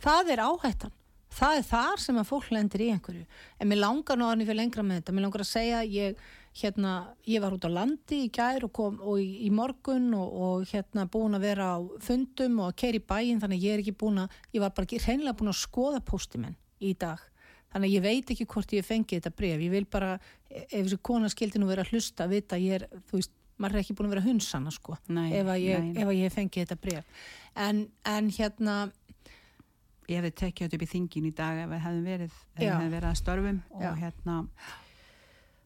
Það 0.00 0.32
er 0.32 0.42
áhættan. 0.46 0.96
Það 1.30 1.56
er 1.58 1.66
þar 1.68 2.00
sem 2.02 2.16
að 2.18 2.30
fólk 2.30 2.48
lendir 2.50 2.82
í 2.82 2.88
einhverju. 2.90 3.26
En 3.60 3.68
mér 3.68 3.82
langar 3.84 4.18
nú 4.18 4.24
að 4.24 4.32
hann 4.32 4.46
fyrir 4.48 4.58
lengra 4.58 4.82
með 4.82 5.00
þetta. 5.00 5.12
Mér 5.14 5.26
langar 5.26 5.44
að 5.44 5.50
segja, 5.50 5.82
ég, 5.84 6.24
hérna, 6.56 7.14
ég 7.30 7.42
var 7.42 7.54
út 7.54 7.64
á 7.66 7.70
landi 7.70 8.24
í 8.26 8.30
gær 8.34 8.64
og, 8.66 8.72
kom, 8.74 8.98
og 9.06 9.20
í, 9.22 9.46
í 9.46 9.50
morgun 9.54 10.10
og, 10.18 10.30
og 10.34 10.70
hérna 10.72 11.06
búin 11.10 11.38
að 11.38 11.46
vera 11.46 11.68
á 11.74 11.78
fundum 12.02 12.58
og 12.60 12.72
að 12.72 12.78
keira 12.82 12.98
í 13.00 13.04
bæinn 13.12 13.42
þannig 13.42 13.60
að 13.60 13.66
ég 13.66 13.76
er 13.76 13.82
ekki 13.84 13.96
búin 14.02 14.22
að, 14.24 14.38
ég 14.56 14.64
var 14.64 14.72
bara 14.74 14.88
ekki 14.88 15.02
hreinlega 15.04 15.38
búin 15.38 15.52
að 15.52 15.60
skoða 15.62 16.00
póstimenn 16.02 16.56
í 16.82 16.94
dag. 16.98 17.22
Þannig 17.70 17.86
að 17.86 17.94
ég 17.94 18.02
veit 18.02 18.32
ekki 18.34 18.48
hvort 18.50 18.72
ég 18.74 18.86
fengi 18.86 19.20
þetta 19.20 19.30
bref. 19.38 19.60
Ég 19.62 19.70
vil 19.70 19.84
bara, 19.86 20.16
ef 20.50 20.72
þessi 20.74 20.98
kona 21.06 21.30
skildi 21.30 21.60
nú 21.62 21.68
vera 21.70 21.84
að 21.86 21.94
hlusta, 21.94 22.26
vita 22.26 22.58
ég 22.58 22.80
er, 22.80 22.88
þú 23.06 23.20
veist, 23.20 23.36
maður 23.60 23.76
er 23.78 23.84
ekki 23.84 23.94
búin 23.94 24.08
að 24.08 24.14
vera 24.16 24.24
hundsana, 24.26 24.72
sko, 24.74 24.96
Nei, 25.12 25.28
ef, 25.38 25.46
að 25.52 25.62
ég, 25.62 25.84
nei. 25.84 26.00
ef 26.02 26.10
að 26.10 26.18
ég 26.18 26.34
fengi 26.34 26.64
þetta 26.64 26.78
bref. 26.80 27.24
En, 27.54 27.84
en 28.08 28.30
hérna, 28.34 28.76
ég 30.10 30.18
hefði 30.18 30.32
tekið 30.42 30.66
þetta 30.66 30.78
upp 30.80 30.84
í 30.86 30.90
þingin 30.96 31.28
í 31.28 31.34
dag 31.36 31.62
ef 31.62 31.70
við 31.70 31.82
hefðum 31.84 32.06
verið, 32.10 32.38
ef 32.56 32.62
hefðum 32.64 32.94
verið 32.96 33.10
að 33.10 33.18
störfum 33.20 33.60
og 33.76 33.84
Já. 33.84 33.90
hérna 34.00 34.38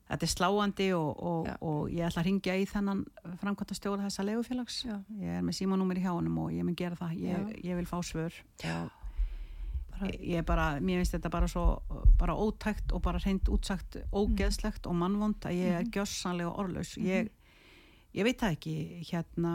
þetta 0.09 0.27
er 0.27 0.33
sláandi 0.33 0.89
og, 0.97 1.23
og, 1.25 1.49
og 1.65 1.79
ég 1.93 2.05
ætla 2.09 2.23
að 2.23 2.29
ringja 2.29 2.57
í 2.61 2.67
þennan 2.69 3.05
framkvæmta 3.41 3.77
stjóra 3.79 4.05
þessa 4.07 4.27
legufélags 4.29 4.83
ég 4.85 5.39
er 5.39 5.47
með 5.47 5.59
símanúmer 5.61 6.01
í 6.01 6.05
hjá 6.05 6.13
honum 6.13 6.43
og 6.45 6.53
ég 6.55 6.67
mun 6.67 6.77
gera 6.79 6.99
það. 6.99 7.17
Ég, 7.25 7.55
ég 7.65 7.81
vil 7.81 7.89
fá 7.89 7.97
svör. 8.05 8.37
Ég 10.19 10.41
er 10.41 10.45
bara, 10.47 10.75
mér 10.83 11.01
finnst 11.01 11.15
þetta 11.15 11.31
bara 11.31 11.49
svo 11.49 11.65
bara 12.19 12.35
ótækt 12.35 12.93
og 12.93 13.03
bara 13.05 13.21
hreint 13.23 13.49
útsagt 13.53 14.01
ógeðslegt 14.11 14.89
og 14.91 14.99
mannvond 14.99 15.47
að 15.47 15.61
ég 15.61 15.79
er 15.79 15.89
gjössanlega 15.95 16.51
orðlaus. 16.51 16.97
Ég, 16.99 17.31
ég 18.13 18.27
veit 18.27 18.41
það 18.43 18.57
ekki. 18.59 18.77
Hérna 19.09 19.55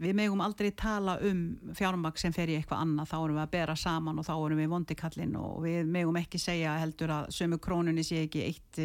við 0.00 0.16
megum 0.16 0.40
aldrei 0.40 0.70
tala 0.78 1.18
um 1.26 1.42
fjármagn 1.76 2.20
sem 2.22 2.32
fer 2.32 2.48
í 2.48 2.56
eitthvað 2.56 2.84
annað, 2.86 3.10
þá 3.10 3.16
erum 3.18 3.36
við 3.36 3.42
að 3.42 3.54
bera 3.56 3.76
saman 3.76 4.20
og 4.22 4.24
þá 4.24 4.32
erum 4.36 4.60
við 4.62 4.70
vondikallin 4.72 5.34
og 5.40 5.58
við 5.66 5.90
megum 5.92 6.20
ekki 6.22 6.40
segja 6.40 6.78
heldur 6.80 7.12
að 7.18 7.34
sömu 7.36 7.58
krónunni 7.60 8.04
sé 8.06 8.22
ekki 8.24 8.46
eitt 8.46 8.80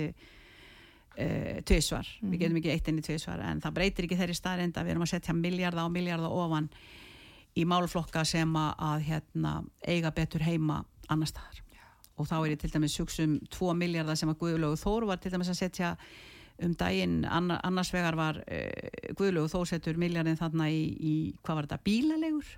eh, 1.18 1.58
uh, 1.58 1.64
tvisvar, 1.68 2.08
við 2.22 2.44
getum 2.44 2.60
ekki 2.62 2.72
eitt 2.74 2.92
inn 2.92 3.02
í 3.02 3.06
tvisvar 3.06 3.42
en 3.48 3.62
það 3.64 3.76
breytir 3.80 4.08
ekki 4.08 4.20
þeirri 4.20 4.38
staðrind 4.38 4.78
að 4.78 4.88
við 4.88 4.96
erum 4.96 5.06
að 5.06 5.12
setja 5.14 5.36
miljarda 5.38 5.86
og 5.86 5.94
miljarda 5.96 6.32
ofan 6.32 6.70
í 7.56 7.64
málflokka 7.68 8.26
sem 8.28 8.52
að, 8.60 9.06
hérna, 9.08 9.60
eiga 9.88 10.12
betur 10.16 10.44
heima 10.44 10.82
annar 11.08 11.30
staðar. 11.30 11.62
Og 12.16 12.28
þá 12.28 12.36
er 12.38 12.54
ég 12.54 12.62
til 12.62 12.72
dæmis 12.72 12.96
hugsum 13.00 13.36
2 13.52 13.74
miljardar 13.76 14.18
sem 14.20 14.32
að 14.32 14.40
Guðlaugu 14.40 14.80
Þór 14.80 15.08
var 15.10 15.20
til 15.20 15.32
dæmis 15.34 15.52
að 15.52 15.60
setja 15.60 15.96
um 16.64 16.72
daginn, 16.80 17.26
anna, 17.28 17.58
annars 17.68 17.92
vegar 17.92 18.16
var 18.16 18.40
uh, 18.40 19.16
Guðlaugu 19.20 19.52
Þór 19.52 19.72
setur 19.74 20.00
miljardin 20.00 20.40
þarna 20.40 20.70
í, 20.72 20.84
í, 20.96 21.16
hvað 21.44 21.60
var 21.60 21.68
þetta, 21.68 21.82
bílalegur? 21.88 22.54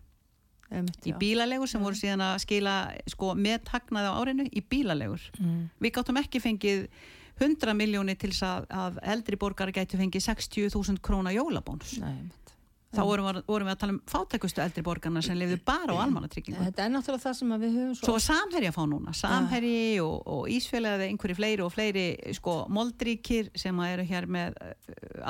Einmitt, 0.68 1.06
í 1.08 1.14
bílalegur 1.16 1.70
sem 1.72 1.84
voru 1.84 1.98
síðan 1.98 2.26
að 2.26 2.42
skila 2.44 2.76
sko, 3.08 3.32
með 3.40 3.70
hagnaði 3.72 4.10
á 4.12 4.18
árinu 4.20 4.48
í 4.52 4.64
bílalegur. 4.68 5.30
Mm. 5.40 5.62
við 5.80 5.94
gáttum 5.96 6.20
ekki 6.22 6.44
fengið 6.44 6.88
100 7.40 7.78
miljóni 7.78 8.18
til 8.20 8.32
þess 8.34 8.46
að, 8.48 8.68
að 8.74 9.00
eldri 9.16 9.40
borgar 9.40 9.72
gætu 9.76 10.00
fengið 10.00 10.26
60.000 10.30 11.02
króna 11.06 11.34
jólabónus. 11.36 11.98
Nei, 12.02 12.28
þá 12.96 13.02
vorum 13.04 13.28
við, 13.28 13.40
vorum 13.50 13.68
við 13.68 13.74
að 13.74 13.80
tala 13.82 13.94
um 13.94 14.00
fátækustu 14.10 14.62
eldri 14.64 14.84
borgarna 14.86 15.22
sem 15.26 15.38
lifðu 15.38 15.60
bara 15.68 15.94
á 15.94 16.02
almannatryggingu. 16.06 16.60
Þetta 16.70 16.86
er 16.86 16.92
náttúrulega 16.94 17.26
það 17.26 17.38
sem 17.40 17.54
við 17.54 17.78
höfum 17.78 17.96
Svo 18.00 18.16
var 18.16 18.24
samherji 18.26 18.72
að 18.72 18.78
fá 18.78 18.84
núna, 18.90 19.14
samherji 19.18 19.82
og, 20.04 20.16
og 20.34 20.52
ísfélagið 20.56 21.06
einhverju 21.12 21.38
fleiri 21.38 21.66
og 21.66 21.74
fleiri 21.76 22.06
sko 22.38 22.56
moldríkir 22.74 23.52
sem 23.60 23.82
eru 23.86 24.08
hér 24.08 24.30
með 24.38 24.58
uh, 24.64 24.72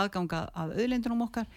aðganga 0.04 0.44
að 0.54 0.76
auðlindunum 0.78 1.26
okkar. 1.28 1.50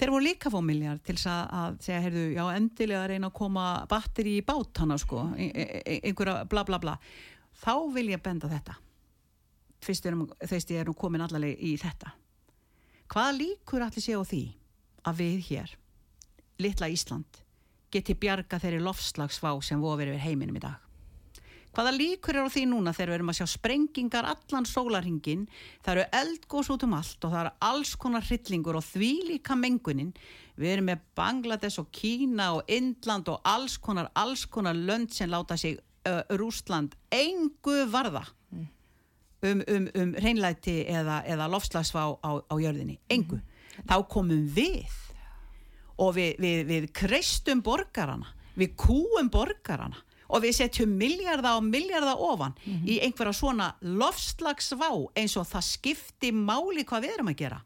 Þeir 0.00 0.12
voru 0.14 0.24
líka 0.24 0.52
fá 0.52 0.60
miljard 0.64 1.02
til 1.04 1.16
að, 1.28 1.40
að 1.60 1.80
segja, 1.84 2.04
heyrðu, 2.06 2.22
já, 2.32 2.44
endilega 2.56 3.08
reyna 3.10 3.28
að 3.28 3.34
koma 3.36 3.64
batteri 3.88 4.38
í 4.38 4.44
bátana, 4.46 4.96
sko, 5.00 5.26
e- 5.36 5.50
e- 5.52 5.82
e- 5.84 5.98
einhverja 6.08 6.46
bla 6.48 6.64
bla 6.64 6.78
bla. 6.80 6.94
Þá 7.60 7.74
vil 7.96 8.06
ég 8.14 8.22
benda 8.24 8.48
þetta. 8.48 8.78
Fyrst 9.80 10.06
þeist 10.44 10.70
ég 10.74 10.82
er 10.82 10.88
nú 10.88 10.94
komin 10.94 11.24
allaveg 11.24 11.60
í 11.60 11.76
þetta. 11.80 12.12
Hvað 13.10 13.38
líkur 13.38 13.82
allir 13.82 14.04
sé 14.04 14.14
á 14.14 14.22
því 14.22 14.42
að 15.08 15.22
við 15.22 15.38
hér, 15.48 15.72
litla 16.60 16.90
Ísland, 16.92 17.40
geti 17.90 18.14
bjarga 18.14 18.60
þeirri 18.62 18.82
lofslagsvá 18.84 19.56
sem 19.64 19.80
vofir 19.82 20.12
yfir 20.12 20.22
heiminum 20.28 20.60
í 20.60 20.62
dag? 20.62 20.78
Hvaða 21.70 21.90
líkur 21.94 22.34
er 22.34 22.46
á 22.46 22.50
því 22.50 22.64
núna 22.66 22.92
þegar 22.94 23.12
við 23.12 23.16
erum 23.16 23.28
að 23.30 23.36
sjá 23.38 23.46
sprengingar 23.52 24.26
allan 24.26 24.66
sólarhingin, 24.66 25.44
það 25.86 25.92
eru 25.92 26.06
eldgós 26.20 26.70
út 26.74 26.86
um 26.86 26.96
allt 26.98 27.26
og 27.26 27.30
það 27.30 27.42
eru 27.44 27.52
alls 27.68 27.92
konar 28.04 28.26
hryllingur 28.26 28.78
og 28.80 28.86
því 28.88 29.10
líka 29.28 29.54
mengunin. 29.58 30.10
Við 30.58 30.74
erum 30.74 30.90
með 30.90 31.04
Bangladesh 31.18 31.78
og 31.82 31.92
Kína 31.94 32.48
og 32.56 32.66
Indland 32.70 33.30
og 33.30 33.38
alls 33.46 33.78
konar, 33.78 34.10
alls 34.18 34.42
konar 34.50 34.74
lönd 34.74 35.14
sem 35.14 35.30
láta 35.30 35.56
sig 35.56 35.78
uh, 35.78 36.22
Rústland 36.34 36.98
engu 37.14 37.84
varða 37.90 38.26
um, 39.42 39.62
um, 39.66 39.88
um 40.02 40.12
reynlæti 40.20 40.80
eða, 40.88 41.22
eða 41.28 41.48
lofslagsvá 41.52 42.04
á, 42.20 42.30
á 42.44 42.54
jörðinni. 42.60 42.98
Engu. 43.12 43.40
Þá 43.88 43.96
komum 44.10 44.44
við 44.54 44.98
og 46.00 46.14
við, 46.16 46.36
við, 46.40 46.60
við 46.68 46.86
kreistum 46.96 47.62
borgarana, 47.64 48.32
við 48.58 48.74
kúum 48.80 49.30
borgarana 49.32 50.00
og 50.30 50.44
við 50.44 50.54
setjum 50.60 50.92
miljarda 50.98 51.56
og 51.58 51.66
miljarda 51.66 52.14
ofan 52.22 52.54
í 52.64 53.00
einhverja 53.02 53.34
svona 53.34 53.72
lofslagsvá 53.82 54.90
eins 55.18 55.34
og 55.40 55.48
það 55.50 55.66
skipti 55.66 56.30
máli 56.34 56.86
hvað 56.86 57.06
við 57.06 57.14
erum 57.16 57.32
að 57.32 57.40
gera. 57.42 57.60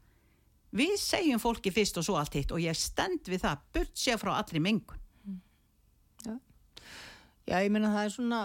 Við 0.74 0.94
segjum 0.98 1.42
fólki 1.42 1.70
fyrst 1.70 2.00
og 2.00 2.06
svo 2.06 2.16
allt 2.18 2.34
hitt 2.34 2.54
og 2.54 2.62
ég 2.62 2.74
stend 2.78 3.28
við 3.30 3.44
það, 3.44 3.66
burt 3.76 3.98
sér 3.98 4.18
frá 4.18 4.32
allri 4.34 4.62
mengun. 4.62 5.00
Já, 7.44 7.60
ég 7.60 7.68
meina 7.70 7.92
það 7.92 8.06
er 8.06 8.14
svona, 8.14 8.40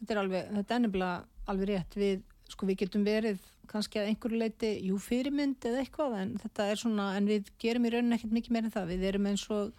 þetta 0.00 0.14
er 0.14 0.20
alveg, 0.24 0.50
þetta 0.58 0.74
er 0.74 0.82
nefnilega 0.84 1.50
alveg 1.52 1.70
rétt 1.70 1.96
við, 1.98 2.22
sko 2.52 2.66
við 2.68 2.82
getum 2.84 3.04
verið 3.06 3.40
kannski 3.70 4.00
að 4.00 4.08
einhverju 4.10 4.38
leiti, 4.40 4.70
jú 4.88 4.96
fyrirmynd 4.98 5.62
eða 5.70 5.84
eitthvað, 5.84 6.16
en 6.18 6.32
þetta 6.42 6.64
er 6.72 6.80
svona, 6.80 7.04
en 7.18 7.28
við 7.30 7.52
gerum 7.62 7.84
í 7.86 7.92
rauninni 7.94 8.16
ekkert 8.18 8.34
mikið 8.34 8.56
meira 8.56 8.66
en 8.66 8.74
það, 8.74 8.88
við 8.90 9.04
erum 9.12 9.28
eins 9.30 9.44
og, 9.54 9.70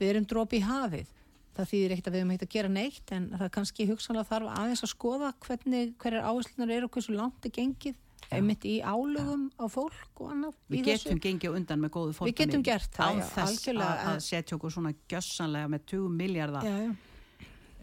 við 0.00 0.12
erum 0.14 0.28
dropi 0.30 0.60
í 0.62 0.64
hafið. 0.64 1.10
Það 1.54 1.68
þýðir 1.70 1.92
ekkert 1.94 2.08
að 2.08 2.14
við 2.16 2.22
höfum 2.24 2.32
ekkert 2.34 2.48
að 2.48 2.54
gera 2.56 2.70
neitt, 2.72 3.12
en 3.14 3.26
það 3.34 3.50
kannski 3.58 3.88
hugsanlega 3.90 4.30
þarf 4.32 4.54
aðeins 4.56 4.82
að 4.86 4.90
skoða 4.94 5.28
hvernig, 5.44 5.92
hverjar 6.02 6.24
áherslunar 6.30 6.72
eru 6.78 6.88
og 6.88 6.96
hversu 6.96 7.14
langt 7.14 7.46
er 7.46 7.52
gengið, 7.54 8.00
einmitt 8.32 8.64
í 8.64 8.78
álögum 8.80 9.44
á 9.60 9.64
fólk 9.70 10.24
og 10.24 10.32
annað. 10.32 10.56
í 10.72 10.80
Við 10.80 10.88
þessu. 10.88 11.10
getum 11.12 11.20
gengið 11.28 11.52
á 11.52 11.56
undan 11.60 11.84
með 11.84 11.92
góðu 11.94 12.16
fólk. 12.16 12.30
Við 12.32 12.38
getum 12.40 12.64
gert 12.64 12.96
það, 12.96 13.20
já, 13.20 13.28
algjörlega, 13.44 13.92
að, 14.00 14.10
að 14.16 14.24
setja 14.24 14.56
okkur 14.56 14.72
svona 14.74 14.94
gjössanlega 15.12 15.70
með 15.76 15.84
20 15.92 16.16
miljardar 16.24 16.68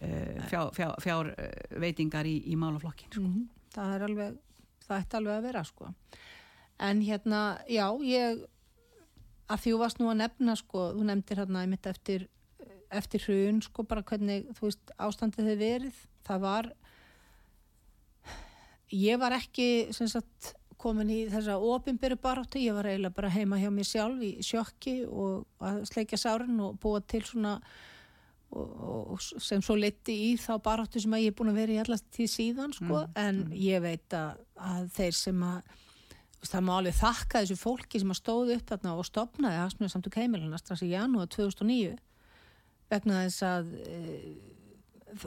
uh, 0.02 0.44
fjár, 0.50 0.72
fjár, 0.76 0.96
fjár 1.06 1.32
veitingar 1.86 2.28
í, 2.28 2.36
í 2.50 2.58
málaflokkin. 2.60 3.12
Sko. 3.14 3.24
Mhm, 3.30 3.48
það 3.76 3.96
er 3.96 4.06
alveg 4.08 4.40
það 4.86 5.04
ætti 5.04 5.20
alveg 5.20 5.38
að 5.38 5.48
vera 5.48 5.64
sko. 5.68 5.94
En 6.82 7.02
hérna, 7.06 7.42
já, 7.70 7.86
ég 8.06 8.44
að 9.52 9.64
því 9.64 9.74
þú 9.74 9.82
varst 9.82 10.00
nú 10.02 10.12
að 10.12 10.22
nefna 10.24 10.56
sko, 10.60 10.86
þú 10.96 11.08
nefndir 11.08 11.44
hérna 11.44 11.66
einmitt 11.66 11.90
eftir 11.92 12.30
eftir 12.92 13.24
hrun, 13.24 13.62
sko, 13.64 13.86
bara 13.88 14.04
hvernig 14.04 14.50
þú 14.58 14.68
veist, 14.68 14.96
ástandið 15.00 15.52
þið 15.52 15.62
verið. 15.62 16.00
Það 16.28 16.42
var 16.44 16.72
ég 18.92 19.22
var 19.22 19.36
ekki 19.38 19.70
sem 19.96 20.10
sagt 20.12 20.52
komin 20.82 21.12
í 21.14 21.20
þessa 21.30 21.60
opinberu 21.62 22.18
baráttu, 22.20 22.60
ég 22.60 22.76
var 22.76 22.90
eiginlega 22.90 23.16
bara 23.16 23.32
heima 23.32 23.60
hjá 23.62 23.70
mér 23.74 23.88
sjálf 23.88 24.24
í 24.26 24.32
sjokki 24.44 24.96
og 25.06 25.46
að 25.62 25.84
sleikja 25.92 26.20
sárin 26.20 26.60
og 26.64 26.80
búa 26.82 27.04
til 27.06 27.22
svona 27.28 27.60
og, 28.52 29.14
og, 29.14 29.22
sem 29.22 29.62
svo 29.64 29.78
leti 29.80 30.16
í 30.30 30.32
þá 30.40 30.56
baráttu 30.64 31.02
sem 31.02 31.14
að 31.16 31.24
ég 31.26 31.34
er 31.34 31.38
búin 31.38 31.52
að 31.54 31.62
vera 31.62 31.76
í 31.76 31.80
allast 31.84 32.08
tíð 32.16 32.32
síðan 32.34 32.76
sko, 32.76 33.06
en 33.20 33.46
ég 33.56 33.84
veit 33.84 34.18
að, 34.18 34.42
að 34.60 34.92
þeir 34.98 35.18
sem 35.18 35.44
að 35.48 35.62
það 36.42 36.64
má 36.66 36.72
alveg 36.76 36.98
þakka 36.98 37.44
þessu 37.44 37.58
fólki 37.60 38.02
sem 38.02 38.14
að 38.14 38.20
stóðu 38.22 38.56
upp 38.58 38.72
þarna 38.72 38.96
og 38.98 39.08
stopnaði 39.08 39.60
hagsmunni 39.62 39.94
samtök 39.94 40.18
heimilina 40.18 40.60
strax 40.60 40.82
í 40.86 40.94
janúar 40.96 41.30
2009 41.30 42.00
vegna 42.92 43.20
þess 43.28 43.46
að 43.46 43.76
e, 43.86 44.00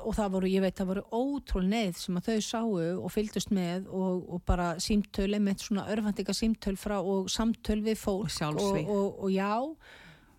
og 0.00 0.14
það 0.16 0.32
voru, 0.34 0.50
ég 0.50 0.64
veit, 0.64 0.76
það 0.78 0.90
voru 0.90 1.04
ótrúl 1.12 1.64
neið 1.68 1.98
sem 2.00 2.18
að 2.18 2.28
þau 2.28 2.46
sáu 2.46 2.70
og 3.04 3.10
fylgdust 3.12 3.52
með 3.54 3.88
og, 3.92 4.24
og 4.32 4.42
bara 4.48 4.70
símtöl, 4.82 5.28
einmitt 5.36 5.64
svona 5.64 5.86
örfandika 5.92 6.34
símtöl 6.36 6.74
frá 6.80 6.96
og 7.00 7.28
samtöl 7.32 7.80
við 7.84 8.00
fólk 8.00 8.26
Og 8.26 8.34
sjálfsvíg. 8.34 8.88
og, 8.88 8.96
og, 8.96 9.20
og 9.26 9.34
já 9.34 9.52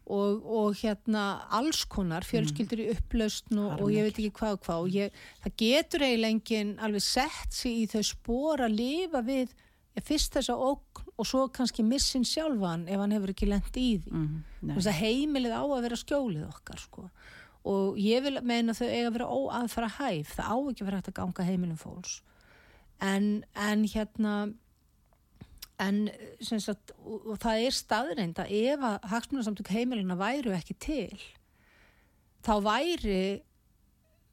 og, 0.06 0.44
og 0.46 0.76
hérna 0.78 1.24
alls 1.56 1.84
konar 1.90 2.26
fjölskyldur 2.28 2.82
í 2.84 2.90
upplausn 2.94 3.58
og, 3.58 3.80
og 3.82 3.94
ég 3.94 4.06
veit 4.06 4.20
ekki 4.20 4.34
hvað 4.38 4.58
og 4.58 4.66
hvað 4.68 4.84
og 4.84 4.98
ég, 5.00 5.22
það 5.44 5.56
getur 5.62 6.06
eiginlega 6.06 6.36
enginn 6.36 6.74
alveg 6.86 7.06
sett 7.06 7.56
sig 7.56 7.80
í 7.84 7.88
þau 7.90 8.04
spór 8.06 8.66
að 8.68 8.76
lifa 8.78 9.22
við 9.26 9.56
ja, 9.96 10.04
fyrst 10.06 10.38
þessa 10.38 10.58
ógn 10.58 11.10
og 11.16 11.30
svo 11.30 11.46
kannski 11.56 11.86
missin 11.88 12.26
sjálfan 12.28 12.86
ef 12.92 13.00
hann 13.02 13.16
hefur 13.16 13.32
ekki 13.32 13.48
lent 13.50 13.78
í 13.80 13.96
því. 14.04 14.12
Mm, 14.12 14.38
Þú 14.62 14.78
veist 14.78 14.92
að 14.92 15.00
heimilið 15.00 15.56
á 15.56 15.64
að 15.64 15.84
vera 15.88 16.00
skjólið 16.02 16.46
okkar 16.50 16.82
sko. 16.82 17.10
og 17.66 17.98
ég 17.98 18.22
vil 18.22 18.38
meina 18.46 18.76
þau 18.78 18.86
eiga 18.86 19.08
að 19.08 19.16
vera 19.16 19.30
óaðfara 19.32 19.88
hæf. 19.98 20.36
Það 20.36 20.52
á 20.52 20.58
ekki 20.60 20.84
að 20.84 20.90
vera 20.90 21.00
hægt 21.00 21.10
að 21.10 21.18
ganga 21.22 21.46
heimilum 21.48 21.80
fólks. 21.82 22.20
En, 23.02 23.44
en 23.56 23.88
hérna 23.90 24.36
en 25.82 26.06
sagt, 26.40 26.94
og, 27.04 27.26
og 27.34 27.40
það 27.44 27.66
er 27.66 27.76
staðreind 27.76 28.40
að 28.40 28.54
ef 28.56 28.86
að 28.88 29.10
hagsmunasamtök 29.12 29.72
heimilina 29.76 30.16
væru 30.20 30.54
ekki 30.56 30.78
til 30.80 31.20
þá 32.46 32.54
væri 32.64 33.22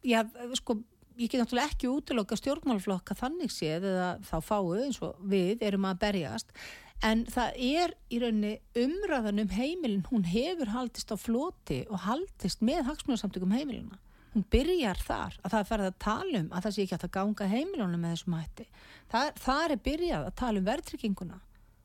já, 0.06 0.22
sko 0.58 0.78
ég 1.18 1.28
get 1.28 1.42
náttúrulega 1.42 1.72
ekki 1.72 1.90
útiloka 1.90 2.36
stjórnmálflokka 2.38 3.16
þannig 3.18 3.52
séð 3.52 3.88
eða 3.90 4.08
þá 4.26 4.36
fáu 4.44 4.72
eins 4.78 5.00
og 5.04 5.18
við 5.28 5.64
erum 5.66 5.86
að 5.88 6.00
berjast. 6.06 6.54
En 7.02 7.24
það 7.26 7.58
er 7.66 7.94
í 8.14 8.20
rauninni 8.22 8.52
umræðan 8.78 9.42
um 9.42 9.52
heimilin 9.52 10.06
hún 10.08 10.24
hefur 10.28 10.70
haldist 10.70 11.10
á 11.10 11.16
floti 11.18 11.82
og 11.90 12.04
haldist 12.06 12.62
með 12.62 12.86
hagsmunarsamtökum 12.90 13.54
heimilina 13.56 13.98
hún 14.32 14.44
byrjar 14.52 15.00
þar 15.02 15.38
að 15.42 15.52
það 15.52 15.58
er 15.60 15.68
farið 15.70 15.88
að 15.90 16.02
tala 16.04 16.40
um 16.40 16.50
að 16.52 16.66
það 16.66 16.74
sé 16.74 16.84
ekki 16.86 16.98
að 16.98 17.14
ganga 17.16 17.48
heimilunum 17.52 18.02
með 18.02 18.14
þessum 18.14 18.36
hætti. 18.38 18.66
Það, 19.12 19.30
það 19.44 19.64
er 19.64 19.82
byrjað 19.88 20.26
að 20.28 20.36
tala 20.40 20.62
um 20.62 20.68
verðtrygginguna 20.68 21.40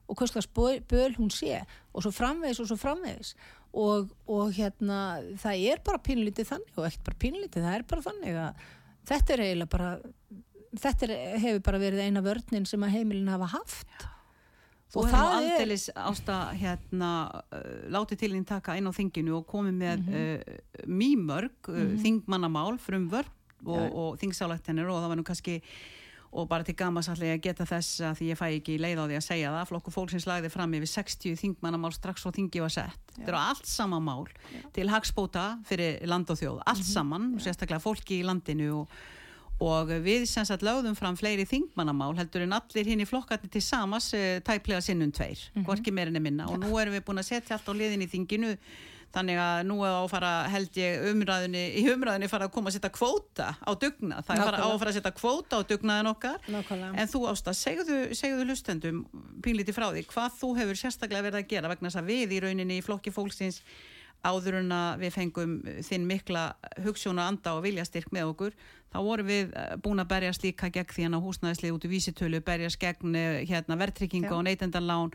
og 0.07 0.21
hverslega 0.21 0.75
böl 0.87 1.13
hún 1.17 1.31
sé 1.33 1.61
og 1.91 2.05
svo 2.05 2.13
framvegis 2.15 2.61
og 2.63 2.69
svo 2.69 2.79
framvegis. 2.79 3.33
Og, 3.77 4.13
og 4.31 4.53
hérna 4.55 4.99
það 5.37 5.63
er 5.73 5.81
bara 5.85 6.01
pínlítið 6.01 6.47
þannig 6.53 6.77
og 6.79 6.87
ekkert 6.87 7.09
bara 7.09 7.21
pínlítið, 7.21 7.65
það 7.67 7.75
er 7.75 7.87
bara 7.91 8.05
þannig 8.05 8.37
að 8.41 8.61
þetta 9.11 9.33
er 9.33 9.43
eiginlega 9.43 9.73
bara 9.73 9.89
þetta 10.77 11.07
er, 11.07 11.17
hefur 11.43 11.65
bara 11.67 11.81
verið 11.81 12.05
eina 12.07 12.23
vörninn 12.25 12.67
sem 12.69 12.85
að 12.87 12.95
heimilin 12.95 13.33
hafa 13.33 13.51
haft 13.57 14.07
Þú 14.87 15.03
hefur 15.03 15.17
nú 15.19 15.31
aldeilis 15.41 15.89
ásta 15.99 16.37
hérna 16.55 17.11
uh, 17.27 17.63
látið 17.91 18.21
til 18.23 18.31
þín 18.37 18.47
taka 18.47 18.77
inn 18.79 18.87
á 18.87 18.93
þinginu 18.95 19.35
og 19.41 19.47
komið 19.49 19.79
með 19.83 20.05
mm 20.05 20.17
uh, 20.17 20.63
mýmörg 20.87 21.71
uh, 21.73 21.93
þingmannamál 21.99 22.77
frum 22.79 23.09
vörn 23.11 23.33
og, 23.65 23.85
og 23.91 24.19
þingsálættinir 24.21 24.87
og 24.87 25.01
það 25.01 25.11
var 25.11 25.19
nú 25.19 25.25
kannski 25.27 25.57
og 26.37 26.47
bara 26.49 26.65
til 26.65 26.75
gamas 26.77 27.07
allir 27.09 27.33
að 27.33 27.43
geta 27.47 27.65
þess 27.67 28.01
að 28.03 28.19
því 28.19 28.29
ég 28.29 28.39
fæ 28.39 28.45
ekki 28.47 28.77
leið 28.81 28.99
á 28.99 29.05
því 29.07 29.17
að 29.17 29.25
segja 29.25 29.51
það. 29.53 29.67
Flokku 29.71 29.93
fólksins 29.95 30.27
lagði 30.27 30.51
fram 30.53 30.73
yfir 30.77 30.91
60 30.91 31.37
þingmannamál 31.41 31.93
strax 31.95 32.27
og 32.27 32.35
þingi 32.35 32.63
var 32.63 32.73
sett. 32.73 33.13
Þetta 33.15 33.31
eru 33.31 33.39
allt 33.39 33.69
sama 33.69 33.99
mál 34.03 34.27
til 34.75 34.89
hagspóta 34.91 35.45
fyrir 35.67 36.03
land 36.09 36.29
og 36.33 36.39
þjóð, 36.39 36.59
allt 36.67 36.87
saman 36.87 37.31
sérstaklega 37.43 37.81
fólki 37.83 38.19
í 38.19 38.27
landinu 38.27 38.73
og, 38.81 38.97
og 39.63 39.93
við 40.05 40.27
sem 40.29 40.45
sagt 40.45 40.65
lögðum 40.65 40.97
fram 40.97 41.15
fleiri 41.17 41.47
þingmannamál 41.49 42.11
heldur 42.19 42.45
en 42.45 42.57
allir 42.59 42.91
hinn 42.91 43.01
í 43.01 43.07
flokkarnir 43.09 43.49
til 43.53 43.63
samas 43.65 44.11
uh, 44.13 44.37
tæplega 44.45 44.83
sinnum 44.85 45.13
tveir, 45.15 45.41
hvorki 45.65 45.93
meirinni 45.93 46.21
minna. 46.21 46.45
Og 46.51 46.61
nú 46.61 46.77
erum 46.77 46.93
við 46.93 47.07
búin 47.07 47.23
að 47.23 47.31
setja 47.31 47.57
allt 47.57 47.71
á 47.71 47.73
liðin 47.73 48.05
í 48.05 48.11
þinginu 48.11 48.53
þannig 49.15 49.39
að 49.39 49.61
nú 49.67 49.77
er 49.87 49.95
á 49.95 50.01
að 50.03 50.09
fara 50.11 50.31
held 50.51 50.77
ég 50.77 51.05
umræðinni, 51.11 51.63
í 51.79 51.83
umræðinni 51.93 52.29
fara 52.29 52.47
að 52.49 52.53
koma 52.57 52.71
að 52.71 52.77
setja 52.77 52.91
kvóta 52.93 53.49
á 53.55 53.71
dugnað, 53.79 54.23
það 54.27 54.33
er 54.35 54.43
fara, 54.43 54.61
á 54.61 54.67
að 54.67 54.79
fara 54.81 54.91
að 54.91 54.97
setja 54.99 55.13
kvóta 55.15 55.59
á 55.59 55.61
dugnaðin 55.71 56.11
okkar. 56.11 56.39
Nákvæmlega. 56.51 56.93
en 57.01 57.11
þú 57.13 57.21
Ásta, 57.31 57.53
segðu, 57.57 57.99
segðu 58.17 58.47
hlustendum 58.47 59.03
pínlítið 59.45 59.77
frá 59.77 59.87
því, 59.89 60.03
hvað 60.11 60.39
þú 60.41 60.51
hefur 60.59 60.81
sérstaklega 60.83 61.27
verið 61.29 61.41
að 61.41 61.51
gera 61.55 61.71
vegna 61.71 61.89
þess 61.89 62.01
að 62.01 62.11
við 62.11 62.35
í 62.35 62.41
rauninni 62.45 62.81
í 62.81 62.85
flokki 62.85 63.15
fólksins 63.15 63.61
áður 64.25 64.59
en 64.61 64.73
að 64.75 65.03
við 65.03 65.13
fengum 65.13 65.57
þinn 65.85 66.07
mikla 66.09 66.47
hugssjóna 66.85 67.27
anda 67.29 67.55
og 67.57 67.65
viljastyrk 67.65 68.09
með 68.15 68.31
okkur 68.31 68.55
þá 68.93 68.99
vorum 69.03 69.29
við 69.29 69.51
eh, 69.53 69.75
búin 69.83 70.01
að 70.01 70.11
berjast 70.13 70.45
líka 70.45 70.71
gegn 70.73 70.93
því 70.93 71.07
hann 71.07 71.19
á 71.19 71.25
húsnæðislið 71.25 71.75
út 71.75 71.85
í 71.87 71.91
vísitölu 71.91 72.41
berjast 72.45 72.79
gegn 72.81 73.15
eh, 73.19 73.43
hérna, 73.47 73.77
verðtrykkinga 73.79 74.33
og 74.35 74.45
neytendanlán 74.47 75.13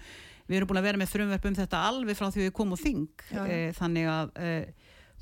við 0.48 0.58
erum 0.58 0.70
búin 0.70 0.82
að 0.82 0.88
vera 0.90 1.00
með 1.00 1.12
frumverf 1.12 1.46
um 1.48 1.58
þetta 1.58 1.84
alveg 1.88 2.18
frá 2.18 2.28
því 2.32 2.46
við 2.46 2.56
komum 2.56 2.80
þing 2.80 3.06
Já, 3.30 3.38
já. 3.38 3.46
e, 3.46 3.60
þannig 3.78 4.08
að 4.10 4.32
e, 4.36 4.50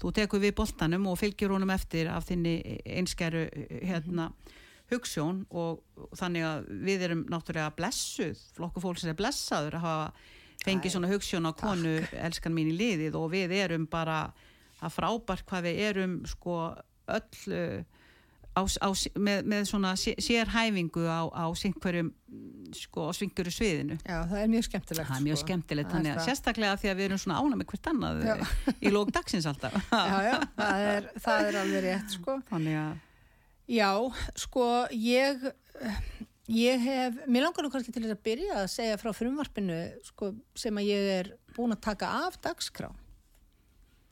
þú 0.00 0.12
tekur 0.16 0.42
við 0.42 0.56
boltanum 0.58 1.06
og 1.10 1.18
fylgjur 1.20 1.54
honum 1.54 1.72
eftir 1.74 2.10
af 2.12 2.26
þinni 2.28 2.56
einskæru 2.98 3.46
eh, 3.48 3.78
hérna, 3.90 4.30
hugssjón 4.90 5.44
og 5.50 5.84
og 6.00 6.16
þannig 6.18 6.46
að 6.48 6.68
við 6.86 7.06
erum 7.06 7.24
náttúrulega 7.30 7.74
blessuð, 7.76 8.38
flokku 8.56 8.82
fólk 8.82 8.98
sem 8.98 9.12
er 9.12 9.18
blessaður 9.18 9.76
að 9.78 9.84
hafa 9.84 10.06
fengið 10.64 10.90
Æ, 10.90 10.94
svona 10.96 11.10
hugssjón 11.12 11.48
á 11.48 11.52
konu 11.56 11.94
elskan 12.20 12.52
mín 12.56 12.68
í 12.72 12.76
liðið 12.76 13.16
og 13.20 13.30
við 13.32 13.54
erum 13.62 13.86
bara 13.90 14.18
að 14.80 14.94
frábært 14.96 15.46
hvað 15.48 15.66
við 15.70 15.80
erum 15.90 16.18
sko 16.28 16.58
öll 17.10 17.54
uh, 17.54 17.80
á, 18.56 18.62
á, 18.66 18.88
með, 19.20 19.44
með 19.52 19.66
svona 19.70 19.92
sé- 20.00 20.16
sérhæfingu 20.20 21.04
á, 21.06 21.20
á 21.32 21.44
einhverjum 21.52 22.10
sko 22.76 23.08
á 23.08 23.12
svinguru 23.16 23.50
sviðinu 23.52 23.96
Já, 24.04 24.20
það 24.30 24.38
er 24.42 24.48
mjög 24.52 24.66
skemmtilegt. 24.68 25.08
það 25.10 25.16
er 25.20 25.24
mjög 25.26 25.38
sko. 25.40 25.46
skemmtilegt, 25.46 25.88
er 25.88 25.94
þannig 25.96 26.12
að 26.12 26.18
það. 26.20 26.28
sérstaklega 26.30 26.78
því 26.82 26.90
að 26.92 26.98
við 27.00 27.06
erum 27.08 27.20
svona 27.24 27.38
ána 27.42 27.58
með 27.60 27.68
hvert 27.72 27.90
annað 27.92 28.24
Já. 28.26 28.34
í 28.86 28.92
lók 28.94 29.12
dagsins 29.16 29.48
alltaf 29.50 29.78
Já, 30.10 30.16
já, 30.28 30.36
það 30.60 30.84
er, 30.90 31.08
það 31.26 31.48
er 31.50 31.60
alveg 31.64 31.84
rétt, 31.88 32.16
sko. 32.18 32.36
þannig 32.50 32.80
að 32.84 33.06
Já, 33.70 33.90
sko, 34.44 34.64
ég, 34.98 35.44
ég 36.50 36.82
hef, 36.84 37.20
mér 37.30 37.46
langar 37.46 37.64
nú 37.66 37.70
kannski 37.72 37.92
til 37.94 38.02
þess 38.04 38.16
að 38.16 38.24
byrja 38.26 38.56
að 38.62 38.66
segja 38.72 38.98
frá 39.00 39.12
frumvarpinu, 39.14 39.78
sko, 40.08 40.32
sem 40.58 40.80
að 40.80 40.88
ég 40.90 41.10
er 41.18 41.30
búin 41.56 41.74
að 41.76 41.82
taka 41.86 42.10
af 42.26 42.40
dagskrá. 42.42 42.90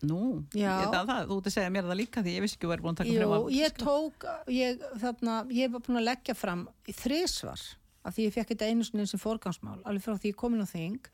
nú, 0.06 0.44
ég, 0.54 0.62
það, 0.92 1.08
það, 1.08 1.22
þú 1.26 1.36
ert 1.40 1.48
að 1.50 1.54
segja 1.56 1.70
mér 1.74 1.86
það 1.88 1.96
líka 1.98 2.22
því 2.22 2.34
ég 2.36 2.44
vissi 2.44 2.54
ekki 2.58 2.68
að 2.68 2.72
vera 2.74 2.84
búin 2.84 2.94
að 2.94 3.00
taka 3.00 3.10
Jú, 3.10 3.18
frumvarp. 3.18 3.48
ég 3.56 3.78
tók, 3.82 4.26
ég, 4.54 4.84
þarna, 5.02 5.38
ég 5.50 5.72
var 5.74 5.82
búin 5.88 5.98
að 5.98 6.06
leggja 6.06 6.36
fram 6.38 6.62
í 6.86 6.94
þrísvar, 6.94 7.64
af 8.06 8.14
því 8.14 8.28
ég 8.28 8.36
fekk 8.36 8.52
þetta 8.52 8.68
einu 8.70 8.86
sinni 8.86 9.06
sem 9.10 9.18
forgangsmál, 9.22 9.80
alveg 9.82 10.04
frá 10.06 10.14
því 10.14 10.30
ég 10.30 10.38
komin 10.38 10.62
á 10.62 10.68
þing. 10.70 11.10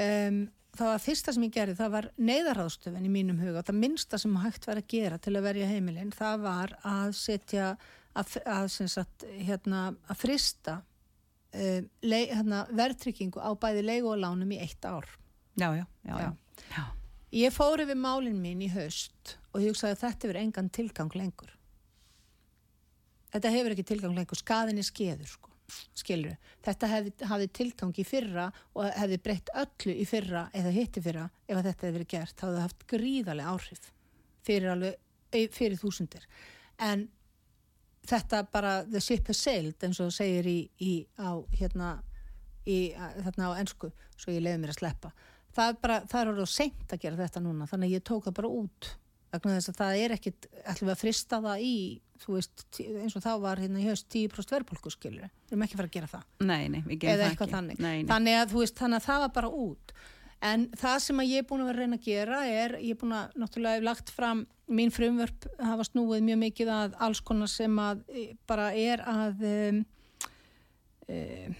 Um, 0.00 0.40
það 0.74 0.90
var 0.90 1.00
fyrsta 1.02 1.32
sem 1.34 1.46
ég 1.46 1.54
gerði, 1.54 1.76
það 1.78 1.94
var 1.94 2.10
neyðarráðstöfin 2.18 3.06
í 3.06 3.12
mínum 3.14 3.38
huga, 3.42 3.62
það 3.66 3.78
minnsta 3.84 4.18
sem 4.22 4.36
hægt 4.42 4.66
var 4.66 4.78
að 4.82 4.90
gera 4.90 5.18
til 5.22 5.36
að 5.38 5.46
verja 5.48 5.70
heimilinn, 5.70 6.12
það 6.14 6.44
var 6.44 6.74
að 6.86 7.14
setja, 7.18 7.70
að, 8.18 8.36
að, 8.44 8.68
sagt, 8.90 9.26
hérna, 9.38 9.90
að 10.10 10.20
frista 10.20 10.80
um, 11.54 11.90
lei, 12.02 12.24
hérna, 12.30 12.64
verðtrykkingu 12.76 13.42
á 13.42 13.50
bæði 13.58 13.84
leigu 13.86 14.12
og 14.12 14.22
lánum 14.22 14.54
í 14.54 14.60
eitt 14.62 14.84
ár. 14.84 15.06
já, 15.76 15.86
já, 16.02 16.16
já, 16.18 16.32
já. 16.70 16.84
Ég 17.30 17.54
fór 17.54 17.84
yfir 17.84 17.98
málinn 17.98 18.40
mín 18.42 18.62
í 18.64 18.68
haust 18.72 19.36
og 19.52 19.62
ég 19.62 19.70
hugsaði 19.70 19.94
að 19.94 20.00
þetta 20.02 20.26
hefur 20.26 20.38
engan 20.40 20.70
tilgang 20.74 21.14
lengur. 21.14 21.52
Þetta 23.30 23.52
hefur 23.54 23.74
ekki 23.76 23.86
tilgang 23.86 24.16
lengur, 24.16 24.40
skaðin 24.40 24.80
er 24.82 24.86
skeður, 24.88 25.28
sko, 25.30 25.52
skilur. 25.94 26.34
Þetta 26.66 26.88
hefði, 26.90 27.12
hafði 27.30 27.48
tilgang 27.60 27.94
í 28.02 28.06
fyrra 28.06 28.48
og 28.74 28.88
hefði 28.98 29.20
breytt 29.22 29.52
öllu 29.62 29.94
í 29.94 30.08
fyrra 30.10 30.48
eða 30.58 30.74
hitti 30.74 31.04
fyrra 31.04 31.28
ef 31.46 31.54
að 31.54 31.68
þetta 31.68 31.86
hefði 31.86 31.96
verið 32.00 32.10
gert. 32.16 32.36
Það 32.40 32.50
hefði 32.50 32.66
haft 32.66 32.86
gríðarlega 32.90 33.54
áhrif 33.54 33.86
fyrir, 34.46 34.68
alveg, 34.74 34.98
eh, 35.30 35.46
fyrir 35.54 35.78
þúsundir. 35.78 36.26
En 36.82 37.06
þetta 38.10 38.42
bara, 38.52 38.76
the 38.90 39.00
ship 39.02 39.28
has 39.30 39.40
sailed, 39.42 39.76
eins 39.86 40.00
og 40.02 40.10
það 40.10 40.16
segir 40.20 40.48
í, 40.50 40.58
í, 40.82 40.92
á, 41.18 41.30
hérna, 41.58 41.90
í, 42.66 42.78
þarna 43.24 43.50
á 43.54 43.60
ensku, 43.62 43.92
svo 44.20 44.34
ég 44.34 44.42
leiði 44.44 44.62
mér 44.64 44.74
að 44.74 44.80
sleppa. 44.82 45.12
Það 45.56 45.72
er 45.72 45.78
bara, 45.82 46.00
það 46.06 46.20
er 46.24 46.32
orðið 46.34 46.50
seint 46.52 46.92
að 46.94 47.00
gera 47.06 47.18
þetta 47.24 47.40
núna, 47.42 47.66
þannig 47.70 47.90
að 47.90 47.96
ég 47.98 48.04
tók 48.10 48.26
það 48.28 48.36
bara 48.40 48.52
út. 48.60 48.90
Vegna 49.30 49.56
þess 49.56 49.70
að 49.70 49.76
það 49.78 49.96
er 50.04 50.12
ekkit, 50.16 50.46
ætlum 50.66 50.88
við 50.88 50.92
að 50.96 51.00
frista 51.04 51.38
það 51.44 51.60
í, 51.62 51.74
þú 52.24 52.32
veist, 52.34 52.64
eins 52.82 53.14
og 53.18 53.22
þá 53.22 53.30
var 53.44 53.60
hérna 53.62 53.78
í 53.82 53.84
haust 53.86 54.08
10% 54.10 54.54
verðbólku 54.56 54.90
skilur. 54.90 55.28
Við 55.46 55.54
erum 55.54 55.66
ekki 55.66 55.78
fara 55.78 55.90
að 55.90 55.94
gera 55.98 56.08
það 56.10 56.24
Nei, 56.50 56.64
nei, 56.72 56.80
við 56.86 56.96
gerum 57.04 57.12
eða 57.14 57.20
það 57.22 57.30
eitthvað 57.30 57.46
ekki. 57.46 57.54
þannig. 57.56 57.82
Nei. 57.84 58.00
Þannig 58.10 58.38
að 58.40 58.50
þú 58.54 58.64
veist, 58.64 58.80
þannig 58.82 58.98
að 58.98 59.06
það 59.06 59.22
var 59.24 59.32
bara 59.38 59.52
út. 59.60 59.94
En 60.50 60.66
það 60.80 60.96
sem 61.04 61.22
að 61.22 61.30
ég 61.30 61.42
er 61.44 61.46
búin 61.50 61.62
að 61.62 61.70
vera 61.70 61.76
að 61.78 61.84
reyna 61.84 61.98
að 62.00 62.08
gera 62.08 62.40
er, 62.48 62.74
ég 62.80 62.94
er 62.96 63.00
búin 63.04 63.14
að 63.20 63.38
náttúrulega 63.42 63.78
hef 63.78 63.86
lagt 63.90 64.12
fram, 64.16 64.42
mín 64.70 64.92
frumvörp 64.94 65.48
hafa 65.58 65.86
snúið 65.88 66.22
mjög 66.26 66.38
mikið 66.44 66.70
að 66.74 66.94
alls 67.06 67.20
konar 67.26 67.50
sem 67.50 67.74
að 67.82 68.04
eh, 68.14 68.30
bara 68.48 68.70
er 68.76 69.02
að 69.08 69.42
um, 69.50 69.82
um, 71.10 71.58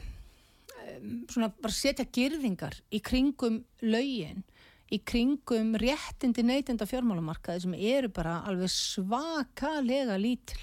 svona 1.31 1.51
bara 1.57 1.75
setja 1.75 2.07
girðingar 2.07 2.79
í 2.95 3.03
kringum 3.03 3.61
lögin, 3.83 4.45
í 4.91 4.99
kringum 5.07 5.75
réttindi 5.79 6.45
neytenda 6.47 6.87
fjármálamarkaði 6.89 7.67
sem 7.67 7.77
eru 7.79 8.11
bara 8.15 8.41
alveg 8.49 8.73
svakalega 8.75 10.19
lítil 10.21 10.63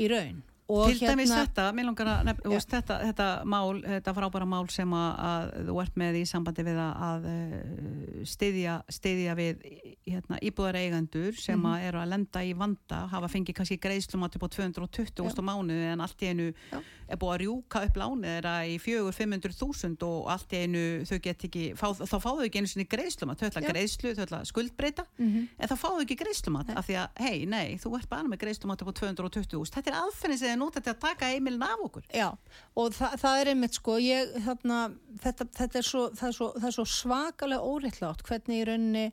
í 0.00 0.10
raun. 0.10 0.42
Og 0.70 0.86
Til 0.92 1.00
dæmis 1.10 1.30
þetta, 1.34 1.64
mér 1.74 1.86
langar 1.88 2.08
að 2.12 2.20
nefna, 2.28 2.50
veist, 2.52 2.68
þetta, 2.70 2.96
þetta 3.08 3.28
mál, 3.50 3.80
þetta 3.82 4.12
frábæra 4.14 4.46
mál 4.46 4.68
sem 4.70 4.92
að, 4.94 5.08
að 5.30 5.48
þú 5.70 5.78
ert 5.82 5.96
með 5.98 6.18
í 6.20 6.22
sambandi 6.30 6.64
við 6.68 6.78
að, 6.78 6.92
að 7.08 7.26
eh, 7.32 8.20
styðja, 8.30 8.76
styðja 8.92 9.34
við 9.38 9.64
hérna, 10.06 10.38
íbúðareigendur 10.46 11.34
sem 11.40 11.58
Mhm. 11.58 11.66
að 11.72 11.86
eru 11.88 11.98
að 12.04 12.10
lenda 12.14 12.44
í 12.46 12.52
vanda, 12.56 13.00
hafa 13.10 13.28
fengið 13.32 13.56
kannski 13.58 13.78
greiðslumat 13.82 14.36
upp 14.38 14.46
á 14.46 14.48
220 14.54 15.24
úrst 15.26 15.40
á 15.40 15.44
mánuði 15.50 15.90
en 15.92 16.00
allt 16.06 16.22
í 16.22 16.30
einu 16.30 16.48
Já. 16.70 16.78
Er 17.10 17.18
búið 17.20 17.32
að 17.34 17.40
rjúka 17.42 17.82
upp 17.88 17.96
lánið 18.00 18.28
þeirra 18.30 18.54
í 18.70 18.76
400-500 18.84 19.56
þúsund 19.60 20.04
og 20.06 20.28
allt 20.32 20.52
í 20.54 20.60
einu 20.64 20.82
þau 21.10 21.18
get 21.24 21.44
ekki, 21.48 21.64
fá, 21.78 21.86
þá 21.98 22.16
fá 22.16 22.28
þau 22.30 22.44
ekki 22.46 22.60
einu 22.62 22.70
sinni 22.70 22.86
greiðslumat, 22.90 23.40
þau 23.40 23.48
ætla 23.50 23.62
greiðslu, 23.66 24.12
þau 24.16 24.24
ætla 24.26 24.40
skuldbreyta 24.50 25.04
Mhm. 25.18 25.48
en 25.58 25.68
þá 25.68 25.74
fá 25.76 25.88
þau 25.90 26.00
ekki 26.04 26.18
greiðslumat 26.22 26.70
af 26.76 26.86
því 26.86 26.96
að, 27.02 27.08
hei, 27.26 27.44
nei, 27.46 27.76
þú 27.82 27.94
ert 27.98 28.08
bara 28.08 28.22
með 28.30 28.38
greiðslumat 28.44 28.82
upp 28.82 28.92
á 28.92 28.98
220 29.00 29.58
úrst, 29.60 29.74
þetta 29.74 29.90
er 29.90 29.98
aðferðin 30.04 30.38
sem 30.38 30.48
þið 30.54 30.58
nota 30.62 30.80
til 30.80 30.92
að 30.94 31.00
taka 31.00 31.26
heimilin 31.34 31.62
af 31.66 31.84
okkur. 31.88 32.04
Já, 32.14 32.30
og 32.76 32.92
þa 32.94 33.10
það 33.18 33.40
er 33.40 33.52
einmitt 33.54 33.74
sko, 33.74 33.98
ég, 33.98 34.32
þarna, 34.46 34.80
þetta, 35.24 35.44
þetta 35.58 35.78
er 35.82 35.82
svo, 35.90 36.06
það 36.14 36.28
er 36.28 36.32
svo, 36.38 36.52
það 36.60 36.68
er 36.70 36.76
svo 36.78 36.84
svakalega 36.84 37.66
óréttlátt 37.66 38.22
hvernig 38.22 38.62
í 38.62 38.66
rauninni 38.70 39.12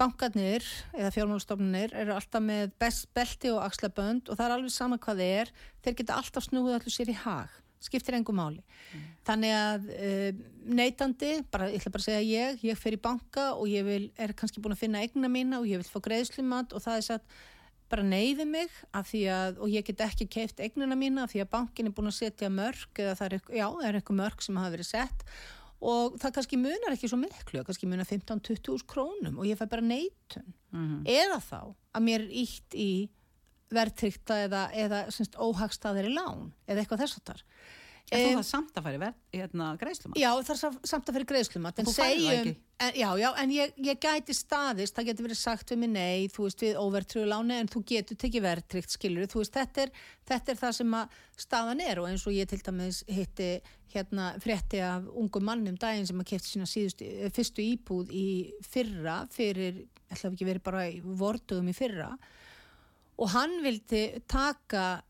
bankarnir 0.00 0.64
eða 0.96 1.12
fjármálastofnunir 1.14 1.94
eru 1.96 2.14
alltaf 2.16 2.42
með 2.44 2.72
best 2.80 3.08
belti 3.16 3.52
og 3.52 3.62
axlabönd 3.64 4.28
og 4.28 4.38
það 4.38 4.46
er 4.46 4.56
alveg 4.56 4.74
sama 4.74 4.98
hvað 5.00 5.22
þeir 5.22 5.38
er, 5.40 5.52
þeir 5.84 5.96
geta 6.00 6.18
alltaf 6.20 6.46
snúið 6.46 6.76
allir 6.76 6.94
sér 6.94 7.12
í 7.12 7.16
hag, 7.22 7.56
skiptir 7.82 8.18
engum 8.18 8.38
máli. 8.40 8.62
Þannig 9.26 9.56
að 9.56 9.90
uh, 9.96 10.44
neytandi, 10.78 11.32
bara, 11.52 11.70
ég 11.72 11.80
ætla 11.80 11.94
bara 11.96 12.04
að 12.04 12.08
segja 12.10 12.22
ég, 12.28 12.64
ég 12.68 12.80
fer 12.80 12.96
í 12.96 13.02
banka 13.02 13.50
og 13.56 13.68
ég 13.72 13.86
vil, 13.88 14.06
er 14.20 14.36
kannski 14.36 14.62
búin 14.62 14.76
að 14.76 14.84
finna 14.84 15.04
eigna 15.04 15.32
mína 15.32 15.60
og 15.62 15.68
ég 15.70 15.82
vil 15.82 15.90
fá 15.90 16.00
greiðslumat 16.04 16.76
og 16.76 16.84
það 16.84 17.00
er 17.00 17.06
satt 17.10 17.36
bara 17.90 18.02
neyði 18.02 18.46
mig 18.50 18.72
af 18.96 19.12
því 19.12 19.20
að, 19.30 19.60
og 19.62 19.70
ég 19.70 19.86
get 19.86 20.02
ekki 20.08 20.26
keift 20.36 20.60
eignina 20.62 20.96
mína 20.98 21.24
af 21.24 21.32
því 21.32 21.44
að 21.44 21.52
bankin 21.52 21.88
er 21.88 21.94
búin 21.94 22.10
að 22.10 22.18
setja 22.18 22.50
mörg 22.50 22.98
eða 22.98 23.14
það 23.20 23.36
er, 23.36 23.44
já, 23.60 23.66
er 23.86 23.98
eitthvað 23.98 24.20
mörg 24.24 24.42
sem 24.42 24.58
hafa 24.58 24.74
verið 24.74 24.88
sett 24.90 25.22
og 25.80 26.16
það 26.20 26.34
kannski 26.38 26.58
munar 26.60 26.94
ekki 26.94 27.10
svo 27.10 27.18
miklu, 27.20 27.62
kannski 27.66 27.88
munar 27.88 28.08
15-20 28.08 28.86
krónum 28.88 29.40
og 29.40 29.48
ég 29.48 29.58
fæ 29.58 29.66
bara 29.68 29.84
neitun. 29.84 30.54
Eða 31.04 31.40
þá 31.44 31.60
að 31.96 32.06
mér 32.06 32.24
er 32.24 32.32
ítt 32.44 32.76
í 32.76 32.90
verðtrykta 33.74 34.38
eða, 34.46 34.62
eða 34.72 35.02
semst, 35.10 35.36
óhagstaðari 35.36 36.12
lán 36.14 36.52
eða 36.68 36.82
eitthvað 36.82 37.02
þess 37.02 37.18
að 37.18 37.26
þar 37.30 37.44
en 38.12 38.22
þú 38.22 38.34
það 38.38 38.44
samt 38.46 38.76
að 38.78 38.84
færi 38.86 39.08
hérna, 39.34 39.68
greiðslumat. 39.80 40.18
Já, 40.20 40.30
sam- 40.54 40.78
samt 40.84 41.08
að 41.10 41.16
fyrir 41.16 41.28
greiðslumat 41.32 41.78
en 41.78 41.86
Þú 41.88 41.94
færð 41.96 42.20
það 42.22 42.36
ekki? 42.36 42.52
en, 42.78 42.92
já, 43.00 43.08
já, 43.18 43.28
en 43.42 43.50
ég, 43.50 43.72
ég 43.88 43.98
gæti 44.04 44.36
staðist 44.36 44.94
það 44.94 45.08
getur 45.10 45.26
verið 45.26 45.40
sagt 45.40 45.70
við 45.72 45.78
mig 45.82 45.90
nei, 45.90 46.28
þú 46.28 46.46
veist 46.46 46.62
við 46.62 46.78
óvertrögu 46.78 47.26
láni 47.32 47.56
en 47.60 47.68
þú 47.72 47.82
getur 47.90 48.16
tekið 48.16 48.46
verðtrykt 48.46 48.94
skilur, 48.94 49.26
þú. 49.26 49.42
Veist, 49.42 49.56
þetta 49.58 49.82
er, 49.82 49.90
þetta 50.30 50.52
er 50.54 50.60
það 50.62 50.76
sem 50.78 50.94
að 51.00 51.18
staðan 51.46 51.80
er 51.82 51.98
og 51.98 52.08
eins 52.12 52.26
og 52.26 52.36
ég 52.36 52.46
til 52.48 52.62
dæmis 52.62 53.02
hitti 53.08 53.50
hérna 53.96 54.30
frétti 54.42 54.80
af 54.84 55.02
ungum 55.16 55.44
mannum 55.48 55.76
daginn 55.80 56.06
sem 56.06 56.20
að 56.20 56.30
kefti 56.30 56.52
sína 56.54 56.66
síðustu, 56.68 57.06
eh, 57.10 57.30
fyrstu 57.32 57.64
íbúð 57.64 58.10
í 58.12 58.26
fyrra 58.62 59.22
fyrir, 59.32 59.82
ætla 60.12 60.30
ekki 60.30 60.46
verið 60.46 60.62
bara 60.62 60.86
í 60.90 61.00
vordugum 61.02 61.68
í 61.72 61.74
fyrra 61.74 62.12
og 63.16 63.30
hann 63.32 63.54
vildi 63.64 64.02
taka 64.28 65.00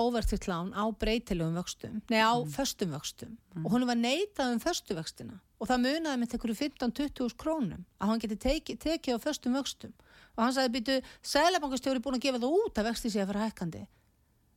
óvertitt 0.00 0.48
lán 0.50 0.74
á 0.76 0.84
breytilegum 0.92 1.56
vöxtum, 1.56 2.02
nei 2.12 2.20
á 2.20 2.36
föstum 2.44 2.92
vöxtum. 2.92 3.36
Og 3.64 3.72
hún 3.72 3.86
var 3.88 3.96
neitað 3.96 4.56
um 4.56 4.60
föstu 4.60 4.96
vöxtina 4.96 5.40
og 5.64 5.70
það 5.70 5.84
munaði 5.86 6.20
með 6.20 6.34
einhverju 6.34 6.56
15-20 6.60 7.36
krónum 7.40 7.84
að 7.96 8.10
hann 8.10 8.20
geti 8.20 8.36
teki, 8.36 8.76
tekið 8.76 9.16
á 9.16 9.24
föstum 9.24 9.56
vöxtum. 9.56 9.94
Og 10.34 10.42
hann 10.42 10.52
sagði 10.52 10.74
býtu, 10.74 10.96
sælabankastjóri 11.24 12.02
búin 12.04 12.18
að 12.18 12.26
gefa 12.26 12.42
það 12.42 12.56
út 12.58 12.80
að 12.80 12.88
vexti 12.90 13.12
sé 13.14 13.22
að 13.22 13.30
fara 13.30 13.46
hækkandi. 13.46 13.84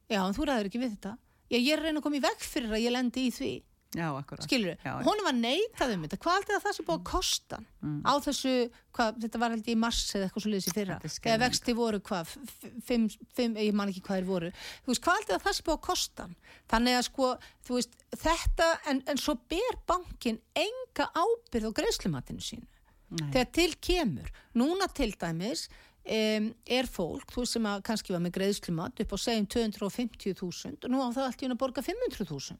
Já, 0.09 0.19
en 0.25 0.35
þú 0.35 0.47
ræður 0.49 0.69
ekki 0.71 0.81
við 0.81 0.95
þetta. 0.97 1.13
Já, 1.47 1.57
ég 1.61 1.71
er 1.77 1.83
reyna 1.85 2.01
að 2.01 2.07
koma 2.07 2.19
í 2.19 2.23
veg 2.25 2.43
fyrir 2.43 2.73
að 2.73 2.83
ég 2.83 2.95
lendi 2.95 3.27
í 3.27 3.33
því. 3.37 3.51
Skilur 4.43 4.75
já. 4.83 4.91
honum 5.05 5.25
var 5.27 5.35
neitað 5.37 5.93
um 5.95 6.03
þetta. 6.03 6.19
Hvað 6.25 6.51
er 6.51 6.61
það 6.63 6.75
sem 6.75 6.87
búið 6.87 6.97
að 6.97 7.05
kosta? 7.07 7.59
Mm. 7.81 7.99
á 8.03 8.13
þessu, 8.25 8.53
hvað, 8.97 9.19
þetta 9.23 9.41
var 9.43 9.55
held 9.55 9.69
í 9.71 9.75
mars 9.79 10.01
eða 10.11 10.27
eitthvað 10.27 10.43
svo 10.43 10.51
liðs 10.51 10.67
í 10.67 10.73
fyrra, 10.75 10.97
er 10.99 11.13
skelfing. 11.13 11.43
vexti 11.45 11.75
voru 11.77 12.01
hvað 12.09 12.33
fimm, 12.87 13.07
fimm, 13.37 13.57
ég 13.63 13.75
man 13.77 13.91
ekki 13.93 14.03
hvað 14.03 14.19
þeir 14.19 14.29
voru. 14.29 14.51
Þú 14.83 14.93
veist, 14.93 15.03
hvað 15.07 15.33
er 15.37 15.43
það 15.45 15.57
sem 15.57 15.67
búið 15.69 15.77
að 15.77 15.85
kosta? 15.87 16.29
Þannig 16.73 16.97
að 16.99 17.05
sko, 17.07 17.33
þú 17.67 17.77
veist, 17.79 17.99
þetta 18.25 18.71
en, 18.91 19.03
en 19.07 19.21
svo 19.23 19.37
ber 19.55 19.81
bankin 19.89 20.41
enga 20.57 21.09
ábyrð 21.15 21.71
á 21.71 21.77
greiðslumatinu 21.81 22.43
sínu. 22.43 22.67
Nei. 23.07 23.29
þegar 23.31 23.51
til 23.55 23.69
kemur. 23.79 24.31
Núna 24.59 24.89
til 24.91 25.13
dæmis 25.15 25.69
um, 26.07 26.49
er 26.67 26.89
fólk, 26.91 27.29
þú 27.31 27.43
veist 27.43 27.55
sem 27.55 27.69
að 27.69 27.83
kannski 27.87 28.15
var 28.15 28.23
með 28.23 28.35
greiðslumat 28.39 29.03
upp 29.03 29.15
á 29.15 29.17
segjum 29.21 29.47
250.000 29.55 30.87
og 30.87 30.91
nú 30.91 30.99
á 31.03 31.07
það 31.15 31.29
allt 31.29 31.43
í 31.43 31.47
hún 31.47 31.55
að 31.55 31.61
borga 31.63 31.83
500.000 31.85 32.57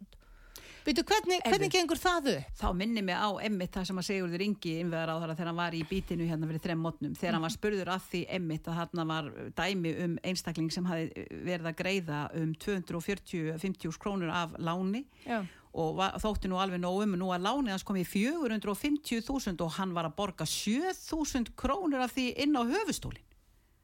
Veitu, 0.88 1.04
hvernig, 1.04 1.42
hvernig 1.44 1.68
gengur 1.74 2.00
það 2.00 2.28
upp? 2.32 2.52
Þá 2.62 2.68
minni 2.80 3.02
mig 3.04 3.18
á 3.20 3.28
emmitt 3.44 3.74
það 3.76 3.88
sem 3.90 3.98
að 4.00 4.06
Sigurður 4.08 4.44
Ingi 4.46 4.76
innveðar 4.80 5.10
á 5.12 5.16
þar 5.20 5.34
þegar 5.34 5.50
hann 5.52 5.58
var 5.60 5.76
í 5.76 5.82
bítinu 5.90 6.28
hérna 6.30 6.48
fyrir 6.48 6.64
þrem 6.64 6.80
mótnum 6.86 7.18
þegar 7.20 7.36
hann 7.36 7.44
var 7.44 7.54
spurður 7.58 7.92
að 7.92 8.06
því 8.14 8.22
emmitt 8.38 8.70
að 8.72 8.78
þarna 8.80 9.06
var 9.10 9.28
dæmi 9.58 9.92
um 10.06 10.14
einstakling 10.32 10.70
sem 10.72 10.88
hafi 10.88 11.26
verið 11.44 11.68
að 11.74 11.76
greiða 11.82 12.20
um 12.40 12.54
240-50 12.64 14.00
krónur 14.00 14.32
af 14.32 14.56
láni 14.64 15.02
Já. 15.26 15.42
og 15.76 15.92
var, 16.00 16.16
þótti 16.24 16.54
nú 16.54 16.62
alveg 16.64 16.80
nóg 16.86 17.04
um 17.04 17.18
nú 17.20 17.34
að 17.36 17.44
lánið 17.50 17.76
hans 17.76 17.86
kom 17.88 18.00
í 18.00 18.06
450.000 18.08 19.60
og 19.68 19.76
hann 19.82 19.92
var 19.98 20.08
að 20.08 20.16
borga 20.22 20.48
7.000 20.48 21.52
krónur 21.60 22.06
af 22.08 22.16
því 22.16 22.30
inn 22.46 22.56
á 22.56 22.64
höfustólin 22.64 23.28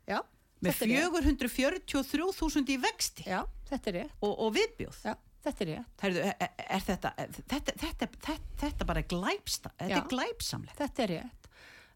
Já, 0.08 0.22
með 0.64 0.80
þetta 0.80 0.88
er 0.88 1.76
rétt. 1.76 1.92
443.000 2.00 2.74
í 2.74 2.80
vexti 2.88 3.28
Já, 3.28 3.44
þetta 3.70 3.92
er 3.92 4.00
rétt. 4.02 4.18
og, 4.24 4.34
og 4.48 4.56
viðbjóð 4.56 5.04
Já, 5.12 5.16
þetta 5.44 5.64
er 5.66 5.72
rétt. 5.72 5.96
Herðu, 6.04 6.26
er, 6.32 6.52
er 6.66 6.84
þetta, 6.88 7.14
er, 7.18 7.32
þetta, 7.38 7.78
þetta, 7.84 8.10
þetta, 8.28 8.50
þetta 8.64 8.90
bara 8.90 9.06
glæpsta, 9.14 9.72
þetta 9.78 9.96
Já. 9.96 10.02
er 10.02 10.12
glæpsamlegt. 10.12 10.78
Þetta 10.82 11.06
er 11.06 11.14
rétt. 11.18 11.50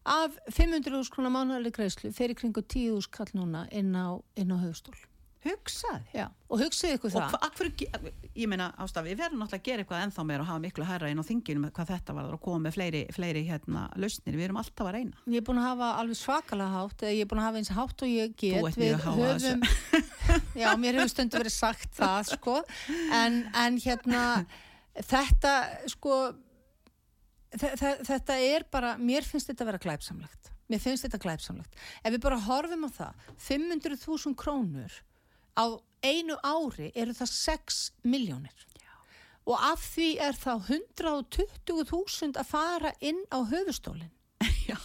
Af 0.08 0.38
500.000 0.56 1.12
krónar 1.12 1.34
mánuðarlega 1.34 1.76
greiðslu 1.80 2.12
fer 2.16 2.32
í 2.32 2.36
kringu 2.38 2.62
10.000 2.64 3.12
kall 3.12 3.32
núna 3.36 3.66
inn 3.74 3.92
á, 3.92 4.16
á 4.16 4.56
höfustól. 4.62 4.96
Hugsaði. 5.46 6.24
Og 6.50 6.58
hugsaði 6.64 6.96
ykkur 6.98 7.12
Og 7.12 7.14
það. 7.14 7.30
hva, 7.30 7.38
akkur, 7.46 7.68
ég 8.34 8.48
meina, 8.50 8.66
ástaf, 8.82 9.04
við 9.06 9.20
verðum 9.20 9.38
náttúrulega 9.44 9.60
að 9.60 9.66
gera 9.68 9.84
eitthvað 9.84 10.00
ennþá 10.08 10.24
meira 10.26 10.42
og 10.42 10.48
hafa 10.50 10.62
miklu 10.64 10.86
hærra 10.88 11.10
inn 11.12 11.20
á 11.22 11.28
þinginu 11.28 11.62
með 11.62 11.72
hvað 11.76 11.92
þetta 11.92 12.16
var 12.16 12.32
og 12.34 12.40
koma 12.42 12.58
með 12.64 12.74
fleiri, 12.74 13.02
fleiri 13.14 13.42
hérna 13.46 13.84
lausnir. 14.02 14.34
Við 14.34 14.48
erum 14.48 14.58
alltaf 14.58 14.88
að 14.90 14.96
reyna. 14.98 15.22
Ég 15.30 15.38
er 15.38 15.46
búin 15.46 15.60
að 15.62 15.68
hafa 15.68 15.90
alveg 16.02 16.18
svakalega 16.18 16.74
hátt, 16.74 17.04
eða 17.06 17.14
ég 17.14 17.22
er 17.22 17.30
búin 17.30 17.42
að 17.44 17.48
hafa 17.48 17.62
eins 17.62 17.72
hátt 17.78 18.02
og 18.02 18.10
ég 18.10 18.34
get. 18.34 18.80
Við 18.82 19.06
þessu. 19.06 19.54
Já, 20.62 20.68
mér 20.82 20.98
hefur 20.98 21.12
stundu 21.14 21.38
verið 21.40 21.54
sagt 21.54 21.94
það, 21.96 22.32
sko. 22.34 22.58
En, 23.14 23.38
en 23.54 23.78
hérna, 23.86 24.24
þetta, 24.98 25.54
sko, 25.94 26.18
þe- 27.54 27.74
þe- 27.78 27.98
þetta 28.10 28.40
er 28.50 28.66
bara, 28.74 28.96
mér 28.98 29.22
finnst 29.24 29.48
þetta 29.52 29.64
að 29.64 29.70
vera 29.72 29.84
glæpsamlegt. 29.86 30.50
Mér 30.68 30.82
finnst 30.84 31.06
þetta 31.06 31.22
glæpsamlegt. 31.22 31.78
Ef 32.04 32.12
við 32.12 32.20
bara 32.26 32.36
horfum 32.44 32.82
á 32.84 32.90
það, 32.92 33.28
500.000 33.46 34.34
krónur 34.36 34.98
á 35.58 35.66
einu 36.06 36.38
ári 36.46 36.92
eru 36.94 37.14
það 37.16 37.32
6 37.34 37.82
miljónir. 38.06 38.64
Og 39.48 39.56
af 39.64 39.80
því 39.94 40.08
er 40.20 40.36
þá 40.36 40.52
120.000 40.68 42.36
að 42.36 42.48
fara 42.50 42.92
inn 43.00 43.22
á 43.32 43.40
höfustólinn. 43.48 44.12
Já. 44.68 44.76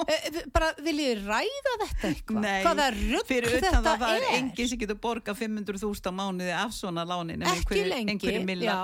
E, 0.00 0.44
bara 0.54 0.70
viljið 0.80 1.24
ræða 1.26 1.72
þetta 1.80 2.08
eitthvað? 2.08 2.44
Nei, 2.44 2.60
Hvaða 2.64 2.86
rugg 2.94 3.26
þetta 3.26 3.72
það, 3.74 3.88
það 3.88 4.04
er 4.14 4.22
er? 4.22 4.36
enginn 4.38 4.70
sem 4.70 4.80
getur 4.80 4.98
borga 5.02 5.34
500.000 5.36 6.08
á 6.08 6.12
mánuði 6.14 6.54
af 6.56 6.72
svona 6.76 7.04
lánin. 7.08 7.44
ekki 7.50 7.82
lengi, 7.88 8.32
já, 8.64 8.78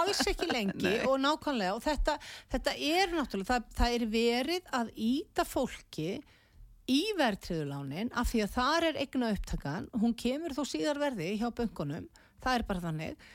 alls 0.00 0.20
ekki 0.28 0.48
lengi 0.50 0.94
og 1.08 1.16
nákvæmlega 1.22 1.76
og 1.76 1.84
þetta, 1.86 2.18
þetta 2.52 2.74
er 2.76 3.14
náttúrulega, 3.14 3.48
það, 3.52 3.70
það 3.78 3.96
er 3.96 4.06
verið 4.16 4.70
að 4.80 4.92
íta 5.08 5.46
fólki 5.48 6.10
í 6.92 7.02
verðtriðulánin 7.18 8.12
af 8.18 8.32
því 8.32 8.42
að 8.46 8.56
þar 8.56 8.88
er 8.90 8.98
eigna 9.04 9.30
upptakan, 9.36 9.92
hún 10.02 10.16
kemur 10.18 10.56
þó 10.56 10.64
síðar 10.68 11.00
verði 11.02 11.30
hjá 11.40 11.48
böngunum, 11.56 12.10
það 12.42 12.58
er 12.58 12.66
bara 12.68 12.84
þannig 12.88 13.30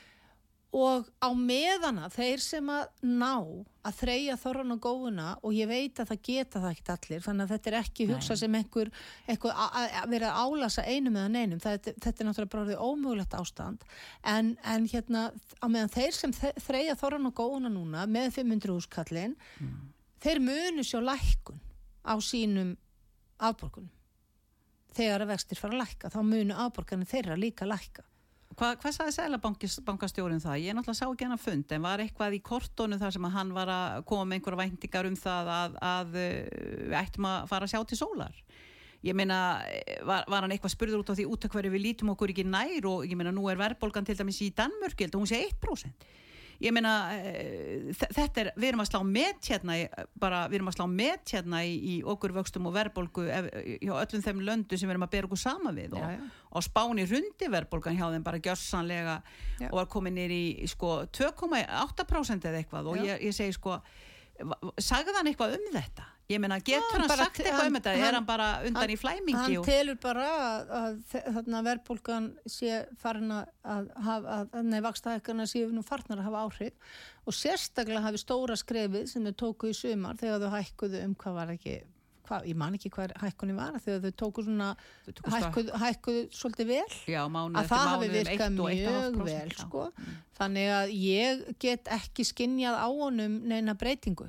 og 0.76 1.06
á 1.24 1.32
meðana 1.32 2.10
þeir 2.12 2.42
sem 2.44 2.66
að 2.68 2.90
ná 3.08 3.32
að 3.88 3.94
þreyja 4.02 4.34
þorran 4.36 4.74
og 4.74 4.80
góðuna 4.84 5.28
og 5.40 5.54
ég 5.56 5.68
veit 5.70 6.00
að 6.02 6.10
það 6.10 6.18
geta 6.28 6.60
það 6.60 6.74
ekki 6.74 6.92
allir 6.92 7.22
þannig 7.24 7.44
að 7.44 7.52
þetta 7.54 7.70
er 7.70 7.76
ekki 7.78 8.06
hugsa 8.10 8.34
Nei. 8.34 8.40
sem 8.42 8.58
einhver, 8.58 8.90
einhver 9.32 9.62
að, 9.64 9.96
vera 10.12 10.32
að 10.34 10.42
álasa 10.44 10.84
einum 10.84 11.16
eða 11.16 11.30
neinum, 11.32 11.62
þetta, 11.64 11.94
þetta 12.04 12.22
er 12.22 12.28
náttúrulega 12.28 12.52
bara 12.52 12.64
orðið 12.66 12.82
ómögulegt 12.84 13.38
ástand 13.38 13.86
en, 14.34 14.50
en 14.60 14.90
hérna 14.92 15.22
á 15.32 15.66
meðan 15.72 15.94
þeir 15.94 16.18
sem 16.18 16.36
þreyja 16.36 16.98
þorran 17.00 17.30
og 17.30 17.36
góðuna 17.40 17.72
núna 17.72 18.04
með 18.10 18.34
500 18.36 18.76
úskallin 18.76 19.38
þeir 20.20 20.42
munu 20.44 20.84
sjá 20.84 21.00
lækkun 21.00 21.64
á 22.04 22.14
sínum 22.20 22.76
afborgunum 23.38 23.94
þegar 24.98 25.24
að 25.24 25.32
vextir 25.34 25.60
fara 25.60 25.76
að 25.76 25.82
lækka 25.84 26.12
þá 26.12 26.20
munu 26.26 26.56
afborganir 26.66 27.10
þeirra 27.10 27.38
líka 27.38 27.68
lækka 27.68 28.04
Hva, 28.58 28.72
hvað 28.74 28.94
sagði 28.96 29.12
Sælabankastjórin 29.14 30.40
það? 30.42 30.62
Ég 30.64 30.74
náttúrulega 30.74 30.98
sá 30.98 31.04
ekki 31.06 31.26
hann 31.26 31.36
að 31.36 31.42
fund 31.44 31.74
en 31.76 31.84
var 31.84 32.00
eitthvað 32.02 32.34
í 32.34 32.40
kortónu 32.42 32.96
þar 32.98 33.12
sem 33.14 33.28
að 33.28 33.36
hann 33.36 33.52
var 33.54 33.70
að 33.70 34.00
koma 34.08 34.24
með 34.26 34.40
einhverja 34.40 34.60
væntingar 34.64 35.06
um 35.06 35.18
það 35.18 35.50
að, 35.54 35.76
að 35.86 36.16
uh, 36.18 36.32
við 36.88 36.96
ættum 36.98 37.28
að 37.30 37.44
fara 37.52 37.68
að 37.68 37.74
sjá 37.74 37.84
til 37.86 37.98
sólar. 38.00 38.40
Ég 39.06 39.14
meina, 39.14 39.38
eh, 39.70 40.00
var, 40.02 40.24
var 40.26 40.42
hann 40.42 40.56
eitthvað 40.56 40.74
spurður 40.74 41.04
út 41.04 41.12
á 41.14 41.18
því 41.20 41.28
út 41.30 41.46
af 41.46 41.54
hverju 41.54 41.70
við 41.70 41.84
lítum 41.84 42.10
okkur 42.16 42.32
ekki 42.32 42.48
nær 42.50 42.88
og 42.90 43.04
ég 43.06 43.14
meina, 43.20 43.30
nú 43.36 43.46
er 43.46 43.60
verðbólgan 43.60 44.08
til 44.08 44.16
dæmis 44.18 44.40
í 44.42 44.50
Danmörk, 44.58 44.98
ég 44.98 45.06
held 45.06 45.14
að 45.14 45.22
hún 45.22 45.30
sé 45.30 45.44
1%. 45.44 46.08
Ég 46.60 46.72
meina, 46.74 46.92
eh, 47.14 47.92
þe- 47.94 48.08
þetta 48.16 48.40
er, 48.42 48.48
við 48.58 48.68
erum 48.72 48.80
að 48.82 48.88
slá 48.90 48.98
met 49.06 49.46
hérna, 49.46 49.76
bara, 50.18 50.40
við 50.50 50.54
erum 50.58 50.70
að 50.72 50.74
slá 50.78 50.86
met 50.90 51.30
hérna 51.30 51.60
í, 51.62 51.76
í 51.92 51.92
okkur 52.02 52.32
vöxtum 52.34 52.66
og 52.66 52.74
verðbólgu 52.74 53.28
ef- 53.30 53.50
hjá 53.84 53.92
öllum 53.94 54.24
þeim 54.26 54.40
löndu 54.42 54.78
sem 54.78 54.88
við 54.88 54.96
erum 54.96 55.06
að 55.06 55.12
bera 55.14 55.28
okkur 55.28 55.38
sama 55.38 55.70
við 55.76 55.94
og, 55.94 56.02
Já, 56.02 56.10
já. 56.16 56.26
og 56.50 56.66
spáni 56.66 57.06
rundi 57.06 57.50
verðbólgan 57.54 57.96
hjá 58.00 58.10
þeim 58.10 58.24
bara 58.26 58.42
gjörsanlega 58.42 59.16
Já. 59.60 59.68
og 59.70 59.76
var 59.78 59.86
komin 59.86 60.14
nýr 60.18 60.34
í 60.34 60.66
sko 60.68 61.04
2,8% 61.14 62.48
eða 62.50 62.58
eitthvað 62.64 62.90
og 62.90 62.96
ég, 63.06 63.22
ég 63.22 63.34
segi 63.38 63.54
sko 63.54 63.78
sagði 64.78 65.14
hann 65.16 65.26
eitthvað 65.30 65.54
um 65.58 65.72
þetta? 65.78 66.04
Ég 66.28 66.40
meina, 66.44 66.58
getur 66.60 67.00
hann 67.00 67.08
sagt 67.08 67.38
eitthvað 67.40 67.70
um 67.70 67.76
þetta? 67.78 67.92
er 67.96 68.16
hann 68.18 68.26
bara 68.28 68.48
undan 68.60 68.82
hann- 68.82 68.90
í 68.92 68.96
flæmingi? 69.00 69.38
hann 69.40 69.56
og, 69.56 69.64
telur 69.64 69.96
bara 70.02 70.26
að, 70.76 70.98
að 71.40 71.68
verðbólgan 71.70 72.26
sé 72.44 72.82
farin 73.00 73.30
að, 73.32 73.46
að 73.64 73.86
hafa, 74.04 74.34
að, 74.52 74.58
nei, 74.68 74.80
vakstaðekana 74.84 75.46
séu 75.48 75.70
nú 75.72 75.80
farnar 75.88 76.20
að 76.20 76.28
hafa 76.28 76.42
áhrif 76.44 76.98
og 77.24 77.32
sérstaklega 77.32 78.04
hafi 78.04 78.20
stóra 78.20 78.58
skrefið 78.60 79.08
sem 79.08 79.24
þau 79.24 79.32
tóku 79.46 79.72
í 79.72 79.76
sumar 79.78 80.20
þegar 80.20 80.44
þau 80.44 80.52
hækkuðu 80.58 81.02
um 81.06 81.14
hvað 81.16 81.38
var 81.40 81.54
ekki 81.56 81.78
hvað, 82.28 82.44
ég 82.52 82.56
man 82.60 82.76
ekki 82.76 82.90
hvað 82.92 83.14
hækkunni 83.24 83.56
var 83.56 83.80
þegar 83.80 84.04
þau 84.04 84.16
tóku 84.20 84.44
svona 84.44 84.68
Þau 85.06 85.12
tóku 85.16 85.30
stökk. 85.32 85.44
hækkuðu, 85.48 85.78
hækkuðu 85.80 86.24
svolítið 86.36 86.66
vel 86.74 86.96
já, 87.08 87.22
mánuð 87.24 87.56
að 87.62 87.70
það 87.72 87.86
hafi 87.88 88.08
um 88.10 88.16
virkað 88.18 88.50
1 88.50 88.60
og 88.60 88.68
1,5%, 88.68 89.16
mjög 89.16 89.24
vel 89.32 89.54
sko. 89.56 89.86
þannig 90.36 90.68
að 90.76 90.92
ég 91.08 91.46
get 91.64 91.88
ekki 91.98 92.28
skinjað 92.28 92.76
á 92.84 92.88
honum 92.92 93.40
neina 93.48 93.72
breytingu 93.80 94.28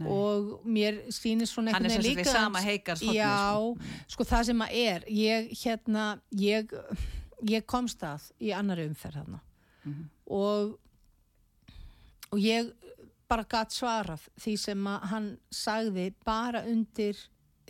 Nei. 0.00 0.08
og 0.10 0.64
mér 0.64 1.00
sýnist 1.12 1.52
svona 1.54 1.72
Hann 1.76 1.84
er 1.84 1.90
einhvern 1.90 2.02
sem 2.02 2.02
veginn 2.02 2.24
sagt 2.24 2.26
við 2.26 2.32
líka 2.32 2.32
sama 2.40 2.60
heikarshornið, 2.64 3.14
já, 3.20 4.04
sko. 4.14 4.24
það 4.24 4.44
sem 4.50 4.62
að 4.64 4.74
er 4.80 5.04
ég 5.12 5.50
hérna 5.64 6.04
ég, 6.40 6.72
ég 7.50 7.66
komst 7.66 8.00
að 8.02 8.30
í 8.40 8.52
annari 8.56 8.86
umferð 8.88 9.20
þarna 9.20 9.40
Mhm. 9.84 10.04
og 10.26 10.78
og 12.32 12.38
ég 12.38 12.72
bara 13.28 13.44
gatt 13.44 13.70
svarað 13.72 14.24
því 14.40 14.56
sem 14.58 14.86
að 14.86 15.04
hann 15.12 15.28
sagði 15.50 16.08
bara 16.26 16.64
undir 16.66 17.16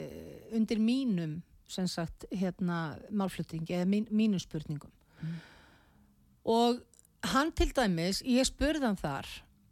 uh, 0.00 0.56
undir 0.56 0.78
mínum 0.78 1.42
sem 1.68 1.86
sagt 1.86 2.24
hérna 2.32 2.98
málflutningi 3.10 3.74
eða 3.76 3.86
mín, 3.86 4.06
mínum 4.10 4.40
spurningum 4.40 4.90
og 6.44 6.80
hann 7.34 7.52
til 7.52 7.70
dæmis 7.76 8.22
ég 8.26 8.46
spurði 8.48 8.86
hann 8.88 8.96
þar 9.00 9.28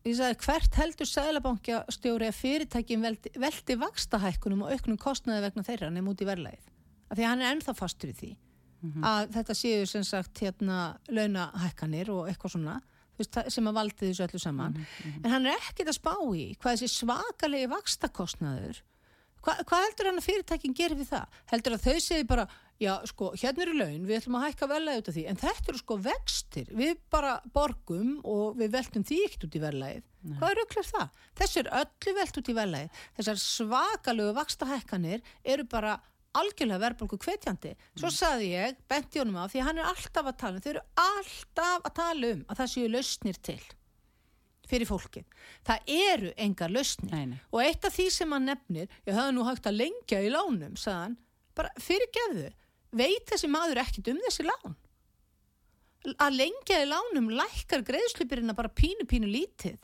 ég 0.08 0.18
sagði 0.18 0.40
hvert 0.44 0.80
heldur 0.80 1.08
sælabankastjóri 1.10 2.28
að 2.28 2.36
fyrirtækin 2.38 3.04
veldi, 3.04 3.32
veldi 3.38 3.78
vakstahækkunum 3.80 4.66
og 4.66 4.74
auknum 4.74 4.98
kostnaði 5.00 5.46
vegna 5.46 5.64
þeirra 5.66 5.90
nefn 5.94 6.12
út 6.12 6.22
í 6.24 6.28
verðlægið 6.28 6.68
af 7.08 7.16
því 7.16 7.24
að 7.24 7.30
hann 7.30 7.42
er 7.42 7.54
ennþá 7.54 7.74
fastur 7.78 8.12
í 8.12 8.18
því 8.18 8.30
að 9.02 9.32
þetta 9.34 9.56
séu 9.58 9.86
sem 9.90 10.04
sagt 10.06 10.38
hérna 10.44 10.78
launahækkanir 11.10 12.12
og 12.14 12.28
eitthvað 12.30 12.54
svona 12.54 12.76
sem 13.50 13.66
að 13.66 13.74
valdi 13.74 14.06
þessu 14.06 14.22
öllu 14.28 14.38
saman. 14.38 14.76
En 15.24 15.32
hann 15.32 15.48
er 15.50 15.56
ekkert 15.56 15.90
að 15.90 15.96
spá 15.96 16.12
í 16.38 16.44
hvað 16.60 16.76
þessi 16.76 17.00
svakalegi 17.00 17.70
vakstakostnaður 17.72 18.78
Hva, 19.44 19.54
hvað 19.68 19.84
heldur 19.86 20.10
hann 20.10 20.20
að 20.20 20.26
fyrirtækin 20.26 20.74
gerir 20.76 20.98
við 20.98 21.12
það? 21.12 21.38
Heldur 21.52 21.76
að 21.76 21.86
þau 21.86 22.02
segi 22.04 22.26
bara, 22.28 22.44
já, 22.82 22.92
sko, 23.10 23.30
hérna 23.38 23.64
eru 23.64 23.76
laun, 23.78 24.04
við 24.08 24.18
ætlum 24.18 24.38
að 24.38 24.44
hækka 24.48 24.68
verðlæði 24.72 25.02
út 25.02 25.10
af 25.12 25.16
því, 25.16 25.24
en 25.30 25.40
þetta 25.44 25.72
eru 25.72 25.80
sko 25.82 25.98
vextir, 26.08 26.68
við 26.82 27.00
bara 27.14 27.32
borgum 27.54 28.12
og 28.26 28.58
við 28.58 28.74
veltum 28.76 29.06
því 29.08 29.22
ekkert 29.28 29.48
út 29.48 29.58
í 29.58 29.64
verðlæðið. 29.64 30.04
Hvað 30.28 30.52
er 30.52 30.62
auðvitað 30.62 30.92
það? 30.92 31.24
Þessu 31.38 31.62
er 31.62 31.72
öllu 31.80 32.14
velt 32.18 32.38
út 32.40 32.48
í 32.52 32.56
verðlæðið. 32.58 33.02
Þessar 33.18 33.42
svakalögu 33.44 34.36
vakstahækkanir 34.38 35.34
eru 35.54 35.66
bara 35.70 35.98
algjörlega 36.38 36.82
verðbólku 36.82 37.18
hvetjandi. 37.22 37.74
Svo 37.98 38.10
saði 38.12 38.52
ég, 38.52 38.78
benti 38.90 39.22
honum 39.22 39.40
á, 39.40 39.50
því 39.50 39.64
hann 39.64 39.80
er 39.80 39.90
alltaf 39.90 40.28
að 40.28 40.38
tala 40.42 40.58
um, 40.58 40.64
þau 40.64 40.72
eru 40.74 40.84
alltaf 41.04 41.88
að 41.88 41.94
tala 42.02 42.32
um 42.34 42.44
að 42.46 42.60
það 42.62 42.72
séu 42.74 42.90
lausnir 42.92 43.40
til 43.48 43.60
fyrir 44.68 44.88
fólkið. 44.88 45.24
Það 45.66 45.92
eru 45.94 46.32
engar 46.44 46.72
lausnir. 46.72 47.12
Nei, 47.14 47.24
nei. 47.32 47.40
Og 47.52 47.62
eitt 47.64 47.86
af 47.88 47.96
því 47.96 48.08
sem 48.14 48.34
hann 48.36 48.48
nefnir, 48.50 48.92
það 49.06 49.24
er 49.24 49.34
nú 49.36 49.46
hægt 49.48 49.68
að 49.70 49.80
lengja 49.80 50.20
í 50.24 50.30
lánum, 50.34 50.76
sagðan, 50.80 51.16
bara 51.58 51.72
fyrirgefðu, 51.82 52.52
veit 52.98 53.32
þessi 53.32 53.50
maður 53.52 53.82
ekkit 53.84 54.12
um 54.12 54.22
þessi 54.26 54.46
lán. 54.46 54.78
Að 56.14 56.38
lengja 56.38 56.82
í 56.84 56.88
lánum 56.88 57.32
lækkar 57.34 57.82
greiðslupirina 57.86 58.54
bara 58.56 58.70
pínu 58.72 59.08
pínu 59.08 59.28
lítið. 59.28 59.80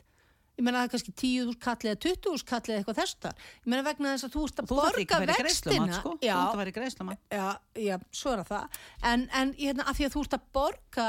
Ég 0.55 0.63
meina 0.63 0.79
það 0.79 0.85
er 0.85 0.91
kannski 0.93 1.13
10.000 1.19 1.57
kall 1.65 1.89
eða 1.89 1.97
20.000 2.05 2.45
kall 2.47 2.69
eða 2.69 2.77
eitthvað 2.79 2.99
þess 3.01 3.17
þar. 3.25 3.41
Ég 3.59 3.71
meina 3.73 3.83
vegna 3.83 4.13
þess 4.13 4.27
að 4.27 4.35
þú 4.35 4.43
ert 4.47 4.61
að 4.61 4.69
Þú 4.69 4.77
borga 4.79 5.19
vextina. 5.31 5.97
sko. 5.97 6.13
Þú 6.15 6.29
þarf 6.29 6.53
að 6.53 6.61
vera 6.61 6.73
greiðslumann. 6.77 7.19
já, 7.35 7.47
já, 7.83 7.95
svo 8.15 8.31
er 8.35 8.43
það. 8.47 8.79
En, 9.11 9.25
en 9.41 9.51
hérna, 9.59 9.87
að 9.89 9.99
því 9.99 10.07
að 10.07 10.15
þú 10.15 10.23
ert 10.25 10.37
að 10.37 10.47
borga 10.59 11.07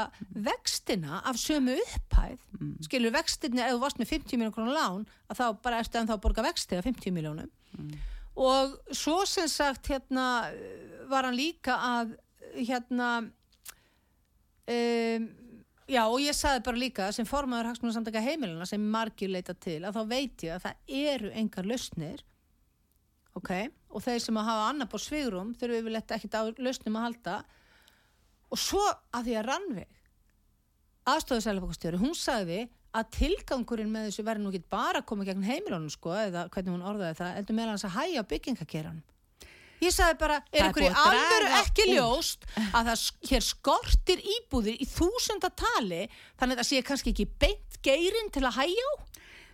vextina 0.49 1.21
af 1.31 1.39
sömu 1.39 1.77
upphæð, 1.85 2.43
mm. 2.59 2.75
skilur 2.89 3.15
vextina, 3.15 3.69
ef 3.69 3.77
þú 3.77 3.81
varst 3.85 4.03
með 4.03 4.11
50 4.17 4.41
miljónum 4.41 4.57
krónu 4.57 4.75
lán, 4.75 5.07
að 5.31 5.39
þá 5.39 5.45
bara 5.63 5.79
ertu 5.79 6.01
ennþá 6.01 6.17
að 6.17 6.23
borga 6.27 6.47
vexti 6.49 6.81
af 6.81 6.87
50 6.91 7.15
miljónum. 7.15 7.49
Og 8.37 8.75
svo 8.93 9.23
sem 9.25 9.47
sagt, 9.49 9.87
hérna, 9.89 10.27
var 11.09 11.23
hann 11.25 11.39
líka 11.39 11.79
að, 11.79 12.17
hérna, 12.59 13.31
um, 14.67 15.27
já, 15.87 16.01
og 16.05 16.19
ég 16.21 16.35
saði 16.35 16.63
bara 16.65 16.81
líka 16.81 17.09
sem 17.15 17.27
formaður 17.27 17.71
hagsmunum 17.71 17.95
samtaka 17.95 18.23
heimilina 18.23 18.67
sem 18.69 18.83
margir 18.95 19.31
leita 19.31 19.55
til, 19.55 19.81
að 19.87 19.99
þá 19.99 20.13
veit 20.13 20.47
ég 20.47 20.55
að 20.55 20.65
það 20.67 20.97
eru 21.03 21.33
engar 21.41 21.69
lausnir 21.69 22.23
ok, 23.37 23.51
og 23.93 24.03
þeir 24.03 24.23
sem 24.23 24.39
að 24.39 24.49
hafa 24.49 24.69
annar 24.71 24.89
búr 24.91 25.03
svigrum 25.03 25.53
þurfum 25.57 25.85
við 25.87 25.95
letta 25.95 26.17
ekkit 26.17 26.37
á 26.37 26.41
lausnum 26.57 26.97
að 26.97 27.05
halda. 27.07 27.35
Og 28.47 28.59
svo 28.61 28.81
að 28.87 29.27
því 29.27 29.35
að 29.37 29.47
Rannveig 29.47 29.93
aðstofisælefokastjóri, 31.07 31.99
hún 32.01 32.15
sagði 32.17 32.63
að 32.97 33.11
tilgangurinn 33.15 33.91
með 33.91 34.09
þessu 34.09 34.25
verður 34.27 34.43
nú 34.43 34.51
ekki 34.51 34.71
bara 34.71 35.01
að 35.01 35.07
koma 35.11 35.27
gegn 35.27 35.45
heimilunum 35.45 35.91
sko, 35.93 36.15
eða 36.17 36.47
hvernig 36.51 36.73
hún 36.73 36.87
orðaði 36.87 37.19
það, 37.19 37.35
heldur 37.37 37.57
meðal 37.57 37.75
hans 37.75 37.85
að 37.87 37.95
hæja 37.95 38.23
byggingakeranum 38.31 39.16
Ég 39.83 39.93
sagði 39.93 40.17
bara, 40.21 40.37
er 40.51 40.69
ykkur 40.71 40.87
í 40.87 40.89
alvöru 40.89 41.49
ekki 41.59 41.83
úr. 41.85 41.91
ljóst 41.93 42.47
að 42.73 42.89
það 42.89 43.03
hér 43.29 43.45
skortir 43.45 44.23
íbúðir 44.35 44.79
í 44.81 44.87
þúsundatali 44.89 46.07
þannig 46.39 46.55
að 46.55 46.61
það 46.63 46.69
sé 46.71 46.81
kannski 46.87 47.13
ekki 47.13 47.27
beint 47.37 47.77
geirinn 47.85 48.31
til 48.33 48.45
að 48.47 48.57
hæja 48.57 48.87
á? 48.89 48.93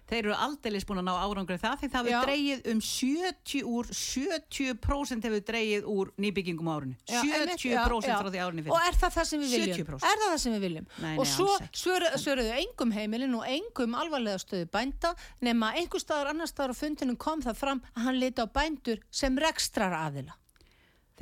Þeir 0.09 0.19
eru 0.25 0.33
aldeilis 0.35 0.83
búin 0.85 0.99
að 0.99 1.05
ná 1.07 1.13
árangri 1.23 1.55
það 1.61 1.77
því 1.83 1.87
það 1.93 2.07
hefur 2.09 2.25
dreigið 2.27 2.65
um 2.73 2.79
70 2.83 3.61
úr 3.73 3.87
70% 3.93 5.27
hefur 5.27 5.43
dreigið 5.47 5.87
úr 5.93 6.11
nýbyggingum 6.19 6.67
á 6.69 6.73
árunni. 6.75 6.97
Já, 7.07 7.21
einmitt, 7.23 7.63
70% 7.63 8.09
já, 8.11 8.17
frá 8.19 8.29
því 8.33 8.41
árunni 8.43 8.65
Og 8.65 8.67
fyrir. 8.67 8.89
er 8.89 8.99
það 8.99 9.15
það 9.17 9.27
sem 9.31 9.41
við 9.45 9.53
viljum? 9.55 9.77
70%. 9.79 10.07
Er 10.11 10.21
það 10.23 10.29
það 10.33 10.37
sem 10.43 10.53
við 10.57 10.65
viljum? 10.67 10.87
Nei, 11.05 11.13
og 11.17 11.23
nei, 11.25 11.31
svo 11.33 11.49
ekki. 11.55 11.81
svöru- 11.83 12.13
svöruðu 12.25 12.53
engum 12.59 12.91
heimilin 12.97 13.35
og 13.39 13.47
engum 13.47 13.95
alvarlega 14.03 14.43
stöðu 14.43 14.69
bænda 14.75 15.13
nema 15.41 15.71
einhver 15.79 16.03
staðar 16.03 16.33
annar 16.33 16.51
staðar 16.51 16.75
á 16.75 16.81
fundinum 16.83 17.17
kom 17.17 17.41
það 17.41 17.55
fram 17.63 17.81
að 17.95 18.03
hann 18.09 18.19
liti 18.19 18.43
á 18.43 18.47
bændur 18.47 18.99
sem 19.09 19.37
rekstrar 19.39 19.95
aðila. 20.03 20.35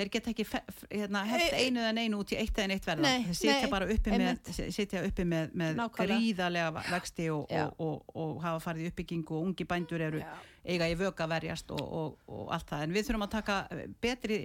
Þeir 0.01 0.09
geta 0.17 0.31
ekki 0.33 0.45
hérna, 0.49 1.21
hent 1.29 1.43
Eh, 1.45 1.59
einu 1.67 1.79
eða 1.85 2.01
einu 2.01 2.19
út 2.23 2.31
í 2.33 2.39
eitt 2.41 2.57
eða 2.57 2.67
neitt 2.73 2.85
verða. 2.89 3.05
Nei, 3.05 3.23
Þeir 3.29 3.37
sitja 3.37 3.69
bara 3.71 3.87
uppi 3.93 4.11
með, 4.17 4.51
sitja 4.73 5.03
uppi 5.05 5.25
með, 5.29 5.53
með 5.61 5.81
gríðarlega 5.99 6.85
vexti 6.89 7.29
og, 7.29 7.45
og, 7.53 7.73
og, 7.85 8.13
og 8.17 8.37
hafa 8.43 8.63
farið 8.65 8.87
í 8.87 8.91
uppbyggingu 8.91 9.37
og 9.37 9.45
ungi 9.51 9.67
bændur 9.69 10.01
eru 10.09 10.21
Já. 10.23 10.31
eiga 10.73 10.89
í 10.89 10.95
vöka 10.99 11.27
verjast 11.29 11.69
og, 11.75 11.81
og, 11.85 12.15
og 12.27 12.49
allt 12.57 12.69
það. 12.73 12.85
En 12.87 12.95
við 12.97 13.07
þurfum 13.11 13.27
að 13.27 13.33
taka 13.37 13.59
eh, 13.77 13.85
betri 14.01 14.39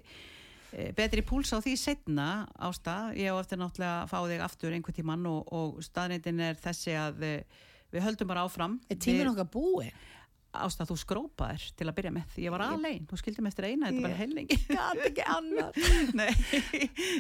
eh, 0.76 0.90
betri 0.96 1.24
púls 1.26 1.52
á 1.57 1.59
því 1.64 1.76
setna 1.80 2.28
ásta, 2.68 2.98
ég 3.16 3.32
á 3.32 3.36
eftir 3.40 3.61
náttúrulega 3.62 4.02
að 4.04 4.11
fá 4.12 4.18
þig 4.28 4.44
aftur 4.50 4.76
einhvern 4.76 4.98
tímann 5.00 5.26
og, 5.30 5.48
og 5.57 5.80
staðnindin 5.86 6.42
er 6.50 6.61
þessi 6.61 6.92
að 7.00 7.24
eh, 7.24 7.64
við 7.94 8.04
höldum 8.11 8.28
bara 8.28 8.44
áfram 8.44 8.78
Er 8.90 8.98
tíminn 9.00 9.24
Við- 9.24 9.32
okkar 9.32 9.50
búið? 9.57 10.04
Ásta, 10.64 10.86
þú 10.88 10.96
skrópaðir 11.02 11.64
til 11.76 11.86
að 11.90 11.94
byrja 11.98 12.12
með 12.16 12.36
ég 12.42 12.50
var 12.54 12.64
alein, 12.66 13.04
þú 13.11 13.18
skildum 13.20 13.46
eftir 13.50 13.68
eina, 13.68 13.90
þetta 13.92 14.11
ekki 15.11 15.26
annar. 15.36 15.72
nei, 16.20 16.30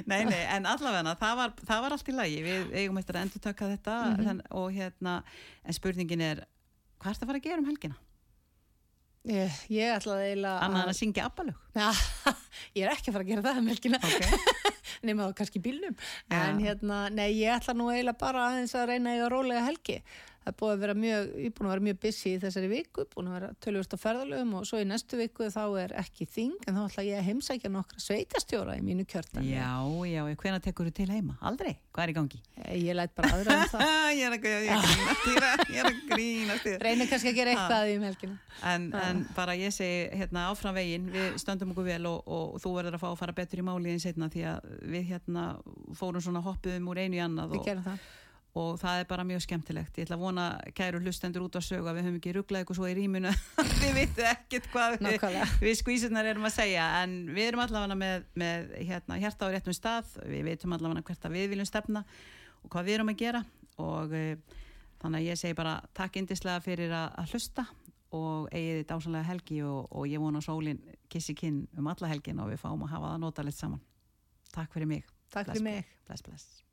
nei, 0.06 0.22
nei, 0.30 0.42
en 0.56 0.66
allavega 0.70 1.14
það 1.20 1.36
var, 1.42 1.54
það 1.68 1.84
var 1.86 1.96
allt 1.98 2.08
í 2.08 2.16
lagi, 2.16 2.40
við 2.46 2.74
eigum 2.82 2.98
eftir 3.02 3.18
að 3.20 3.26
endur 3.28 3.44
taka 3.50 3.70
þetta 3.76 3.96
Mhm. 4.06 4.26
þann, 4.30 4.42
og 4.62 4.72
hérna, 4.72 5.16
en 5.64 5.76
spurningin 5.76 6.20
er 6.32 6.44
hvað 7.00 7.10
er 7.10 7.16
það 7.18 7.22
að 7.22 7.30
fara 7.32 7.38
að 7.42 7.48
gera 7.50 7.62
um 7.62 7.70
helgina? 7.70 7.96
Ég, 9.26 9.50
ég 9.74 9.90
ætlaði 9.96 10.26
eiginlega 10.28 10.58
Annað 10.62 10.84
en 10.84 10.90
að 10.92 10.98
syngja 11.00 11.24
abbalög 11.26 11.56
Já, 11.74 11.88
ég 12.78 12.84
er 12.86 12.92
ekki 12.92 13.10
að 13.10 13.16
fara 13.16 13.24
að 13.24 13.30
gera 13.32 13.42
það 13.42 13.56
um 13.58 13.70
helgina 13.72 13.98
Ok. 14.06 14.28
nema 15.08 15.26
þá 15.26 15.32
kannski 15.40 15.58
í 15.58 15.64
bílnum 15.64 15.96
Já. 15.98 16.36
en 16.44 16.60
hérna, 16.62 17.00
nei, 17.10 17.32
ég 17.40 17.50
ætla 17.56 17.74
nú 17.74 17.88
eiginlega 17.90 18.20
bara 18.22 18.44
aðeins 18.52 18.76
að 18.78 18.86
reyna 18.92 19.10
að 19.10 19.18
eiga 19.18 19.30
rólega 19.34 19.64
helgi 19.66 19.96
það 20.46 20.52
er 20.52 20.58
búið 20.60 20.72
að 20.72 20.82
vera 20.84 20.94
mjög, 20.94 21.30
ég 21.42 21.48
er 21.48 21.52
búin 21.56 21.66
að 21.66 21.72
vera 21.74 21.82
mjög 21.82 21.96
busy 22.04 22.30
í 22.30 22.38
þessari 22.38 22.68
viku, 22.70 23.02
búin 23.10 23.26
að 23.26 23.34
vera 23.36 23.48
tölvist 23.64 23.90
á 23.90 23.98
ferðalögum 23.98 24.52
og 24.60 24.66
svo 24.68 24.78
í 24.78 24.84
næstu 24.86 25.18
viku 25.18 25.48
þá 25.50 25.64
er 25.82 25.90
ekki 25.98 26.22
þing 26.30 26.54
en 26.70 26.76
þá 26.78 26.82
ætla 26.84 27.02
ég 27.06 27.16
að 27.18 27.26
heimsækja 27.26 27.70
nokkra 27.74 27.98
sveitastjóra 28.04 28.76
í 28.78 28.82
mínu 28.86 29.02
kjörtan 29.10 29.42
Já, 29.42 29.82
já, 30.06 30.22
hvena 30.38 30.62
tekur 30.62 30.86
þú 30.86 30.92
til 31.00 31.10
heima? 31.10 31.34
Aldrei, 31.42 31.74
hvað 31.90 32.02
er 32.04 32.10
í 32.12 32.14
gangi? 32.20 32.38
ég 32.76 32.94
læt 32.94 33.14
bara 33.16 33.30
aðra 33.34 33.50
um 33.56 33.62
það. 33.74 33.82
Ég 34.16 34.24
er 34.26 34.32
að, 34.36 34.36
að 34.36 34.42
grínast 34.46 35.26
það, 35.26 35.42
ég 35.72 35.78
er 35.80 35.86
að 35.90 35.96
grínast 36.12 36.64
það 36.66 36.82
reyna 36.86 37.04
kannski 37.10 37.28
að 37.32 37.38
gera 37.40 37.50
eitthvað 37.56 37.84
í 37.86 37.88
um 37.96 38.04
helgina. 38.06 38.36
En, 38.70 38.82
en 39.02 39.16
bara 39.36 39.52
ég 39.58 39.70
segi 39.74 39.98
hérna 40.20 40.40
áfram 40.52 40.76
veginn, 40.78 41.06
við 41.10 41.26
stöndum 41.42 41.70
okkur 41.74 41.86
vel 41.90 42.04
og, 42.10 42.18
og 42.26 42.44
þú 42.62 42.68
verður 42.78 42.96
að 42.96 43.02
fá 43.02 43.10
að 43.10 43.20
og, 48.56 48.76
það 48.80 49.00
er 49.00 49.08
bara 49.10 49.24
mjög 49.28 49.42
skemmtilegt. 49.44 49.98
Ég 49.98 50.06
ætla 50.06 50.16
að 50.16 50.24
vona 50.24 50.44
kæru 50.76 51.00
hlustendur 51.04 51.44
út 51.44 51.58
á 51.58 51.62
sögu 51.64 51.90
að 51.90 51.98
við 51.98 52.06
höfum 52.06 52.18
ekki 52.20 52.34
rugglað 52.36 52.62
eitthvað 52.62 52.78
svo 52.78 52.88
í 52.88 52.94
rýminu 52.96 53.32
við 53.82 53.96
veitum 53.98 54.28
ekkert 54.30 54.68
hvað 54.72 54.96
við, 55.04 55.54
við 55.60 55.78
skvísunar 55.80 56.30
erum 56.30 56.48
að 56.48 56.56
segja 56.56 56.86
en 57.02 57.16
við 57.36 57.50
erum 57.50 57.64
allavega 57.66 57.98
með, 58.00 58.28
með 58.38 58.70
hérna, 58.80 59.20
hjarta 59.20 59.50
á 59.50 59.52
réttum 59.52 59.76
stað, 59.76 60.12
við 60.24 60.46
veitum 60.48 60.76
allavega 60.76 61.04
hvert 61.10 61.28
að 61.28 61.36
við 61.36 61.50
viljum 61.52 61.68
stefna 61.68 62.04
og 62.62 62.70
hvað 62.72 62.88
við 62.88 62.98
erum 62.98 63.12
að 63.12 63.20
gera 63.22 63.42
og 63.82 64.14
e, 64.16 64.24
þannig 65.02 65.20
að 65.20 65.28
ég 65.28 65.40
segi 65.42 65.58
bara 65.58 65.78
takk 65.96 66.20
indislega 66.20 66.64
fyrir 66.64 66.94
að, 66.96 67.10
að 67.20 67.34
hlusta 67.34 67.66
og 68.16 68.48
eigið 68.54 68.80
þið 68.80 68.86
dásanlega 68.92 69.30
helgi 69.30 69.62
og, 69.66 69.80
og 69.90 70.06
ég 70.08 70.22
vona 70.22 70.40
að 70.40 70.48
sólin 70.48 70.80
kissi 71.12 71.36
kinn 71.36 71.64
um 71.76 71.90
alla 71.92 72.10
helgin 72.10 72.40
og 72.40 72.52
við 72.52 72.62
fáum 72.62 72.86
að 72.86 72.94
hafa 72.94 73.12
það 73.12 73.24
notalegt 73.26 73.58
saman. 73.58 73.82
Takk 74.54 74.72
fyrir 74.72 74.94
mig. 74.94 75.10
Takk 75.34 75.50
Bless, 75.50 75.58
fyrir 75.58 75.68
mig 75.68 75.92
Bless, 76.06 76.22
bless. 76.22 76.65